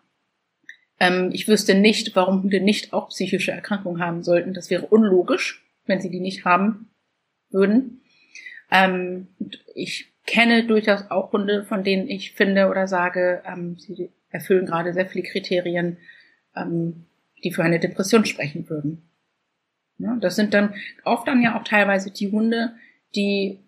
ähm, 1.01 1.31
ich 1.33 1.49
wüsste 1.49 1.75
nicht, 1.75 2.17
warum 2.17 2.43
Hunde 2.43 2.61
nicht 2.61 2.93
auch 2.93 3.11
psychische 3.11 3.53
Erkrankungen 3.53 4.03
haben 4.03 4.23
sollten. 4.23 4.55
Das 4.55 4.71
wäre 4.71 4.87
unlogisch, 4.87 5.65
wenn 5.87 6.01
sie 6.01 6.11
die 6.11 6.21
nicht 6.21 6.45
haben 6.45 6.91
würden. 7.51 8.03
Ähm, 8.71 9.29
ich 9.75 10.13
kenne 10.27 10.67
durchaus 10.67 11.11
auch 11.11 11.33
Hunde, 11.33 11.65
von 11.65 11.85
denen 11.85 12.09
ich 12.09 12.33
finde 12.33 12.69
oder 12.69 12.87
sage, 12.87 13.43
ähm, 13.47 13.77
sie 13.79 14.11
erfüllen 14.31 14.67
gerade 14.67 14.93
sehr 14.93 15.07
viele 15.07 15.29
Kriterien, 15.29 15.99
ähm, 16.55 17.07
die 17.45 17.53
für 17.53 17.63
eine 17.63 17.81
Depression 17.81 18.25
sprechen 18.25 18.69
würden. 18.69 19.09
Ja, 19.99 20.17
das 20.21 20.37
sind 20.37 20.55
dann 20.55 20.75
oft 21.05 21.27
dann 21.27 21.43
ja 21.43 21.59
auch 21.59 21.65
teilweise 21.65 22.13
die 22.13 22.31
Hunde, 22.31 22.75
die 23.15 23.59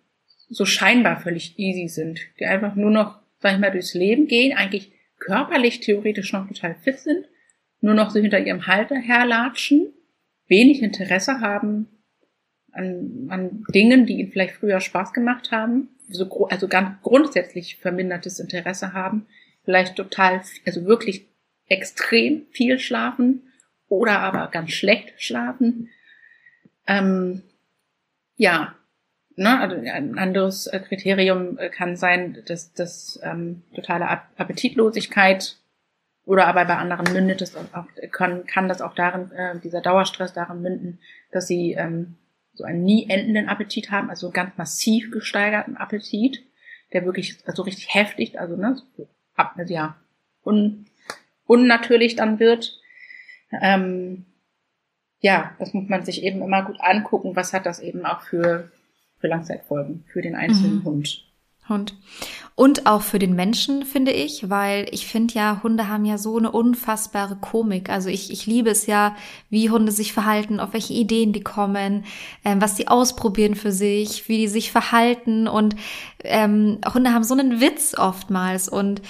so 0.49 0.65
scheinbar 0.65 1.21
völlig 1.21 1.59
easy 1.59 1.89
sind, 1.89 2.21
die 2.39 2.47
einfach 2.47 2.75
nur 2.75 2.91
noch, 2.91 3.21
sag 3.39 3.55
ich 3.55 3.59
mal, 3.59 3.71
durchs 3.71 3.95
Leben 3.95 4.27
gehen, 4.27 4.57
eigentlich 4.57 4.93
körperlich 5.19 5.81
theoretisch 5.81 6.33
noch 6.33 6.47
total 6.47 6.75
fit 6.77 6.99
sind, 6.99 7.27
nur 7.81 7.95
noch 7.95 8.11
so 8.11 8.21
hinter 8.21 8.39
ihrem 8.39 8.67
Halter 8.67 8.97
herlatschen, 8.97 9.93
wenig 10.47 10.83
Interesse 10.83 11.41
haben 11.41 11.89
an, 12.73 13.27
an 13.29 13.65
Dingen, 13.75 14.07
die 14.07 14.21
ihnen 14.21 14.31
vielleicht 14.31 14.55
früher 14.57 14.81
Spaß 14.81 15.13
gemacht 15.13 15.51
haben, 15.51 15.89
so, 16.09 16.47
also 16.49 16.69
ganz 16.69 17.01
grundsätzlich 17.03 17.77
vermindertes 17.77 18.41
Interesse 18.41 18.93
haben, 18.93 19.27
vielleicht 19.65 19.97
total, 19.97 20.43
also 20.67 20.85
wirklich 20.85 21.29
extrem 21.67 22.47
viel 22.51 22.79
schlafen 22.79 23.50
oder 23.91 24.21
aber 24.21 24.47
ganz 24.47 24.71
schlecht 24.71 25.13
schlafen. 25.19 25.91
Ähm, 26.87 27.43
ja, 28.37 28.75
ne, 29.37 29.61
also 29.61 29.77
ein 29.77 30.17
anderes 30.17 30.67
äh, 30.69 30.81
Kriterium 30.81 31.59
äh, 31.59 31.69
kann 31.69 31.97
sein, 31.97 32.43
dass 32.47 32.73
das 32.73 33.21
ähm, 33.23 33.63
totale 33.75 34.09
Appetitlosigkeit 34.09 35.57
oder 36.25 36.47
aber 36.47 36.65
bei 36.65 36.77
anderen 36.77 37.13
mündet 37.13 37.43
es 37.43 37.57
auch, 37.57 37.87
kann, 38.13 38.47
kann 38.47 38.69
das 38.69 38.81
auch 38.81 38.95
darin, 38.95 39.33
äh, 39.33 39.59
dieser 39.59 39.81
Dauerstress 39.81 40.33
darin 40.33 40.63
münden, 40.63 41.01
dass 41.33 41.49
sie 41.49 41.73
ähm, 41.73 42.17
so 42.55 42.65
einen 42.65 42.85
nie 42.85 43.09
endenden 43.11 43.49
Appetit 43.49 43.91
haben, 43.91 44.09
also 44.09 44.31
ganz 44.31 44.57
massiv 44.57 45.11
gesteigerten 45.11 45.77
Appetit, 45.77 46.45
der 46.93 47.05
wirklich 47.05 47.39
so 47.39 47.47
also 47.47 47.63
richtig 47.63 47.93
heftig, 47.93 48.39
also 48.39 48.57
ne, 48.57 48.81
so, 48.97 49.09
also 49.35 49.73
ja, 49.75 49.97
un, 50.45 50.87
unnatürlich 51.47 52.15
dann 52.15 52.39
wird. 52.39 52.80
Ähm, 53.53 54.27
ja, 55.21 55.53
das 55.59 55.75
muss 55.75 55.89
man 55.89 56.05
sich 56.05 56.23
eben 56.23 56.43
immer 56.43 56.63
gut 56.63 56.81
angucken, 56.81 57.37
was 57.37 57.53
hat 57.53 57.67
das 57.67 57.81
eben 57.81 58.07
auch 58.07 58.23
für, 58.23 58.71
für 59.19 59.29
Langzeitfolgen 59.29 60.05
für 60.13 60.23
den 60.23 60.35
einzelnen 60.35 60.77
mhm. 60.77 60.85
Hund. 60.85 61.31
Hund. 61.69 61.95
Und 62.57 62.87
auch 62.87 63.01
für 63.01 63.19
den 63.19 63.35
Menschen, 63.35 63.85
finde 63.85 64.11
ich, 64.11 64.51
weil 64.51 64.87
ich 64.91 65.07
finde 65.07 65.35
ja, 65.35 65.61
Hunde 65.63 65.89
haben 65.89 66.05
ja 66.05 66.19
so 66.19 66.37
eine 66.37 66.51
unfassbare 66.51 67.37
Komik. 67.37 67.89
Also 67.89 68.11
ich, 68.11 68.31
ich 68.31 68.45
liebe 68.45 68.69
es 68.69 68.87
ja, 68.87 69.17
wie 69.49 69.71
Hunde 69.71 69.93
sich 69.93 70.13
verhalten, 70.13 70.61
auf 70.61 70.75
welche 70.75 70.93
Ideen 70.93 71.33
die 71.33 71.43
kommen, 71.43 72.05
ähm, 72.45 72.61
was 72.61 72.77
sie 72.77 72.89
ausprobieren 72.89 73.55
für 73.55 73.73
sich, 73.73 74.29
wie 74.29 74.39
die 74.39 74.49
sich 74.49 74.73
verhalten. 74.73 75.49
Und 75.49 75.77
ähm, 76.25 76.81
Hunde 76.93 77.15
haben 77.15 77.25
so 77.25 77.35
einen 77.35 77.61
Witz 77.61 77.95
oftmals. 77.97 78.69
Und 78.69 79.01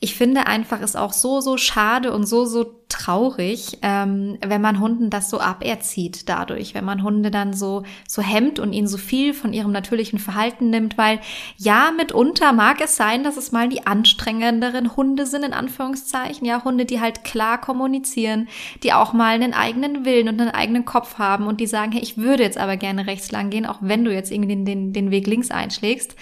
ich 0.00 0.14
finde 0.14 0.46
einfach 0.46 0.82
es 0.82 0.96
auch 0.96 1.14
so, 1.14 1.40
so 1.40 1.56
schade 1.56 2.12
und 2.12 2.26
so, 2.26 2.44
so 2.44 2.77
traurig, 2.88 3.78
ähm, 3.82 4.38
wenn 4.40 4.62
man 4.62 4.80
Hunden 4.80 5.10
das 5.10 5.28
so 5.28 5.40
aberzieht 5.40 6.26
dadurch, 6.28 6.74
wenn 6.74 6.86
man 6.86 7.02
Hunde 7.02 7.30
dann 7.30 7.52
so, 7.52 7.82
so 8.08 8.22
hemmt 8.22 8.58
und 8.58 8.72
ihnen 8.72 8.88
so 8.88 8.96
viel 8.96 9.34
von 9.34 9.52
ihrem 9.52 9.72
natürlichen 9.72 10.18
Verhalten 10.18 10.70
nimmt, 10.70 10.96
weil 10.96 11.20
ja, 11.58 11.90
mitunter 11.94 12.54
mag 12.54 12.80
es 12.80 12.96
sein, 12.96 13.24
dass 13.24 13.36
es 13.36 13.52
mal 13.52 13.68
die 13.68 13.86
anstrengenderen 13.86 14.96
Hunde 14.96 15.26
sind, 15.26 15.44
in 15.44 15.52
Anführungszeichen, 15.52 16.46
ja, 16.46 16.64
Hunde, 16.64 16.86
die 16.86 16.98
halt 16.98 17.24
klar 17.24 17.60
kommunizieren, 17.60 18.48
die 18.82 18.94
auch 18.94 19.12
mal 19.12 19.34
einen 19.34 19.52
eigenen 19.52 20.06
Willen 20.06 20.28
und 20.28 20.40
einen 20.40 20.50
eigenen 20.50 20.86
Kopf 20.86 21.18
haben 21.18 21.46
und 21.46 21.60
die 21.60 21.66
sagen, 21.66 21.92
hey, 21.92 22.00
ich 22.00 22.16
würde 22.16 22.42
jetzt 22.42 22.56
aber 22.56 22.78
gerne 22.78 23.06
rechts 23.06 23.30
lang 23.30 23.50
gehen, 23.50 23.66
auch 23.66 23.78
wenn 23.82 24.04
du 24.04 24.14
jetzt 24.14 24.32
irgendwie 24.32 24.54
den, 24.54 24.64
den, 24.64 24.92
den 24.94 25.10
Weg 25.10 25.26
links 25.26 25.50
einschlägst. 25.50 26.16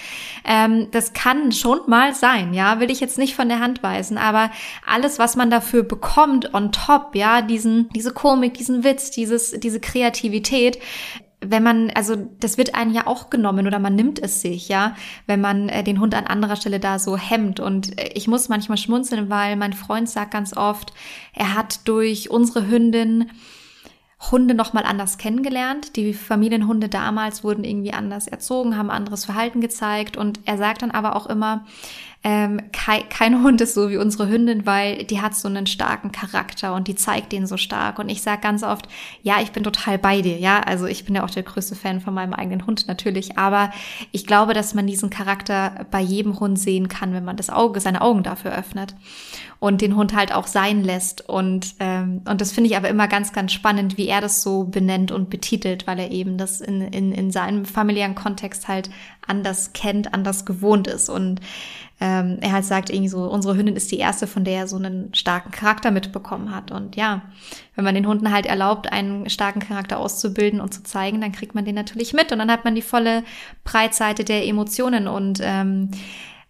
Ähm, 0.44 0.88
das 0.90 1.12
kann 1.12 1.52
schon 1.52 1.78
mal 1.86 2.12
sein, 2.12 2.54
ja, 2.54 2.80
will 2.80 2.90
ich 2.90 2.98
jetzt 2.98 3.18
nicht 3.18 3.36
von 3.36 3.48
der 3.48 3.60
Hand 3.60 3.84
weisen, 3.84 4.18
aber 4.18 4.50
alles, 4.84 5.20
was 5.20 5.36
man 5.36 5.48
dafür 5.48 5.84
bekommt 5.84 6.55
on 6.56 6.72
top, 6.72 7.14
ja, 7.14 7.42
diesen, 7.42 7.88
diese 7.90 8.12
Komik, 8.12 8.54
diesen 8.54 8.82
Witz, 8.82 9.10
dieses, 9.10 9.52
diese 9.52 9.80
Kreativität, 9.80 10.78
wenn 11.40 11.62
man, 11.62 11.90
also 11.90 12.16
das 12.40 12.56
wird 12.58 12.74
einem 12.74 12.92
ja 12.92 13.06
auch 13.06 13.30
genommen 13.30 13.66
oder 13.66 13.78
man 13.78 13.94
nimmt 13.94 14.18
es 14.18 14.40
sich, 14.40 14.68
ja, 14.68 14.96
wenn 15.26 15.40
man 15.40 15.68
äh, 15.68 15.84
den 15.84 16.00
Hund 16.00 16.14
an 16.14 16.26
anderer 16.26 16.56
Stelle 16.56 16.80
da 16.80 16.98
so 16.98 17.16
hemmt. 17.16 17.60
Und 17.60 18.00
äh, 18.00 18.10
ich 18.14 18.26
muss 18.26 18.48
manchmal 18.48 18.78
schmunzeln, 18.78 19.28
weil 19.28 19.56
mein 19.56 19.74
Freund 19.74 20.08
sagt 20.08 20.32
ganz 20.32 20.56
oft, 20.56 20.92
er 21.34 21.54
hat 21.54 21.86
durch 21.86 22.30
unsere 22.30 22.68
Hündin 22.68 23.30
Hunde 24.30 24.54
nochmal 24.54 24.84
anders 24.84 25.18
kennengelernt. 25.18 25.94
Die 25.96 26.14
Familienhunde 26.14 26.88
damals 26.88 27.44
wurden 27.44 27.64
irgendwie 27.64 27.92
anders 27.92 28.26
erzogen, 28.26 28.76
haben 28.76 28.90
anderes 28.90 29.26
Verhalten 29.26 29.60
gezeigt. 29.60 30.16
Und 30.16 30.40
er 30.46 30.56
sagt 30.56 30.80
dann 30.82 30.90
aber 30.90 31.16
auch 31.16 31.26
immer, 31.26 31.66
ähm, 32.26 32.60
kein, 32.72 33.08
kein 33.08 33.42
Hund 33.44 33.60
ist 33.60 33.74
so 33.74 33.88
wie 33.88 33.98
unsere 33.98 34.28
Hündin, 34.28 34.66
weil 34.66 35.04
die 35.04 35.20
hat 35.20 35.36
so 35.36 35.46
einen 35.46 35.68
starken 35.68 36.10
Charakter 36.10 36.74
und 36.74 36.88
die 36.88 36.96
zeigt 36.96 37.30
den 37.30 37.46
so 37.46 37.56
stark. 37.56 38.00
Und 38.00 38.08
ich 38.08 38.20
sage 38.20 38.40
ganz 38.40 38.64
oft, 38.64 38.88
ja, 39.22 39.36
ich 39.40 39.52
bin 39.52 39.62
total 39.62 39.96
bei 39.96 40.22
dir, 40.22 40.36
ja. 40.36 40.58
Also 40.58 40.86
ich 40.86 41.04
bin 41.04 41.14
ja 41.14 41.22
auch 41.22 41.30
der 41.30 41.44
größte 41.44 41.76
Fan 41.76 42.00
von 42.00 42.14
meinem 42.14 42.32
eigenen 42.32 42.66
Hund 42.66 42.88
natürlich, 42.88 43.38
aber 43.38 43.70
ich 44.10 44.26
glaube, 44.26 44.54
dass 44.54 44.74
man 44.74 44.88
diesen 44.88 45.08
Charakter 45.08 45.86
bei 45.92 46.00
jedem 46.00 46.40
Hund 46.40 46.58
sehen 46.58 46.88
kann, 46.88 47.12
wenn 47.12 47.24
man 47.24 47.36
das 47.36 47.48
Auge, 47.48 47.80
seine 47.80 48.00
Augen 48.00 48.24
dafür 48.24 48.50
öffnet 48.58 48.96
und 49.58 49.80
den 49.80 49.96
Hund 49.96 50.14
halt 50.14 50.34
auch 50.34 50.46
sein 50.46 50.82
lässt. 50.82 51.28
Und, 51.28 51.76
ähm, 51.80 52.22
und 52.28 52.40
das 52.40 52.52
finde 52.52 52.70
ich 52.70 52.76
aber 52.76 52.88
immer 52.88 53.08
ganz, 53.08 53.32
ganz 53.32 53.52
spannend, 53.52 53.96
wie 53.96 54.08
er 54.08 54.20
das 54.20 54.42
so 54.42 54.64
benennt 54.64 55.12
und 55.12 55.30
betitelt, 55.30 55.86
weil 55.86 55.98
er 55.98 56.10
eben 56.10 56.38
das 56.38 56.60
in, 56.60 56.80
in, 56.80 57.12
in 57.12 57.30
seinem 57.30 57.64
familiären 57.64 58.14
Kontext 58.14 58.68
halt 58.68 58.90
anders 59.26 59.72
kennt, 59.72 60.12
anders 60.14 60.44
gewohnt 60.44 60.86
ist. 60.86 61.08
Und 61.08 61.40
ähm, 61.98 62.38
er 62.40 62.52
halt 62.52 62.64
sagt 62.64 62.90
irgendwie 62.90 63.08
so, 63.08 63.24
unsere 63.24 63.56
Hündin 63.56 63.76
ist 63.76 63.90
die 63.90 63.98
erste, 63.98 64.26
von 64.26 64.44
der 64.44 64.60
er 64.60 64.68
so 64.68 64.76
einen 64.76 65.14
starken 65.14 65.50
Charakter 65.50 65.90
mitbekommen 65.90 66.54
hat. 66.54 66.70
Und 66.70 66.94
ja, 66.94 67.22
wenn 67.74 67.84
man 67.84 67.94
den 67.94 68.06
Hunden 68.06 68.32
halt 68.32 68.46
erlaubt, 68.46 68.92
einen 68.92 69.30
starken 69.30 69.60
Charakter 69.60 69.98
auszubilden 69.98 70.60
und 70.60 70.74
zu 70.74 70.82
zeigen, 70.82 71.20
dann 71.20 71.32
kriegt 71.32 71.54
man 71.54 71.64
den 71.64 71.74
natürlich 71.74 72.12
mit 72.12 72.32
und 72.32 72.38
dann 72.38 72.50
hat 72.50 72.64
man 72.64 72.74
die 72.74 72.82
volle 72.82 73.24
Breitseite 73.64 74.24
der 74.24 74.46
Emotionen 74.46 75.08
und 75.08 75.40
ähm, 75.42 75.90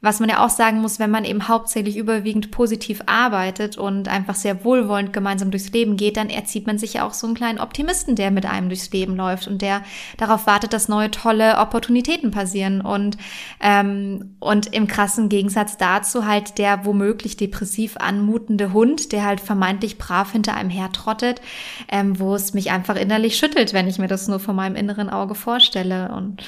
was 0.02 0.20
man 0.20 0.28
ja 0.28 0.44
auch 0.44 0.50
sagen 0.50 0.82
muss, 0.82 0.98
wenn 0.98 1.10
man 1.10 1.24
eben 1.24 1.48
hauptsächlich 1.48 1.96
überwiegend 1.96 2.50
positiv 2.50 3.02
arbeitet 3.06 3.78
und 3.78 4.08
einfach 4.08 4.34
sehr 4.34 4.62
wohlwollend 4.62 5.14
gemeinsam 5.14 5.50
durchs 5.50 5.72
Leben 5.72 5.96
geht, 5.96 6.18
dann 6.18 6.28
erzieht 6.28 6.66
man 6.66 6.76
sich 6.76 6.94
ja 6.94 7.06
auch 7.06 7.14
so 7.14 7.26
einen 7.26 7.34
kleinen 7.34 7.58
Optimisten, 7.58 8.14
der 8.14 8.30
mit 8.30 8.44
einem 8.44 8.68
durchs 8.68 8.90
Leben 8.90 9.16
läuft 9.16 9.48
und 9.48 9.62
der 9.62 9.82
darauf 10.18 10.46
wartet, 10.46 10.74
dass 10.74 10.88
neue 10.88 11.10
tolle 11.10 11.56
Opportunitäten 11.58 12.30
passieren. 12.30 12.82
Und, 12.82 13.16
ähm, 13.58 14.36
und 14.38 14.74
im 14.74 14.86
krassen 14.86 15.30
Gegensatz 15.30 15.78
dazu 15.78 16.26
halt 16.26 16.58
der 16.58 16.84
womöglich 16.84 17.38
depressiv 17.38 17.96
anmutende 17.96 18.74
Hund, 18.74 19.12
der 19.12 19.24
halt 19.24 19.40
vermeintlich 19.40 19.96
brav 19.96 20.30
hinter 20.30 20.54
einem 20.54 20.70
hertrottet, 20.70 21.40
ähm, 21.88 22.20
wo 22.20 22.34
es 22.34 22.52
mich 22.52 22.70
einfach 22.70 22.96
innerlich 22.96 23.38
schüttelt, 23.38 23.72
wenn 23.72 23.88
ich 23.88 23.98
mir 23.98 24.08
das 24.08 24.28
nur 24.28 24.40
vor 24.40 24.52
meinem 24.52 24.76
inneren 24.76 25.08
Auge 25.08 25.34
vorstelle. 25.34 26.12
Und 26.14 26.44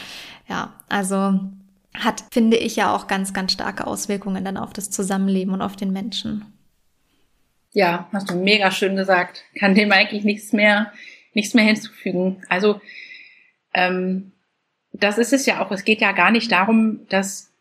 ja, 0.49 0.74
also 0.90 1.40
hat, 2.05 2.24
finde 2.30 2.57
ich, 2.57 2.76
ja 2.76 2.94
auch 2.94 3.07
ganz, 3.07 3.32
ganz 3.32 3.53
starke 3.53 3.86
Auswirkungen 3.86 4.44
dann 4.44 4.57
auf 4.57 4.72
das 4.72 4.90
Zusammenleben 4.90 5.55
und 5.55 5.62
auf 5.62 5.76
den 5.76 5.92
Menschen. 5.92 6.44
Ja, 7.72 8.09
hast 8.12 8.30
du 8.30 8.34
mega 8.36 8.70
schön 8.70 8.96
gesagt. 8.96 9.44
Kann 9.59 9.74
dem 9.74 9.92
eigentlich 9.92 10.24
nichts 10.24 10.53
mehr, 10.53 10.92
nichts 11.34 11.55
mehr 11.55 11.64
hinzufügen. 11.64 12.42
Also, 12.49 12.80
ähm, 13.74 14.32
das 14.92 15.18
ist 15.18 15.32
es 15.32 15.46
ja 15.46 15.64
auch. 15.64 15.70
Es 15.70 15.84
geht 15.84 16.01
ja 16.01 16.12
gar 16.12 16.30
nicht 16.30 16.51
darum, 16.51 17.07
dass, 17.09 17.53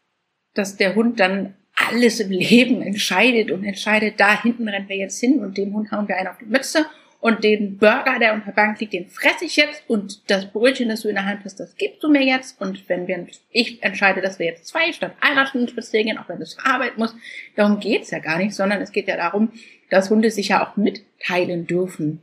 dass 0.54 0.78
der 0.78 0.96
Hund 0.96 1.20
dann 1.20 1.56
alles 1.76 2.20
im 2.20 2.32
Leben 2.32 2.82
entscheidet 2.82 3.52
und 3.52 3.64
entscheidet, 3.64 4.20
da 4.20 4.42
hinten 4.42 4.68
rennen 4.68 4.90
wir 4.90 4.98
jetzt 4.98 5.20
hin 5.20 5.40
und 5.40 5.58
dem 5.58 5.74
Hund 5.74 5.92
hauen 5.92 6.08
wir 6.08 6.18
einen 6.18 6.28
auf 6.28 6.38
die 6.40 6.46
Mütze 6.46 6.88
und 7.20 7.44
den 7.44 7.78
Burger, 7.78 8.20
der 8.20 8.34
unter 8.34 8.52
Bank 8.52 8.80
liegt, 8.80 8.94
den 8.94 9.08
fresse 9.08 9.46
ich 9.46 9.56
jetzt 9.56 9.84
und 9.88 10.30
das 10.30 10.52
Brötchen, 10.52 10.90
das 10.90 11.02
du 11.02 11.10
in 11.10 11.16
der 11.16 11.26
Hand 11.26 11.42
hast, 11.44 11.60
das 11.60 11.76
gibst 11.76 12.04
du 12.04 12.10
mir 12.10 12.24
jetzt 12.24 12.62
und 12.62 12.88
wenn 12.90 13.08
wir, 13.08 13.26
ich 13.52 13.82
entscheide, 13.84 14.22
dass 14.22 14.40
wir 14.40 14.46
jetzt 14.46 14.68
zwei 14.68 14.94
statt 14.94 15.14
einer 15.20 15.48
Stunde 15.48 15.72
spazieren 15.72 16.08
gehen, 16.08 16.18
auch 16.18 16.30
wenn 16.30 16.42
es 16.42 16.52
zur 16.52 16.66
Arbeit 16.66 16.98
muss, 16.98 17.16
darum 17.56 17.80
geht's 17.80 18.12
ja 18.12 18.20
gar 18.20 18.38
nicht, 18.38 18.54
sondern 18.54 18.82
es 18.82 18.92
geht 18.92 19.08
ja 19.08 19.18
darum, 19.18 19.52
dass 19.90 20.10
Hunde 20.10 20.32
sich 20.32 20.50
ja 20.50 20.66
auch 20.66 20.78
mitteilen 20.78 21.66
dürfen. 21.66 22.22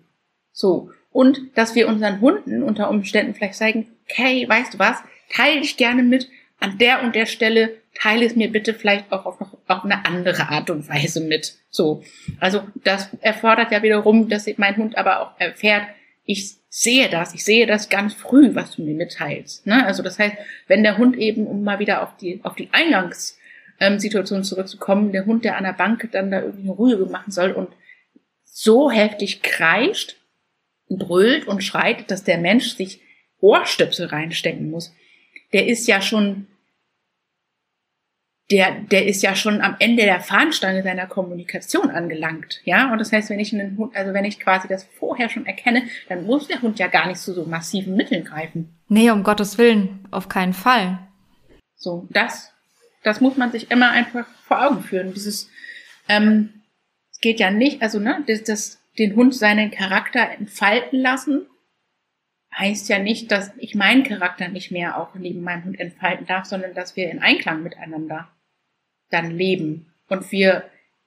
So. 0.52 0.90
Und 1.10 1.40
dass 1.54 1.74
wir 1.74 1.88
unseren 1.88 2.20
Hunden 2.20 2.62
unter 2.62 2.90
Umständen 2.90 3.34
vielleicht 3.34 3.54
sagen, 3.54 3.86
okay, 4.08 4.48
weißt 4.48 4.74
du 4.74 4.78
was, 4.78 4.98
teile 5.32 5.60
dich 5.60 5.76
gerne 5.76 6.02
mit, 6.02 6.28
an 6.60 6.78
der 6.78 7.02
und 7.02 7.14
der 7.14 7.26
Stelle 7.26 7.76
teile 7.94 8.26
es 8.26 8.36
mir 8.36 8.50
bitte 8.50 8.74
vielleicht 8.74 9.12
auch 9.12 9.26
auf, 9.26 9.40
auf 9.40 9.84
eine 9.84 10.04
andere 10.04 10.48
Art 10.48 10.70
und 10.70 10.88
Weise 10.88 11.20
mit. 11.20 11.54
So. 11.70 12.02
Also 12.40 12.62
das 12.82 13.08
erfordert 13.20 13.70
ja 13.72 13.82
wiederum, 13.82 14.28
dass 14.28 14.48
mein 14.56 14.76
Hund 14.76 14.96
aber 14.96 15.20
auch 15.20 15.40
erfährt, 15.40 15.86
ich 16.24 16.56
sehe 16.68 17.08
das, 17.08 17.34
ich 17.34 17.44
sehe 17.44 17.66
das 17.66 17.88
ganz 17.88 18.14
früh, 18.14 18.54
was 18.54 18.72
du 18.72 18.82
mir 18.82 18.94
mitteilst. 18.94 19.66
Ne? 19.66 19.84
Also 19.86 20.02
das 20.02 20.18
heißt, 20.18 20.36
wenn 20.66 20.82
der 20.82 20.98
Hund 20.98 21.16
eben, 21.16 21.46
um 21.46 21.62
mal 21.62 21.78
wieder 21.78 22.02
auf 22.02 22.16
die, 22.16 22.40
auf 22.42 22.56
die 22.56 22.70
Eingangssituation 22.72 24.42
zurückzukommen, 24.42 25.12
der 25.12 25.26
Hund, 25.26 25.44
der 25.44 25.56
an 25.56 25.64
der 25.64 25.72
Bank 25.72 26.08
dann 26.12 26.30
da 26.30 26.40
irgendwie 26.40 26.68
eine 26.68 26.78
Rüge 26.78 27.06
machen 27.06 27.30
soll 27.30 27.52
und 27.52 27.68
so 28.44 28.90
heftig 28.90 29.42
kreischt, 29.42 30.16
brüllt 30.88 31.46
und 31.46 31.62
schreit, 31.62 32.10
dass 32.10 32.24
der 32.24 32.38
Mensch 32.38 32.74
sich 32.74 33.00
Ohrstöpsel 33.40 34.06
reinstecken 34.06 34.70
muss, 34.70 34.94
der 35.54 35.68
ist 35.68 35.86
ja 35.86 36.02
schon 36.02 36.48
der, 38.50 38.72
der 38.72 39.06
ist 39.06 39.22
ja 39.22 39.34
schon 39.34 39.62
am 39.62 39.76
Ende 39.78 40.02
der 40.02 40.20
Fahnenstange 40.20 40.82
seiner 40.82 41.06
Kommunikation 41.06 41.88
angelangt, 41.90 42.60
ja. 42.64 42.92
Und 42.92 42.98
das 42.98 43.10
heißt, 43.10 43.30
wenn 43.30 43.40
ich 43.40 43.54
einen 43.54 43.78
Hund, 43.78 43.96
also 43.96 44.12
wenn 44.12 44.26
ich 44.26 44.38
quasi 44.38 44.68
das 44.68 44.84
vorher 44.84 45.30
schon 45.30 45.46
erkenne, 45.46 45.84
dann 46.10 46.26
muss 46.26 46.48
der 46.48 46.60
Hund 46.60 46.78
ja 46.78 46.88
gar 46.88 47.06
nicht 47.06 47.20
zu 47.20 47.32
so 47.32 47.46
massiven 47.46 47.96
Mitteln 47.96 48.22
greifen. 48.22 48.76
Nee, 48.88 49.10
um 49.10 49.22
Gottes 49.22 49.56
Willen, 49.56 50.06
auf 50.10 50.28
keinen 50.28 50.52
Fall. 50.52 50.98
So, 51.74 52.06
das, 52.10 52.52
das 53.02 53.22
muss 53.22 53.38
man 53.38 53.50
sich 53.50 53.70
immer 53.70 53.90
einfach 53.92 54.26
vor 54.46 54.62
Augen 54.62 54.82
führen. 54.82 55.14
Dieses, 55.14 55.48
ähm, 56.08 56.50
es 57.12 57.20
geht 57.20 57.40
ja 57.40 57.50
nicht, 57.50 57.80
also 57.80 57.98
ne, 57.98 58.22
das, 58.26 58.42
das, 58.42 58.78
den 58.98 59.16
Hund 59.16 59.34
seinen 59.34 59.70
Charakter 59.70 60.30
entfalten 60.38 61.00
lassen, 61.00 61.46
heißt 62.56 62.88
ja 62.88 62.98
nicht, 62.98 63.30
dass 63.30 63.50
ich 63.56 63.74
meinen 63.74 64.04
Charakter 64.04 64.48
nicht 64.48 64.70
mehr 64.70 64.98
auch 64.98 65.14
neben 65.14 65.42
meinem 65.42 65.64
Hund 65.64 65.80
entfalten 65.80 66.26
darf, 66.26 66.46
sondern 66.46 66.74
dass 66.74 66.96
wir 66.96 67.10
in 67.10 67.20
Einklang 67.20 67.62
miteinander 67.62 68.28
dann 69.10 69.30
leben 69.30 69.92
und 70.08 70.30
wir 70.32 70.64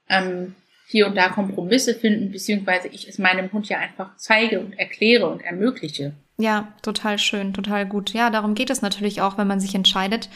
ähm, 0.09 0.55
hier 0.87 1.07
und 1.07 1.15
da 1.15 1.29
Kompromisse 1.29 1.95
finden, 1.95 2.31
beziehungsweise 2.31 2.87
ich 2.87 3.07
es 3.07 3.17
meinem 3.17 3.51
Hund 3.51 3.67
ja 3.67 3.79
einfach 3.79 4.15
zeige 4.17 4.59
und 4.59 4.77
erkläre 4.79 5.27
und 5.27 5.41
ermögliche. 5.41 6.13
Ja, 6.37 6.73
total 6.83 7.17
schön, 7.17 7.53
total 7.53 7.87
gut. 7.87 8.13
Ja, 8.13 8.29
darum 8.29 8.53
geht 8.53 8.69
es 8.69 8.81
natürlich 8.81 9.21
auch, 9.21 9.37
wenn 9.37 9.47
man 9.47 9.59
sich 9.59 9.73
entscheidet, 9.73 10.29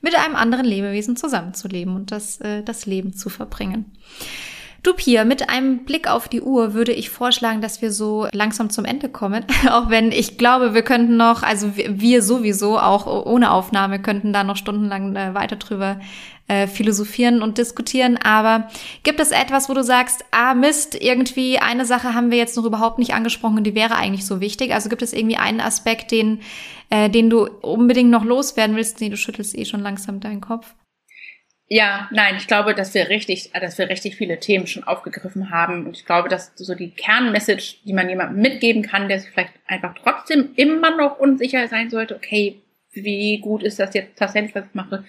mit 0.00 0.14
einem 0.14 0.36
anderen 0.36 0.64
Lebewesen 0.64 1.16
zusammenzuleben 1.16 1.96
und 1.96 2.12
das, 2.12 2.40
äh, 2.40 2.62
das 2.62 2.86
Leben 2.86 3.12
zu 3.12 3.28
verbringen. 3.28 3.96
Du 4.82 4.94
Pia, 4.94 5.24
mit 5.24 5.50
einem 5.50 5.84
Blick 5.84 6.08
auf 6.08 6.28
die 6.28 6.40
Uhr 6.40 6.72
würde 6.72 6.92
ich 6.92 7.10
vorschlagen, 7.10 7.60
dass 7.60 7.82
wir 7.82 7.90
so 7.90 8.28
langsam 8.32 8.70
zum 8.70 8.84
Ende 8.84 9.08
kommen. 9.08 9.44
auch 9.70 9.90
wenn 9.90 10.12
ich 10.12 10.38
glaube, 10.38 10.72
wir 10.72 10.82
könnten 10.82 11.16
noch, 11.16 11.42
also 11.42 11.72
wir 11.76 12.22
sowieso 12.22 12.78
auch 12.78 13.26
ohne 13.26 13.50
Aufnahme 13.50 14.00
könnten 14.00 14.32
da 14.32 14.44
noch 14.44 14.56
stundenlang 14.56 15.16
äh, 15.16 15.34
weiter 15.34 15.56
drüber 15.56 15.98
äh, 16.46 16.68
philosophieren 16.68 17.42
und 17.42 17.58
diskutieren. 17.58 18.18
Aber 18.18 18.68
gibt 19.02 19.18
es 19.18 19.32
etwas, 19.32 19.68
wo 19.68 19.74
du 19.74 19.82
sagst, 19.82 20.24
ah 20.30 20.54
Mist, 20.54 20.94
irgendwie 20.94 21.58
eine 21.58 21.84
Sache 21.84 22.14
haben 22.14 22.30
wir 22.30 22.38
jetzt 22.38 22.56
noch 22.56 22.64
überhaupt 22.64 23.00
nicht 23.00 23.14
angesprochen 23.14 23.58
und 23.58 23.64
die 23.64 23.74
wäre 23.74 23.96
eigentlich 23.96 24.26
so 24.26 24.40
wichtig? 24.40 24.72
Also 24.72 24.88
gibt 24.88 25.02
es 25.02 25.12
irgendwie 25.12 25.36
einen 25.38 25.60
Aspekt, 25.60 26.12
den, 26.12 26.40
äh, 26.88 27.10
den 27.10 27.30
du 27.30 27.46
unbedingt 27.46 28.10
noch 28.10 28.24
loswerden 28.24 28.76
willst? 28.76 29.00
Nee, 29.00 29.08
du 29.08 29.16
schüttelst 29.16 29.58
eh 29.58 29.64
schon 29.64 29.80
langsam 29.80 30.20
deinen 30.20 30.40
Kopf. 30.40 30.72
Ja, 31.70 32.08
nein, 32.12 32.36
ich 32.38 32.46
glaube, 32.46 32.74
dass 32.74 32.94
wir 32.94 33.10
richtig, 33.10 33.52
dass 33.52 33.76
wir 33.76 33.90
richtig 33.90 34.16
viele 34.16 34.40
Themen 34.40 34.66
schon 34.66 34.84
aufgegriffen 34.84 35.50
haben. 35.50 35.86
Und 35.86 35.98
ich 35.98 36.06
glaube, 36.06 36.30
dass 36.30 36.52
so 36.54 36.74
die 36.74 36.90
Kernmessage, 36.90 37.76
die 37.84 37.92
man 37.92 38.08
jemandem 38.08 38.40
mitgeben 38.40 38.82
kann, 38.82 39.08
der 39.08 39.20
sich 39.20 39.30
vielleicht 39.30 39.52
einfach 39.66 39.94
trotzdem 40.02 40.50
immer 40.56 40.96
noch 40.96 41.18
unsicher 41.18 41.68
sein 41.68 41.90
sollte, 41.90 42.16
okay, 42.16 42.62
wie 42.92 43.38
gut 43.40 43.62
ist 43.62 43.78
das 43.78 43.92
jetzt 43.92 44.16
tatsächlich, 44.16 44.54
was 44.54 44.64
ich 44.64 44.74
mache, 44.74 45.04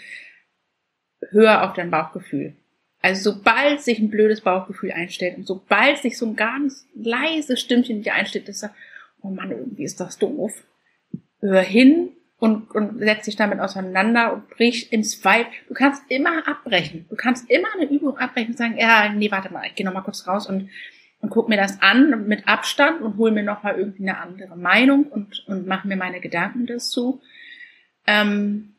hör 1.32 1.64
auf 1.64 1.74
dein 1.74 1.91
Bauchgefühl. 1.91 2.55
Also 3.01 3.32
sobald 3.32 3.82
sich 3.82 3.99
ein 3.99 4.10
blödes 4.10 4.41
Bauchgefühl 4.41 4.91
einstellt 4.91 5.38
und 5.38 5.47
sobald 5.47 5.99
sich 5.99 6.18
so 6.18 6.26
ein 6.26 6.36
ganz 6.36 6.86
leises 6.93 7.62
Stimmchen 7.62 8.01
dir 8.01 8.14
einstellt, 8.14 8.49
das 8.49 8.60
sagt, 8.60 8.76
oh 9.22 9.30
Mann, 9.30 9.51
irgendwie 9.51 9.84
ist 9.84 10.01
das 10.01 10.18
doof. 10.18 10.66
Hör 11.39 11.62
hin 11.62 12.10
und, 12.40 12.72
und 12.72 13.00
setzt 13.00 13.28
dich 13.28 13.36
damit 13.36 13.60
auseinander 13.60 14.34
und 14.34 14.50
bricht 14.50 14.92
ins 14.94 15.24
Weit. 15.26 15.48
Du 15.68 15.74
kannst 15.74 16.04
immer 16.10 16.48
abbrechen. 16.48 17.06
Du 17.10 17.16
kannst 17.16 17.50
immer 17.50 17.68
eine 17.76 17.90
Übung 17.90 18.18
abbrechen 18.18 18.52
und 18.52 18.58
sagen, 18.58 18.78
ja, 18.78 19.10
nee, 19.10 19.30
warte 19.30 19.52
mal, 19.52 19.68
ich 19.68 19.76
gehe 19.76 19.86
noch 19.86 19.94
mal 19.94 20.02
kurz 20.02 20.26
raus 20.26 20.48
und, 20.48 20.70
und 21.20 21.30
guck 21.30 21.50
mir 21.50 21.58
das 21.58 21.82
an 21.82 22.28
mit 22.28 22.48
Abstand 22.48 23.02
und 23.02 23.18
hol 23.18 23.32
mir 23.32 23.44
noch 23.44 23.64
mal 23.64 23.76
irgendwie 23.78 24.04
eine 24.04 24.18
andere 24.20 24.56
Meinung 24.56 25.04
und, 25.04 25.44
und 25.48 25.68
mach 25.68 25.84
mir 25.84 25.98
meine 25.98 26.22
Gedanken 26.22 26.66
dazu. 26.66 27.22
Ähm, 28.08 28.76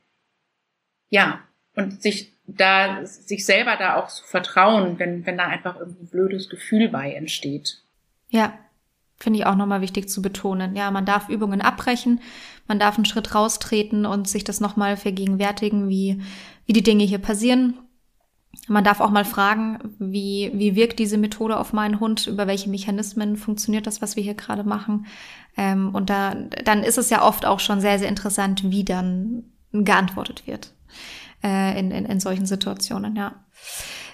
ja, 1.10 1.40
und 1.76 2.00
sich 2.02 2.32
da, 2.46 3.04
sich 3.04 3.44
selber 3.44 3.76
da 3.76 3.96
auch 3.96 4.08
zu 4.08 4.24
vertrauen, 4.24 4.98
wenn, 4.98 5.26
wenn 5.26 5.36
da 5.36 5.46
einfach 5.46 5.78
irgendwie 5.78 6.04
ein 6.04 6.10
blödes 6.10 6.48
Gefühl 6.48 6.88
bei 6.88 7.12
entsteht. 7.12 7.82
Ja, 8.28 8.58
finde 9.20 9.38
ich 9.38 9.46
auch 9.46 9.54
nochmal 9.54 9.82
wichtig 9.82 10.08
zu 10.08 10.22
betonen. 10.22 10.74
Ja, 10.74 10.90
man 10.90 11.04
darf 11.04 11.28
Übungen 11.28 11.60
abbrechen, 11.60 12.20
man 12.66 12.78
darf 12.78 12.96
einen 12.96 13.04
Schritt 13.04 13.34
raustreten 13.34 14.06
und 14.06 14.26
sich 14.28 14.44
das 14.44 14.60
nochmal 14.60 14.96
vergegenwärtigen, 14.96 15.88
wie, 15.88 16.22
wie 16.66 16.72
die 16.72 16.82
Dinge 16.82 17.04
hier 17.04 17.18
passieren. 17.18 17.78
Man 18.66 18.84
darf 18.84 19.00
auch 19.00 19.10
mal 19.10 19.24
fragen, 19.24 19.78
wie, 19.98 20.50
wie 20.54 20.74
wirkt 20.74 20.98
diese 20.98 21.18
Methode 21.18 21.58
auf 21.58 21.72
meinen 21.72 22.00
Hund, 22.00 22.26
über 22.26 22.46
welche 22.46 22.68
Mechanismen 22.68 23.36
funktioniert 23.36 23.86
das, 23.86 24.02
was 24.02 24.16
wir 24.16 24.22
hier 24.22 24.34
gerade 24.34 24.64
machen. 24.64 25.06
Ähm, 25.56 25.94
und 25.94 26.10
da, 26.10 26.34
dann 26.34 26.82
ist 26.82 26.98
es 26.98 27.10
ja 27.10 27.22
oft 27.22 27.46
auch 27.46 27.60
schon 27.60 27.80
sehr, 27.80 27.98
sehr 27.98 28.08
interessant, 28.08 28.70
wie 28.70 28.84
dann 28.84 29.44
geantwortet 29.72 30.46
wird 30.46 30.72
äh, 31.42 31.78
in, 31.78 31.90
in, 31.90 32.06
in 32.06 32.20
solchen 32.20 32.46
Situationen, 32.46 33.16
ja. 33.16 33.44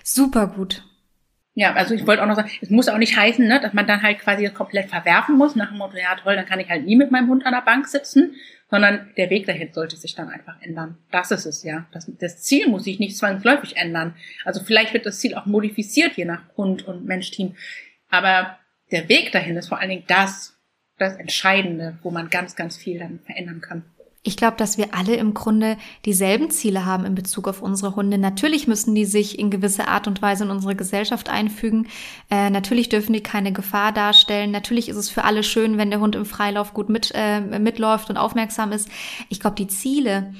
Super 0.02 0.46
gut. 0.46 0.84
Ja, 1.58 1.72
also 1.72 1.94
ich 1.94 2.06
wollte 2.06 2.22
auch 2.22 2.26
noch 2.26 2.36
sagen, 2.36 2.50
es 2.60 2.68
muss 2.68 2.86
auch 2.86 2.98
nicht 2.98 3.16
heißen, 3.16 3.48
ne, 3.48 3.58
dass 3.58 3.72
man 3.72 3.86
dann 3.86 4.02
halt 4.02 4.18
quasi 4.18 4.46
komplett 4.50 4.90
verwerfen 4.90 5.38
muss, 5.38 5.56
nach 5.56 5.70
dem 5.70 5.78
Motto, 5.78 5.96
ja 5.96 6.14
toll, 6.16 6.36
dann 6.36 6.44
kann 6.44 6.60
ich 6.60 6.68
halt 6.68 6.84
nie 6.84 6.96
mit 6.96 7.10
meinem 7.10 7.30
Hund 7.30 7.46
an 7.46 7.54
der 7.54 7.62
Bank 7.62 7.88
sitzen, 7.88 8.34
sondern 8.70 9.08
der 9.16 9.30
Weg 9.30 9.46
dahin 9.46 9.72
sollte 9.72 9.96
sich 9.96 10.14
dann 10.14 10.28
einfach 10.28 10.60
ändern. 10.60 10.98
Das 11.10 11.30
ist 11.30 11.46
es 11.46 11.62
ja. 11.62 11.86
Das, 11.92 12.12
das 12.20 12.42
Ziel 12.42 12.68
muss 12.68 12.84
sich 12.84 12.98
nicht 12.98 13.16
zwangsläufig 13.16 13.78
ändern. 13.78 14.14
Also 14.44 14.62
vielleicht 14.62 14.92
wird 14.92 15.06
das 15.06 15.18
Ziel 15.18 15.34
auch 15.34 15.46
modifiziert, 15.46 16.18
je 16.18 16.26
nach 16.26 16.42
Hund 16.58 16.86
und 16.86 17.06
Mensch-Team. 17.06 17.56
Aber 18.10 18.58
der 18.90 19.08
Weg 19.08 19.32
dahin 19.32 19.56
ist 19.56 19.68
vor 19.68 19.78
allen 19.78 19.88
Dingen 19.88 20.04
das, 20.08 20.58
das 20.98 21.16
Entscheidende, 21.16 21.96
wo 22.02 22.10
man 22.10 22.28
ganz, 22.28 22.54
ganz 22.54 22.76
viel 22.76 22.98
dann 22.98 23.20
verändern 23.20 23.62
kann. 23.62 23.82
Ich 24.26 24.36
glaube, 24.36 24.56
dass 24.56 24.76
wir 24.76 24.92
alle 24.92 25.14
im 25.14 25.34
Grunde 25.34 25.76
dieselben 26.04 26.50
Ziele 26.50 26.84
haben 26.84 27.04
in 27.04 27.14
Bezug 27.14 27.46
auf 27.46 27.62
unsere 27.62 27.94
Hunde. 27.94 28.18
Natürlich 28.18 28.66
müssen 28.66 28.92
die 28.94 29.04
sich 29.04 29.38
in 29.38 29.50
gewisse 29.50 29.86
Art 29.86 30.08
und 30.08 30.20
Weise 30.20 30.44
in 30.44 30.50
unsere 30.50 30.74
Gesellschaft 30.74 31.28
einfügen. 31.28 31.86
Äh, 32.28 32.50
natürlich 32.50 32.88
dürfen 32.88 33.12
die 33.12 33.22
keine 33.22 33.52
Gefahr 33.52 33.92
darstellen. 33.92 34.50
Natürlich 34.50 34.88
ist 34.88 34.96
es 34.96 35.08
für 35.08 35.22
alle 35.22 35.44
schön, 35.44 35.78
wenn 35.78 35.90
der 35.90 36.00
Hund 36.00 36.16
im 36.16 36.24
Freilauf 36.24 36.74
gut 36.74 36.88
mit, 36.88 37.12
äh, 37.14 37.40
mitläuft 37.40 38.10
und 38.10 38.16
aufmerksam 38.16 38.72
ist. 38.72 38.88
Ich 39.28 39.38
glaube, 39.38 39.54
die 39.54 39.68
Ziele, 39.68 40.34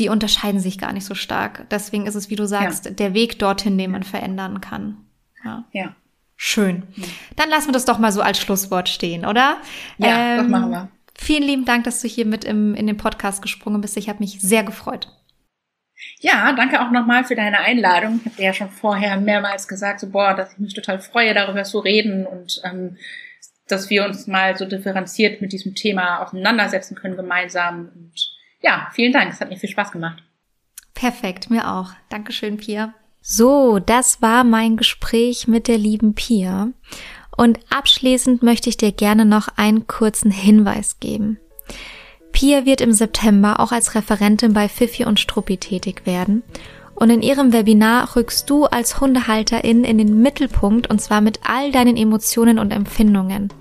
die 0.00 0.08
unterscheiden 0.08 0.58
sich 0.58 0.76
gar 0.76 0.92
nicht 0.92 1.04
so 1.04 1.14
stark. 1.14 1.66
Deswegen 1.70 2.06
ist 2.06 2.16
es, 2.16 2.30
wie 2.30 2.36
du 2.36 2.46
sagst, 2.46 2.86
ja. 2.86 2.90
der 2.90 3.14
Weg 3.14 3.38
dorthin, 3.38 3.78
den 3.78 3.92
man 3.92 4.02
verändern 4.02 4.60
kann. 4.60 4.96
Ja. 5.44 5.64
ja. 5.72 5.94
Schön. 6.36 6.82
Dann 7.36 7.50
lassen 7.50 7.68
wir 7.68 7.72
das 7.72 7.84
doch 7.84 7.98
mal 7.98 8.10
so 8.10 8.20
als 8.20 8.40
Schlusswort 8.40 8.88
stehen, 8.88 9.24
oder? 9.24 9.58
Ja, 9.98 10.34
ähm, 10.34 10.38
das 10.38 10.48
machen 10.48 10.70
wir. 10.70 10.88
Vielen 11.20 11.42
lieben 11.42 11.64
Dank, 11.64 11.84
dass 11.84 12.00
du 12.00 12.08
hier 12.08 12.24
mit 12.24 12.44
im, 12.44 12.74
in 12.74 12.86
den 12.86 12.96
Podcast 12.96 13.42
gesprungen 13.42 13.80
bist. 13.80 13.96
Ich 13.96 14.08
habe 14.08 14.20
mich 14.20 14.40
sehr 14.40 14.62
gefreut. 14.62 15.08
Ja, 16.20 16.52
danke 16.52 16.80
auch 16.80 16.92
nochmal 16.92 17.24
für 17.24 17.34
deine 17.34 17.58
Einladung. 17.58 18.20
Ich 18.20 18.26
habe 18.26 18.36
dir 18.36 18.44
ja 18.44 18.52
schon 18.52 18.70
vorher 18.70 19.16
mehrmals 19.18 19.66
gesagt, 19.66 20.00
so 20.00 20.08
boah, 20.10 20.34
dass 20.34 20.52
ich 20.52 20.58
mich 20.58 20.74
total 20.74 21.00
freue, 21.00 21.34
darüber 21.34 21.64
zu 21.64 21.80
reden 21.80 22.24
und 22.24 22.60
ähm, 22.64 22.96
dass 23.66 23.90
wir 23.90 24.04
uns 24.04 24.26
mal 24.26 24.56
so 24.56 24.64
differenziert 24.64 25.40
mit 25.40 25.52
diesem 25.52 25.74
Thema 25.74 26.22
auseinandersetzen 26.22 26.94
können 26.94 27.16
gemeinsam. 27.16 27.90
Und 27.94 28.14
ja, 28.62 28.88
vielen 28.92 29.12
Dank. 29.12 29.32
Es 29.32 29.40
hat 29.40 29.50
mir 29.50 29.56
viel 29.56 29.68
Spaß 29.68 29.90
gemacht. 29.90 30.22
Perfekt, 30.94 31.50
mir 31.50 31.68
auch. 31.68 31.90
Dankeschön, 32.08 32.56
Pia. 32.56 32.94
So, 33.20 33.78
das 33.78 34.22
war 34.22 34.44
mein 34.44 34.76
Gespräch 34.76 35.48
mit 35.48 35.68
der 35.68 35.78
lieben 35.78 36.14
Pia. 36.14 36.68
Und 37.38 37.60
abschließend 37.70 38.42
möchte 38.42 38.68
ich 38.68 38.78
dir 38.78 38.90
gerne 38.90 39.24
noch 39.24 39.46
einen 39.54 39.86
kurzen 39.86 40.32
Hinweis 40.32 40.98
geben. 40.98 41.38
Pia 42.32 42.66
wird 42.66 42.80
im 42.80 42.92
September 42.92 43.60
auch 43.60 43.70
als 43.70 43.94
Referentin 43.94 44.54
bei 44.54 44.68
Fifi 44.68 45.04
und 45.04 45.20
Struppi 45.20 45.56
tätig 45.56 46.02
werden. 46.04 46.42
Und 46.96 47.10
in 47.10 47.22
ihrem 47.22 47.52
Webinar 47.52 48.16
rückst 48.16 48.50
du 48.50 48.64
als 48.64 49.00
Hundehalterin 49.00 49.84
in 49.84 49.98
den 49.98 50.20
Mittelpunkt 50.20 50.90
und 50.90 51.00
zwar 51.00 51.20
mit 51.20 51.38
all 51.44 51.70
deinen 51.70 51.96
Emotionen 51.96 52.58
und 52.58 52.72
Empfindungen. 52.72 53.52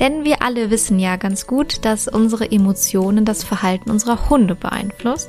Denn 0.00 0.24
wir 0.24 0.40
alle 0.40 0.70
wissen 0.70 0.98
ja 0.98 1.16
ganz 1.16 1.46
gut, 1.46 1.84
dass 1.84 2.08
unsere 2.08 2.50
Emotionen 2.50 3.26
das 3.26 3.44
Verhalten 3.44 3.90
unserer 3.90 4.30
Hunde 4.30 4.54
beeinflusst. 4.54 5.28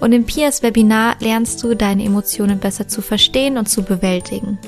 Und 0.00 0.12
im 0.12 0.26
Pias 0.26 0.62
Webinar 0.62 1.16
lernst 1.18 1.60
du 1.64 1.74
deine 1.74 2.04
Emotionen 2.04 2.60
besser 2.60 2.86
zu 2.86 3.02
verstehen 3.02 3.58
und 3.58 3.68
zu 3.68 3.82
bewältigen. 3.82 4.60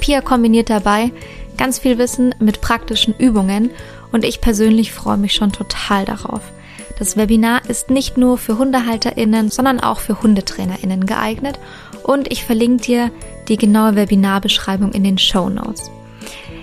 Pia 0.00 0.20
kombiniert 0.20 0.70
dabei 0.70 1.12
ganz 1.56 1.78
viel 1.78 1.98
Wissen 1.98 2.34
mit 2.38 2.60
praktischen 2.60 3.14
Übungen 3.18 3.70
und 4.12 4.24
ich 4.24 4.40
persönlich 4.40 4.92
freue 4.92 5.18
mich 5.18 5.34
schon 5.34 5.52
total 5.52 6.04
darauf. 6.04 6.40
Das 6.98 7.16
Webinar 7.16 7.68
ist 7.68 7.90
nicht 7.90 8.16
nur 8.16 8.38
für 8.38 8.58
HundehalterInnen, 8.58 9.50
sondern 9.50 9.80
auch 9.80 10.00
für 10.00 10.22
HundetrainerInnen 10.22 11.06
geeignet 11.06 11.58
und 12.02 12.32
ich 12.32 12.44
verlinke 12.44 12.84
dir 12.84 13.10
die 13.48 13.56
genaue 13.56 13.94
Webinarbeschreibung 13.94 14.92
in 14.92 15.04
den 15.04 15.18
Show 15.18 15.48
Notes. 15.48 15.90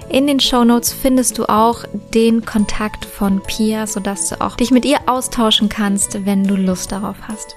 In 0.09 0.27
den 0.27 0.39
Show 0.39 0.63
Notes 0.63 0.93
findest 0.93 1.37
du 1.37 1.45
auch 1.49 1.83
den 2.13 2.45
Kontakt 2.45 3.05
von 3.05 3.41
Pia, 3.41 3.87
sodass 3.87 4.29
du 4.29 4.41
auch 4.41 4.55
dich 4.55 4.71
mit 4.71 4.85
ihr 4.85 4.99
austauschen 5.07 5.67
kannst, 5.67 6.25
wenn 6.25 6.43
du 6.43 6.55
Lust 6.55 6.91
darauf 6.91 7.17
hast. 7.27 7.55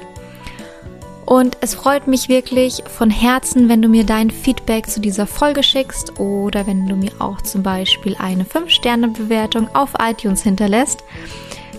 Und 1.28 1.58
es 1.60 1.74
freut 1.74 2.06
mich 2.06 2.30
wirklich 2.30 2.82
von 2.86 3.10
Herzen, 3.10 3.68
wenn 3.68 3.82
du 3.82 3.88
mir 3.88 4.04
dein 4.04 4.30
Feedback 4.30 4.88
zu 4.88 4.98
dieser 4.98 5.26
Folge 5.26 5.62
schickst 5.62 6.18
oder 6.18 6.66
wenn 6.66 6.88
du 6.88 6.96
mir 6.96 7.12
auch 7.18 7.42
zum 7.42 7.62
Beispiel 7.62 8.16
eine 8.18 8.44
5-Sterne-Bewertung 8.44 9.68
auf 9.74 9.90
iTunes 10.00 10.42
hinterlässt. 10.42 11.04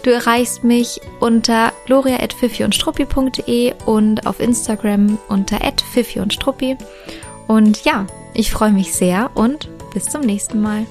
Du 0.04 0.12
erreichst 0.12 0.64
mich 0.64 1.02
unter 1.20 1.74
gloria.fifi-und-struppi.de 1.88 3.74
und 3.88 4.28
auf 4.28 4.40
Instagram 4.40 5.18
unter 5.30 5.58
@fifi 5.94 6.20
und 6.20 6.32
struppi. 6.32 6.78
Und 7.48 7.84
ja, 7.86 8.06
ich 8.36 8.52
freue 8.52 8.72
mich 8.72 8.94
sehr 8.94 9.32
und 9.34 9.68
bis 9.96 10.04
zum 10.06 10.22
nächsten 10.22 10.62
Mal. 10.62 10.86